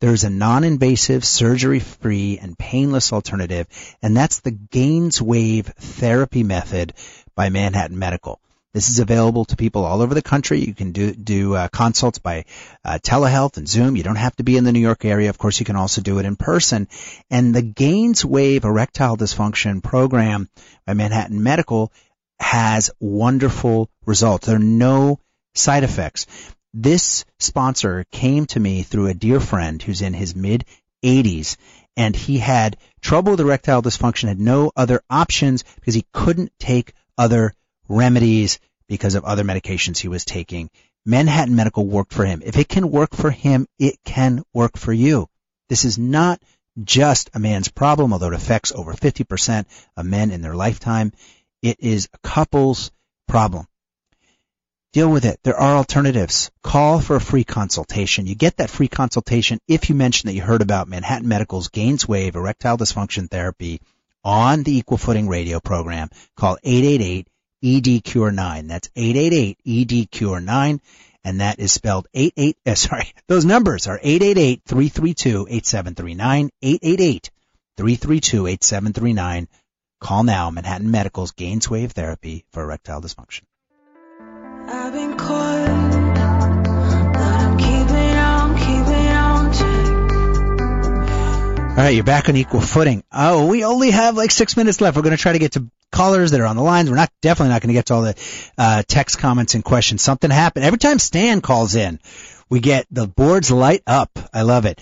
There's 0.00 0.24
a 0.24 0.30
non-invasive, 0.30 1.24
surgery-free, 1.24 2.38
and 2.40 2.56
painless 2.56 3.12
alternative, 3.12 3.66
and 4.00 4.16
that's 4.16 4.40
the 4.40 4.52
GAINSWave 4.52 5.66
therapy 5.74 6.44
method 6.44 6.94
by 7.34 7.48
Manhattan 7.48 7.98
Medical. 7.98 8.40
This 8.74 8.90
is 8.90 9.00
available 9.00 9.44
to 9.46 9.56
people 9.56 9.84
all 9.84 10.02
over 10.02 10.14
the 10.14 10.22
country. 10.22 10.60
You 10.60 10.74
can 10.74 10.92
do 10.92 11.12
do 11.12 11.54
uh, 11.54 11.68
consults 11.68 12.18
by 12.18 12.44
uh, 12.84 12.98
telehealth 13.02 13.56
and 13.56 13.66
Zoom. 13.66 13.96
You 13.96 14.02
don't 14.02 14.16
have 14.16 14.36
to 14.36 14.44
be 14.44 14.56
in 14.56 14.64
the 14.64 14.72
New 14.72 14.78
York 14.78 15.04
area. 15.04 15.30
Of 15.30 15.38
course, 15.38 15.58
you 15.58 15.66
can 15.66 15.74
also 15.74 16.00
do 16.00 16.18
it 16.18 16.26
in 16.26 16.36
person. 16.36 16.86
And 17.30 17.54
the 17.54 17.62
GAINSWave 17.62 18.64
erectile 18.64 19.16
dysfunction 19.16 19.82
program 19.82 20.48
by 20.86 20.94
Manhattan 20.94 21.42
Medical 21.42 21.90
has 22.38 22.90
wonderful 23.00 23.90
results. 24.06 24.46
There 24.46 24.56
are 24.56 24.60
no 24.60 25.18
side 25.54 25.82
effects. 25.82 26.26
This 26.74 27.24
sponsor 27.38 28.04
came 28.12 28.46
to 28.46 28.60
me 28.60 28.82
through 28.82 29.06
a 29.06 29.14
dear 29.14 29.40
friend 29.40 29.82
who's 29.82 30.02
in 30.02 30.12
his 30.12 30.36
mid 30.36 30.64
80s 31.02 31.56
and 31.96 32.14
he 32.14 32.38
had 32.38 32.76
trouble 33.00 33.32
with 33.32 33.40
erectile 33.40 33.82
dysfunction, 33.82 34.28
had 34.28 34.38
no 34.38 34.70
other 34.76 35.02
options 35.10 35.64
because 35.76 35.94
he 35.94 36.06
couldn't 36.12 36.52
take 36.58 36.92
other 37.16 37.54
remedies 37.88 38.60
because 38.86 39.14
of 39.14 39.24
other 39.24 39.44
medications 39.44 39.98
he 39.98 40.08
was 40.08 40.24
taking. 40.24 40.70
Manhattan 41.04 41.56
Medical 41.56 41.86
worked 41.86 42.12
for 42.12 42.24
him. 42.24 42.42
If 42.44 42.56
it 42.56 42.68
can 42.68 42.90
work 42.90 43.14
for 43.14 43.30
him, 43.30 43.66
it 43.78 43.96
can 44.04 44.42
work 44.52 44.76
for 44.76 44.92
you. 44.92 45.28
This 45.68 45.84
is 45.84 45.98
not 45.98 46.40
just 46.84 47.30
a 47.34 47.40
man's 47.40 47.68
problem, 47.68 48.12
although 48.12 48.28
it 48.28 48.34
affects 48.34 48.72
over 48.72 48.92
50% 48.92 49.64
of 49.96 50.06
men 50.06 50.30
in 50.30 50.42
their 50.42 50.54
lifetime. 50.54 51.12
It 51.62 51.78
is 51.80 52.08
a 52.12 52.18
couple's 52.18 52.90
problem. 53.26 53.66
Deal 54.94 55.12
with 55.12 55.26
it. 55.26 55.38
There 55.42 55.58
are 55.58 55.76
alternatives. 55.76 56.50
Call 56.62 57.00
for 57.00 57.16
a 57.16 57.20
free 57.20 57.44
consultation. 57.44 58.26
You 58.26 58.34
get 58.34 58.56
that 58.56 58.70
free 58.70 58.88
consultation 58.88 59.58
if 59.68 59.90
you 59.90 59.94
mention 59.94 60.28
that 60.28 60.34
you 60.34 60.40
heard 60.40 60.62
about 60.62 60.88
Manhattan 60.88 61.28
Medical's 61.28 61.68
GAINSWave 61.68 62.34
erectile 62.34 62.78
dysfunction 62.78 63.30
therapy 63.30 63.82
on 64.24 64.62
the 64.62 64.78
Equal 64.78 64.96
Footing 64.96 65.28
radio 65.28 65.60
program. 65.60 66.08
Call 66.36 66.56
888 66.64 67.28
ED-CURE 67.62 68.32
9. 68.32 68.68
That's 68.68 68.88
888 68.96 69.58
ED-CURE 69.66 70.40
9. 70.40 70.80
And 71.22 71.42
that 71.42 71.58
is 71.58 71.70
spelled 71.70 72.08
88, 72.14 72.56
uh, 72.64 72.74
sorry, 72.74 73.12
those 73.28 73.44
numbers 73.44 73.86
are 73.88 73.98
888-332-8739, 73.98 76.48
888-332-8739. 77.78 79.48
Call 80.00 80.22
now, 80.22 80.50
Manhattan 80.50 80.90
Medical's 80.90 81.32
GAINSWave 81.32 81.92
Therapy 81.92 82.46
for 82.52 82.62
erectile 82.62 83.02
dysfunction. 83.02 83.42
All 91.78 91.84
right, 91.84 91.94
you're 91.94 92.02
back 92.02 92.28
on 92.28 92.34
equal 92.34 92.60
footing. 92.60 93.04
Oh, 93.12 93.46
we 93.46 93.64
only 93.64 93.92
have 93.92 94.16
like 94.16 94.32
six 94.32 94.56
minutes 94.56 94.80
left. 94.80 94.96
We're 94.96 95.02
going 95.02 95.16
to 95.16 95.22
try 95.22 95.32
to 95.32 95.38
get 95.38 95.52
to 95.52 95.70
callers 95.92 96.32
that 96.32 96.40
are 96.40 96.46
on 96.46 96.56
the 96.56 96.62
lines. 96.62 96.90
We're 96.90 96.96
not 96.96 97.12
definitely 97.22 97.52
not 97.52 97.62
going 97.62 97.68
to 97.68 97.74
get 97.74 97.86
to 97.86 97.94
all 97.94 98.02
the 98.02 98.14
uh, 98.58 98.82
text 98.88 99.18
comments 99.18 99.54
and 99.54 99.62
questions. 99.62 100.02
Something 100.02 100.30
happened 100.30 100.64
every 100.64 100.80
time 100.80 100.98
Stan 100.98 101.40
calls 101.40 101.76
in. 101.76 102.00
We 102.48 102.58
get 102.58 102.86
the 102.90 103.06
boards 103.06 103.52
light 103.52 103.82
up. 103.86 104.18
I 104.32 104.42
love 104.42 104.64
it. 104.64 104.80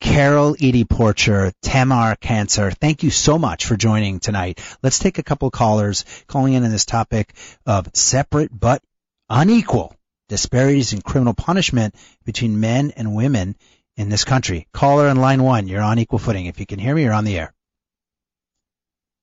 Carol 0.00 0.54
Edie 0.54 0.84
Porcher, 0.84 1.52
Tamar 1.62 2.16
Cancer, 2.16 2.70
thank 2.70 3.02
you 3.02 3.10
so 3.10 3.38
much 3.38 3.66
for 3.66 3.76
joining 3.76 4.20
tonight. 4.20 4.60
Let's 4.82 4.98
take 4.98 5.18
a 5.18 5.22
couple 5.22 5.50
callers 5.50 6.04
calling 6.26 6.54
in 6.54 6.64
on 6.64 6.70
this 6.70 6.84
topic 6.84 7.34
of 7.66 7.88
separate 7.94 8.50
but 8.58 8.82
unequal 9.28 9.94
disparities 10.28 10.92
in 10.92 11.00
criminal 11.00 11.34
punishment 11.34 11.94
between 12.24 12.60
men 12.60 12.92
and 12.96 13.14
women 13.14 13.56
in 13.96 14.08
this 14.08 14.24
country. 14.24 14.66
Caller 14.72 15.08
on 15.08 15.16
line 15.16 15.42
one, 15.42 15.68
you're 15.68 15.82
on 15.82 15.98
equal 15.98 16.18
footing. 16.18 16.46
If 16.46 16.60
you 16.60 16.66
can 16.66 16.78
hear 16.78 16.94
me, 16.94 17.04
you're 17.04 17.12
on 17.12 17.24
the 17.24 17.38
air. 17.38 17.52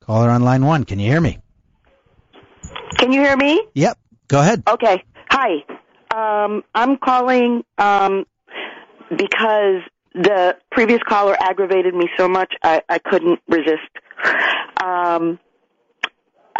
Caller 0.01 0.29
on 0.29 0.43
line 0.43 0.65
one, 0.65 0.83
can 0.83 0.99
you 0.99 1.09
hear 1.09 1.21
me? 1.21 1.39
Can 2.97 3.11
you 3.11 3.21
hear 3.21 3.37
me? 3.37 3.65
Yep, 3.73 3.97
go 4.27 4.39
ahead. 4.39 4.63
Okay. 4.67 5.03
Hi. 5.29 5.63
Um, 6.13 6.63
I'm 6.75 6.97
calling 6.97 7.63
um, 7.77 8.25
because 9.09 9.81
the 10.13 10.55
previous 10.71 10.99
caller 11.07 11.35
aggravated 11.39 11.95
me 11.95 12.07
so 12.17 12.27
much 12.27 12.53
I, 12.61 12.81
I 12.87 12.99
couldn't 12.99 13.39
resist. 13.47 13.79
Um, 14.83 15.39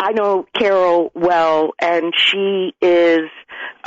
I 0.04 0.12
know 0.12 0.46
Carol 0.54 1.14
well, 1.16 1.72
and 1.80 2.14
she 2.14 2.74
is 2.82 3.30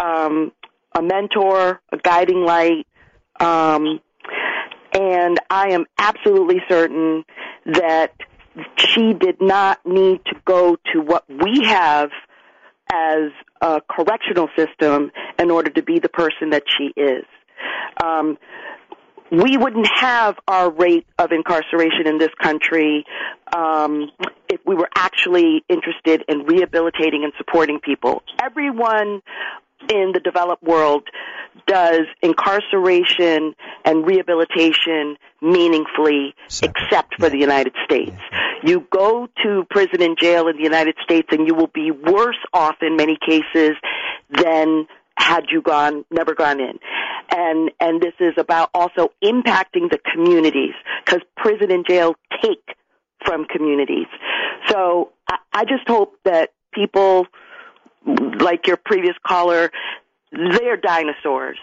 um, 0.02 0.50
a 0.96 1.02
mentor, 1.02 1.82
a 1.92 1.98
guiding 1.98 2.42
light, 2.42 2.86
um, 3.38 4.00
and 4.94 5.38
I 5.50 5.72
am 5.72 5.84
absolutely 5.98 6.62
certain 6.70 7.22
that 7.66 8.14
she 8.78 9.12
did 9.12 9.42
not 9.42 9.80
need 9.84 10.24
to 10.24 10.36
go 10.46 10.76
to 10.94 11.00
what 11.02 11.24
we 11.28 11.64
have 11.64 12.08
as 12.90 13.30
a 13.60 13.82
correctional 13.86 14.48
system 14.56 15.10
in 15.38 15.50
order 15.50 15.68
to 15.68 15.82
be 15.82 15.98
the 15.98 16.08
person 16.08 16.48
that 16.50 16.62
she 16.78 16.98
is. 16.98 17.26
Um, 18.02 18.38
we 19.30 19.56
wouldn't 19.56 19.88
have 19.96 20.36
our 20.48 20.70
rate 20.70 21.06
of 21.18 21.32
incarceration 21.32 22.06
in 22.06 22.18
this 22.18 22.30
country 22.40 23.04
um, 23.56 24.10
if 24.48 24.60
we 24.66 24.74
were 24.74 24.88
actually 24.94 25.64
interested 25.68 26.22
in 26.28 26.44
rehabilitating 26.44 27.24
and 27.24 27.32
supporting 27.38 27.78
people. 27.80 28.22
Everyone 28.42 29.22
in 29.92 30.10
the 30.12 30.20
developed 30.20 30.62
world 30.62 31.04
does 31.66 32.00
incarceration 32.22 33.54
and 33.84 34.06
rehabilitation 34.06 35.16
meaningfully 35.40 36.34
Separate. 36.48 36.76
except 36.84 37.14
for 37.18 37.26
Yeah. 37.26 37.30
the 37.30 37.38
United 37.38 37.72
States. 37.84 38.16
You 38.62 38.86
go 38.90 39.28
to 39.42 39.64
prison 39.70 40.02
and 40.02 40.18
jail 40.18 40.48
in 40.48 40.56
the 40.56 40.62
United 40.62 40.96
States 41.02 41.28
and 41.30 41.46
you 41.46 41.54
will 41.54 41.70
be 41.72 41.90
worse 41.90 42.38
off 42.52 42.76
in 42.82 42.96
many 42.96 43.16
cases 43.24 43.72
than 44.30 44.86
had 45.18 45.46
you 45.50 45.62
gone 45.62 46.04
never 46.10 46.34
gone 46.34 46.60
in 46.60 46.78
and 47.30 47.70
and 47.80 48.02
this 48.02 48.12
is 48.20 48.34
about 48.36 48.68
also 48.74 49.12
impacting 49.24 49.88
the 49.90 49.98
communities 50.12 50.74
because 51.04 51.22
prison 51.36 51.70
and 51.70 51.86
jail 51.86 52.14
take 52.42 52.66
from 53.24 53.44
communities 53.44 54.06
so 54.68 55.12
I, 55.28 55.36
I 55.52 55.64
just 55.64 55.86
hope 55.86 56.18
that 56.24 56.50
people 56.72 57.26
like 58.40 58.66
your 58.66 58.76
previous 58.76 59.14
caller 59.26 59.70
they're 60.32 60.76
dinosaurs 60.76 61.58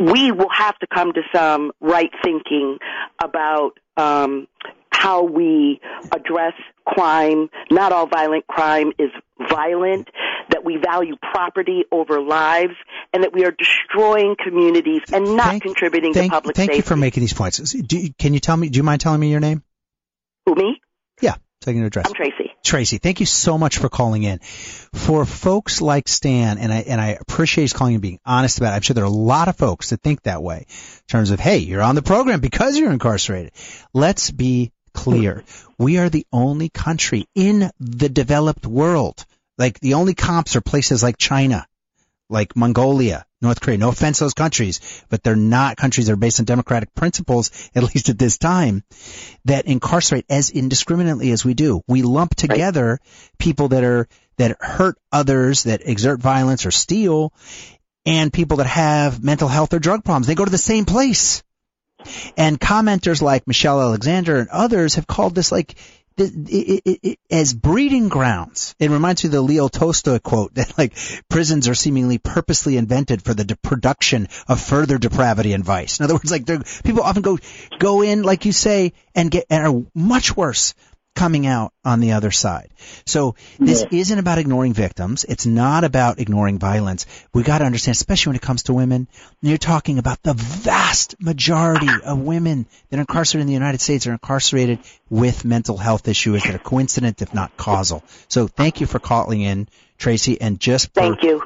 we 0.00 0.32
will 0.32 0.50
have 0.50 0.78
to 0.78 0.86
come 0.86 1.12
to 1.12 1.22
some 1.34 1.72
right 1.80 2.10
thinking 2.22 2.78
about 3.22 3.72
um, 3.96 4.46
how 4.90 5.22
we 5.22 5.80
address 6.12 6.54
crime. 6.86 7.48
Not 7.70 7.92
all 7.92 8.06
violent 8.06 8.46
crime 8.46 8.92
is 8.98 9.10
violent, 9.48 10.08
that 10.50 10.64
we 10.64 10.76
value 10.76 11.16
property 11.16 11.84
over 11.92 12.20
lives, 12.20 12.74
and 13.12 13.22
that 13.22 13.32
we 13.32 13.44
are 13.44 13.52
destroying 13.52 14.36
communities 14.42 15.02
and 15.12 15.36
not 15.36 15.46
Thank- 15.48 15.62
contributing 15.62 16.12
Thank, 16.12 16.32
to 16.32 16.36
public 16.36 16.56
thank 16.56 16.70
safety. 16.70 16.80
Thank 16.80 16.84
you 16.84 16.88
for 16.88 16.96
making 16.96 17.20
these 17.22 17.32
points. 17.32 17.58
Do 17.58 18.08
can 18.18 18.34
you 18.34 18.40
tell 18.40 18.56
me? 18.56 18.68
Do 18.68 18.76
you 18.76 18.82
mind 18.82 19.00
telling 19.00 19.20
me 19.20 19.30
your 19.30 19.40
name? 19.40 19.62
Who, 20.48 20.54
me? 20.54 20.80
Yeah, 21.20 21.34
so 21.62 21.70
I 21.70 21.74
can 21.74 21.84
address. 21.84 22.06
I'm 22.06 22.14
Tracy. 22.14 22.50
Tracy, 22.64 22.96
thank 22.96 23.20
you 23.20 23.26
so 23.26 23.58
much 23.58 23.76
for 23.76 23.90
calling 23.90 24.22
in. 24.22 24.38
For 24.38 25.26
folks 25.26 25.82
like 25.82 26.08
Stan, 26.08 26.56
and 26.56 26.72
I 26.72 26.78
and 26.78 26.98
I 26.98 27.18
appreciate 27.20 27.64
his 27.64 27.74
calling 27.74 27.94
and 27.94 28.02
being 28.02 28.18
honest 28.24 28.56
about 28.56 28.72
it. 28.72 28.76
I'm 28.76 28.80
sure 28.80 28.94
there 28.94 29.04
are 29.04 29.08
a 29.08 29.10
lot 29.10 29.48
of 29.48 29.56
folks 29.56 29.90
that 29.90 30.00
think 30.00 30.22
that 30.22 30.42
way 30.42 30.64
in 30.68 31.06
terms 31.06 31.32
of, 31.32 31.38
hey, 31.38 31.58
you're 31.58 31.82
on 31.82 31.96
the 31.96 32.02
program 32.02 32.40
because 32.40 32.78
you're 32.78 32.90
incarcerated. 32.90 33.52
Let's 33.92 34.30
be 34.30 34.72
clear. 34.94 35.44
We 35.78 35.98
are 35.98 36.08
the 36.08 36.26
only 36.32 36.70
country 36.70 37.26
in 37.34 37.70
the 37.78 38.08
developed 38.08 38.66
world. 38.66 39.26
Like 39.58 39.80
the 39.80 39.94
only 39.94 40.14
comps 40.14 40.56
are 40.56 40.62
places 40.62 41.02
like 41.02 41.18
China, 41.18 41.66
like 42.28 42.56
Mongolia, 42.56 43.24
North 43.40 43.60
Korea. 43.60 43.78
No 43.78 43.88
offense 43.88 44.18
to 44.18 44.24
those 44.24 44.34
countries, 44.34 45.04
but 45.08 45.22
they're 45.22 45.36
not 45.36 45.76
countries 45.76 46.06
that 46.06 46.12
are 46.12 46.16
based 46.16 46.40
on 46.40 46.46
democratic 46.46 46.94
principles, 46.94 47.50
at 47.74 47.82
least 47.82 48.08
at 48.08 48.18
this 48.18 48.38
time, 48.38 48.84
that 49.44 49.66
incarcerate 49.66 50.26
as 50.28 50.50
indiscriminately 50.50 51.30
as 51.30 51.44
we 51.44 51.54
do. 51.54 51.82
We 51.86 52.02
lump 52.02 52.34
together 52.34 52.98
people 53.38 53.68
that 53.68 53.84
are, 53.84 54.08
that 54.36 54.56
hurt 54.60 54.96
others, 55.12 55.64
that 55.64 55.82
exert 55.84 56.20
violence 56.20 56.66
or 56.66 56.70
steal, 56.70 57.32
and 58.04 58.32
people 58.32 58.58
that 58.58 58.66
have 58.66 59.22
mental 59.22 59.48
health 59.48 59.74
or 59.74 59.78
drug 59.78 60.04
problems. 60.04 60.26
They 60.26 60.34
go 60.34 60.44
to 60.44 60.50
the 60.50 60.58
same 60.58 60.84
place. 60.84 61.42
And 62.36 62.60
commenters 62.60 63.20
like 63.20 63.46
Michelle 63.48 63.80
Alexander 63.80 64.38
and 64.38 64.48
others 64.50 64.94
have 64.94 65.06
called 65.06 65.34
this 65.34 65.50
like 65.50 65.74
it, 66.20 66.82
it, 66.84 67.00
it, 67.02 67.18
as 67.30 67.54
breeding 67.54 68.08
grounds. 68.08 68.74
It 68.78 68.90
reminds 68.90 69.24
me 69.24 69.28
of 69.28 69.32
the 69.32 69.42
Leo 69.42 69.68
Tolstoy 69.68 70.18
quote 70.18 70.54
that 70.54 70.76
like 70.78 70.94
prisons 71.28 71.68
are 71.68 71.74
seemingly 71.74 72.18
purposely 72.18 72.76
invented 72.76 73.22
for 73.22 73.34
the 73.34 73.44
de- 73.44 73.56
production 73.56 74.28
of 74.46 74.60
further 74.60 74.98
depravity 74.98 75.52
and 75.52 75.64
vice. 75.64 76.00
In 76.00 76.04
other 76.04 76.14
words, 76.14 76.30
like 76.30 76.46
people 76.84 77.02
often 77.02 77.22
go 77.22 77.38
go 77.78 78.02
in, 78.02 78.22
like 78.22 78.44
you 78.44 78.52
say, 78.52 78.92
and 79.14 79.30
get 79.30 79.46
and 79.50 79.66
are 79.66 79.82
much 79.94 80.36
worse 80.36 80.74
coming 81.18 81.46
out 81.48 81.72
on 81.84 81.98
the 81.98 82.12
other 82.12 82.30
side. 82.30 82.70
So 83.04 83.34
this 83.58 83.84
isn't 83.90 84.18
about 84.18 84.38
ignoring 84.38 84.72
victims. 84.72 85.24
It's 85.24 85.46
not 85.46 85.82
about 85.82 86.20
ignoring 86.20 86.60
violence. 86.60 87.06
We 87.34 87.42
got 87.42 87.58
to 87.58 87.64
understand, 87.64 87.96
especially 87.96 88.30
when 88.30 88.36
it 88.36 88.42
comes 88.42 88.62
to 88.64 88.72
women, 88.72 89.08
you're 89.42 89.58
talking 89.58 89.98
about 89.98 90.22
the 90.22 90.34
vast 90.34 91.20
majority 91.20 91.88
of 92.04 92.20
women 92.20 92.66
that 92.90 92.98
are 92.98 93.00
incarcerated 93.00 93.42
in 93.42 93.46
the 93.48 93.52
United 93.52 93.80
States 93.80 94.06
are 94.06 94.12
incarcerated 94.12 94.78
with 95.10 95.44
mental 95.44 95.76
health 95.76 96.06
issues 96.06 96.44
that 96.44 96.54
are 96.54 96.58
coincident, 96.60 97.20
if 97.20 97.34
not 97.34 97.56
causal. 97.56 98.04
So 98.28 98.46
thank 98.46 98.80
you 98.80 98.86
for 98.86 99.00
calling 99.00 99.40
in, 99.40 99.66
Tracy. 99.98 100.40
And 100.40 100.60
just 100.60 100.94
for, 100.94 101.00
Thank 101.00 101.24
you. 101.24 101.42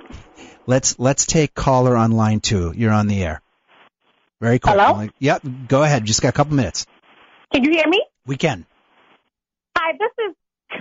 let's 0.66 0.98
let's 0.98 1.24
take 1.24 1.54
caller 1.54 1.96
on 1.96 2.12
line 2.12 2.40
two. 2.40 2.74
You're 2.76 2.92
on 2.92 3.06
the 3.06 3.24
air. 3.24 3.40
Very 4.38 4.58
cool. 4.58 4.74
Hello? 4.74 5.08
Yep. 5.18 5.42
Go 5.68 5.82
ahead. 5.82 6.04
Just 6.04 6.20
got 6.20 6.28
a 6.28 6.32
couple 6.32 6.56
minutes. 6.56 6.84
Can 7.54 7.64
you 7.64 7.70
hear 7.70 7.88
me? 7.88 8.04
We 8.26 8.36
can. 8.36 8.66
Hi, 9.76 9.92
this 9.98 10.10
is, 10.28 10.34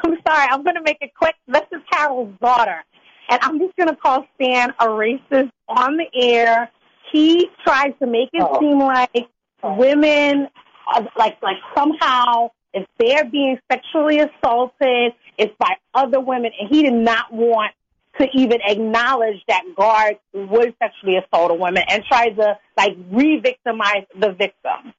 I'm 0.04 0.18
sorry, 0.28 0.48
I'm 0.50 0.64
going 0.64 0.76
to 0.76 0.84
make 0.84 0.98
it 1.02 1.12
quick. 1.16 1.36
This 1.48 1.64
is 1.72 1.82
Carol's 1.92 2.34
daughter. 2.42 2.84
And 3.30 3.40
I'm 3.42 3.60
just 3.60 3.76
going 3.76 3.90
to 3.90 3.96
call 3.96 4.26
Stan 4.36 4.72
a 4.80 4.88
racist 4.88 5.52
on 5.68 5.98
the 5.98 6.08
air. 6.14 6.70
He 7.12 7.50
tries 7.64 7.94
to 8.00 8.08
make 8.08 8.30
it 8.34 8.42
oh. 8.42 8.60
seem 8.60 8.80
like 8.80 9.28
women, 9.64 10.48
are, 10.94 11.08
like, 11.18 11.42
like 11.42 11.58
somehow 11.76 12.50
if 12.74 12.88
they're 12.98 13.26
being 13.26 13.58
sexually 13.72 14.20
assaulted, 14.20 15.14
it's 15.38 15.54
by 15.60 15.76
other 15.94 16.20
women. 16.20 16.52
And 16.60 16.70
he 16.70 16.84
did 16.84 16.94
not 16.94 17.32
want 17.32 17.74
to 18.20 18.28
even 18.34 18.60
acknowledge 18.66 19.38
that 19.48 19.64
guards 19.76 20.20
would 20.34 20.76
sexually 20.82 21.18
assault 21.18 21.52
a 21.52 21.56
woman 21.56 21.84
and 21.90 22.04
try 22.04 22.30
to 22.30 22.58
like 22.78 22.98
re-victimize 23.10 24.06
the 24.20 24.32
victim. 24.32 24.94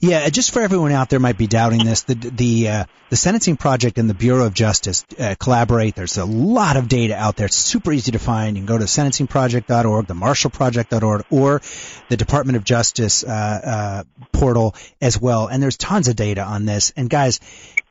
Yeah, 0.00 0.28
just 0.28 0.52
for 0.52 0.60
everyone 0.60 0.92
out 0.92 1.08
there 1.08 1.20
might 1.20 1.38
be 1.38 1.46
doubting 1.46 1.84
this, 1.84 2.02
the 2.02 2.14
the 2.14 2.68
uh, 2.68 2.84
the 3.10 3.16
Sentencing 3.16 3.58
Project 3.58 3.98
and 3.98 4.08
the 4.08 4.14
Bureau 4.14 4.46
of 4.46 4.54
Justice 4.54 5.04
uh, 5.18 5.34
collaborate. 5.38 5.94
There's 5.94 6.16
a 6.16 6.24
lot 6.24 6.76
of 6.76 6.88
data 6.88 7.14
out 7.14 7.36
there. 7.36 7.46
It's 7.46 7.56
super 7.56 7.92
easy 7.92 8.12
to 8.12 8.18
find. 8.18 8.56
You 8.56 8.62
can 8.62 8.66
go 8.66 8.78
to 8.78 8.84
sentencingproject.org, 8.84 10.06
the 10.06 10.14
marshallproject.org, 10.14 11.24
or 11.30 11.60
the 12.08 12.16
Department 12.16 12.56
of 12.56 12.64
Justice 12.64 13.22
uh, 13.22 13.28
uh, 13.28 14.04
portal 14.32 14.74
as 15.00 15.20
well. 15.20 15.46
And 15.48 15.62
there's 15.62 15.76
tons 15.76 16.08
of 16.08 16.16
data 16.16 16.42
on 16.42 16.64
this. 16.64 16.92
And 16.96 17.10
guys, 17.10 17.40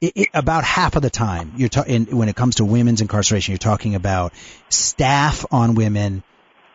it, 0.01 0.13
it, 0.15 0.27
about 0.33 0.63
half 0.63 0.95
of 0.95 1.03
the 1.03 1.11
time, 1.11 1.53
you're 1.55 1.69
ta- 1.69 1.83
in, 1.85 2.05
when 2.17 2.27
it 2.27 2.35
comes 2.35 2.55
to 2.55 2.65
women's 2.65 3.01
incarceration, 3.01 3.51
you're 3.51 3.59
talking 3.59 3.93
about 3.93 4.33
staff 4.69 5.45
on 5.51 5.75
women 5.75 6.23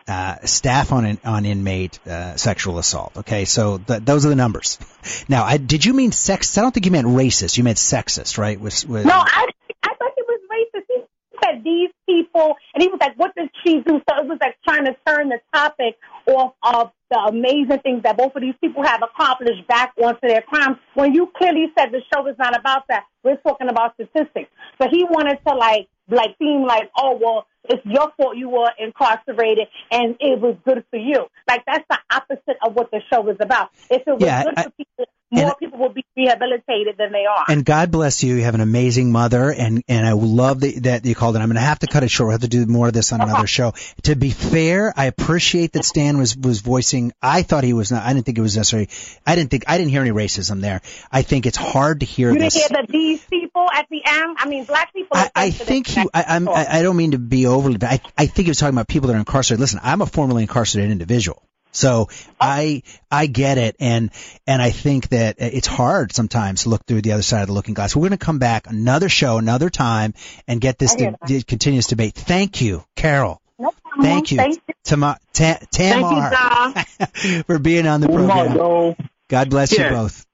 uh, 0.07 0.37
staff 0.45 0.91
on 0.91 1.05
an, 1.05 1.19
on 1.25 1.45
inmate 1.45 1.99
uh, 2.07 2.35
sexual 2.35 2.77
assault. 2.77 3.11
Okay, 3.17 3.45
so 3.45 3.77
th- 3.77 4.03
those 4.03 4.25
are 4.25 4.29
the 4.29 4.35
numbers. 4.35 4.79
Now, 5.29 5.45
I, 5.45 5.55
did 5.55 5.85
you 5.85 5.93
mean 5.93 6.11
sex? 6.11 6.57
I 6.57 6.61
don't 6.61 6.73
think 6.73 6.85
you 6.85 6.91
meant 6.91 7.07
racist. 7.07 7.57
You 7.57 7.63
meant 7.63 7.77
sexist, 7.77 8.37
right? 8.37 8.59
With, 8.59 8.85
with, 8.85 9.05
No, 9.05 9.13
I 9.13 9.47
I 9.83 9.87
thought 9.95 10.11
it 10.17 10.25
was 10.27 10.41
racist. 10.51 10.85
He 10.89 11.39
said 11.41 11.63
these 11.63 11.89
people, 12.05 12.55
and 12.73 12.83
he 12.83 12.89
was 12.89 12.97
like, 12.99 13.17
"What 13.17 13.33
does 13.35 13.47
she 13.63 13.75
do?" 13.75 14.01
So 14.09 14.17
it 14.17 14.27
was 14.27 14.37
like 14.41 14.57
trying 14.67 14.83
to 14.85 14.95
turn 15.07 15.29
the 15.29 15.39
topic 15.53 15.95
off 16.27 16.53
of 16.61 16.91
the 17.09 17.19
amazing 17.19 17.79
things 17.83 18.03
that 18.03 18.17
both 18.17 18.35
of 18.35 18.41
these 18.41 18.55
people 18.59 18.83
have 18.83 19.01
accomplished 19.01 19.65
back 19.67 19.93
onto 19.97 20.27
their 20.27 20.41
crimes. 20.41 20.77
When 20.93 21.13
you 21.13 21.31
clearly 21.37 21.67
said 21.77 21.91
the 21.91 22.01
show 22.13 22.27
is 22.27 22.35
not 22.37 22.57
about 22.57 22.83
that, 22.89 23.03
we're 23.23 23.37
talking 23.37 23.69
about 23.69 23.93
statistics. 23.93 24.49
So 24.81 24.89
he 24.91 25.05
wanted 25.05 25.39
to 25.47 25.55
like 25.55 25.87
like 26.09 26.35
seem 26.39 26.65
like, 26.65 26.89
oh 26.97 27.17
well, 27.21 27.47
it's 27.69 27.85
your 27.85 28.11
fault 28.17 28.37
you 28.37 28.49
were 28.49 28.71
incarcerated 28.79 29.67
and 29.91 30.15
it 30.19 30.39
was 30.39 30.55
good 30.65 30.83
for 30.89 30.97
you. 30.97 31.25
Like 31.47 31.63
that's 31.65 31.85
the 31.89 31.99
opposite 32.11 32.57
of 32.65 32.75
what 32.75 32.91
the 32.91 33.01
show 33.11 33.27
is 33.29 33.37
about. 33.39 33.69
If 33.89 34.03
it 34.07 34.11
was 34.11 34.21
Yeah, 34.21 34.43
good 34.43 34.53
I- 34.57 34.63
for 34.63 34.69
people, 34.71 35.05
more 35.31 35.55
and- 35.77 35.81
would 35.81 35.93
be 35.93 36.05
rehabilitated 36.15 36.95
than 36.97 37.11
they 37.11 37.25
are. 37.25 37.45
And 37.47 37.63
God 37.65 37.91
bless 37.91 38.23
you. 38.23 38.35
You 38.35 38.43
have 38.43 38.55
an 38.55 38.61
amazing 38.61 39.11
mother, 39.11 39.51
and 39.51 39.83
and 39.87 40.05
I 40.05 40.11
love 40.13 40.61
that, 40.61 40.83
that 40.83 41.05
you 41.05 41.15
called 41.15 41.35
it. 41.35 41.39
I'm 41.39 41.47
going 41.47 41.55
to 41.55 41.61
have 41.61 41.79
to 41.79 41.87
cut 41.87 42.03
it 42.03 42.09
short. 42.09 42.27
We'll 42.27 42.33
have 42.33 42.41
to 42.41 42.47
do 42.47 42.65
more 42.65 42.87
of 42.87 42.93
this 42.93 43.13
on 43.13 43.21
another 43.21 43.47
show. 43.47 43.73
To 44.03 44.15
be 44.15 44.31
fair, 44.31 44.93
I 44.95 45.05
appreciate 45.05 45.73
that 45.73 45.85
Stan 45.85 46.17
was 46.17 46.35
was 46.35 46.61
voicing. 46.61 47.13
I 47.21 47.43
thought 47.43 47.63
he 47.63 47.73
was 47.73 47.91
not. 47.91 48.03
I 48.03 48.13
didn't 48.13 48.25
think 48.25 48.37
it 48.37 48.41
was 48.41 48.57
necessary. 48.57 48.89
I 49.25 49.35
didn't 49.35 49.51
think 49.51 49.65
I 49.67 49.77
didn't 49.77 49.91
hear 49.91 50.01
any 50.01 50.11
racism 50.11 50.61
there. 50.61 50.81
I 51.11 51.21
think 51.21 51.45
it's 51.45 51.57
hard 51.57 51.99
to 52.01 52.05
hear 52.05 52.31
You 52.31 52.39
this. 52.39 52.53
didn't 52.55 52.71
hear 52.75 52.85
the 52.87 52.91
these 52.91 53.23
people 53.25 53.65
at 53.73 53.87
the 53.89 54.01
end? 54.05 54.37
I 54.39 54.47
mean, 54.47 54.63
black 54.65 54.93
people. 54.93 55.15
I, 55.17 55.29
I 55.35 55.51
think 55.51 55.87
he. 55.87 56.01
I, 56.13 56.25
I'm. 56.29 56.49
I 56.49 56.65
I 56.79 56.81
don't 56.81 56.97
mean 56.97 57.11
to 57.11 57.19
be 57.19 57.45
overly. 57.47 57.77
But 57.77 57.89
I. 57.89 57.99
I 58.17 58.25
think 58.25 58.45
he 58.47 58.49
was 58.49 58.57
talking 58.57 58.73
about 58.75 58.87
people 58.87 59.07
that 59.07 59.15
are 59.15 59.19
incarcerated. 59.19 59.59
Listen, 59.61 59.79
I'm 59.83 60.01
a 60.01 60.05
formerly 60.05 60.43
incarcerated 60.43 60.91
individual, 60.91 61.41
so 61.77 62.07
oh. 62.09 62.33
I. 62.39 62.83
I 63.09 63.27
get 63.27 63.57
it, 63.57 63.77
and 63.79 64.11
and 64.45 64.61
I 64.61 64.69
think 64.71 65.07
that 65.09 65.35
it's 65.39 65.65
hard 65.65 66.11
sometimes 66.11 66.63
to 66.63 66.69
look 66.69 66.85
through 66.85 67.03
the 67.03 67.13
other 67.13 67.21
side 67.23 67.41
of 67.43 67.47
the 67.47 67.53
looking 67.53 67.73
glass. 67.73 67.95
We're 67.95 68.01
going 68.01 68.19
to 68.19 68.25
come 68.25 68.37
back 68.37 68.67
another 68.67 69.07
show, 69.07 69.37
another 69.37 69.69
time, 69.69 70.13
and 70.45 70.59
get 70.59 70.77
this 70.77 70.93
I 70.95 70.97
hear 71.25 71.39
to, 71.39 71.43
continuous 71.45 71.87
debate. 71.87 72.15
Thank 72.15 72.59
you, 72.61 72.83
Carol. 72.97 73.41
No 73.57 73.71
problem. 73.71 74.03
Thank 74.03 74.31
you, 74.31 74.37
Thank 74.37 74.61
you. 74.67 74.73
Tama, 74.83 75.17
Ta- 75.31 75.59
Tamar, 75.71 76.73
Thank 76.73 77.45
for 77.47 77.59
being 77.59 77.87
on 77.87 78.01
the 78.01 78.07
program. 78.07 78.57
Margo. 78.57 78.97
God 79.29 79.49
bless 79.49 79.71
you 79.71 79.83
Yeah. 79.85 79.91
both. 79.91 80.25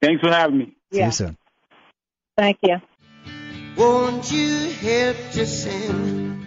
Thanks 0.00 0.20
for 0.20 0.30
having 0.30 0.58
me. 0.58 0.76
See 0.92 0.98
Yeah. 1.00 1.06
you 1.06 1.12
soon. 1.12 1.36
Thank 2.38 2.58
you. 2.62 2.76
Won't 3.76 4.30
you 4.30 4.70
help 4.70 5.16
to 5.32 5.44
sing 5.44 6.46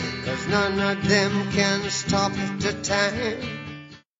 cause 0.25 0.47
none 0.47 0.79
of 0.79 1.07
them 1.07 1.51
can 1.51 1.89
stop 1.89 2.31
the 2.59 2.73
time. 2.83 3.60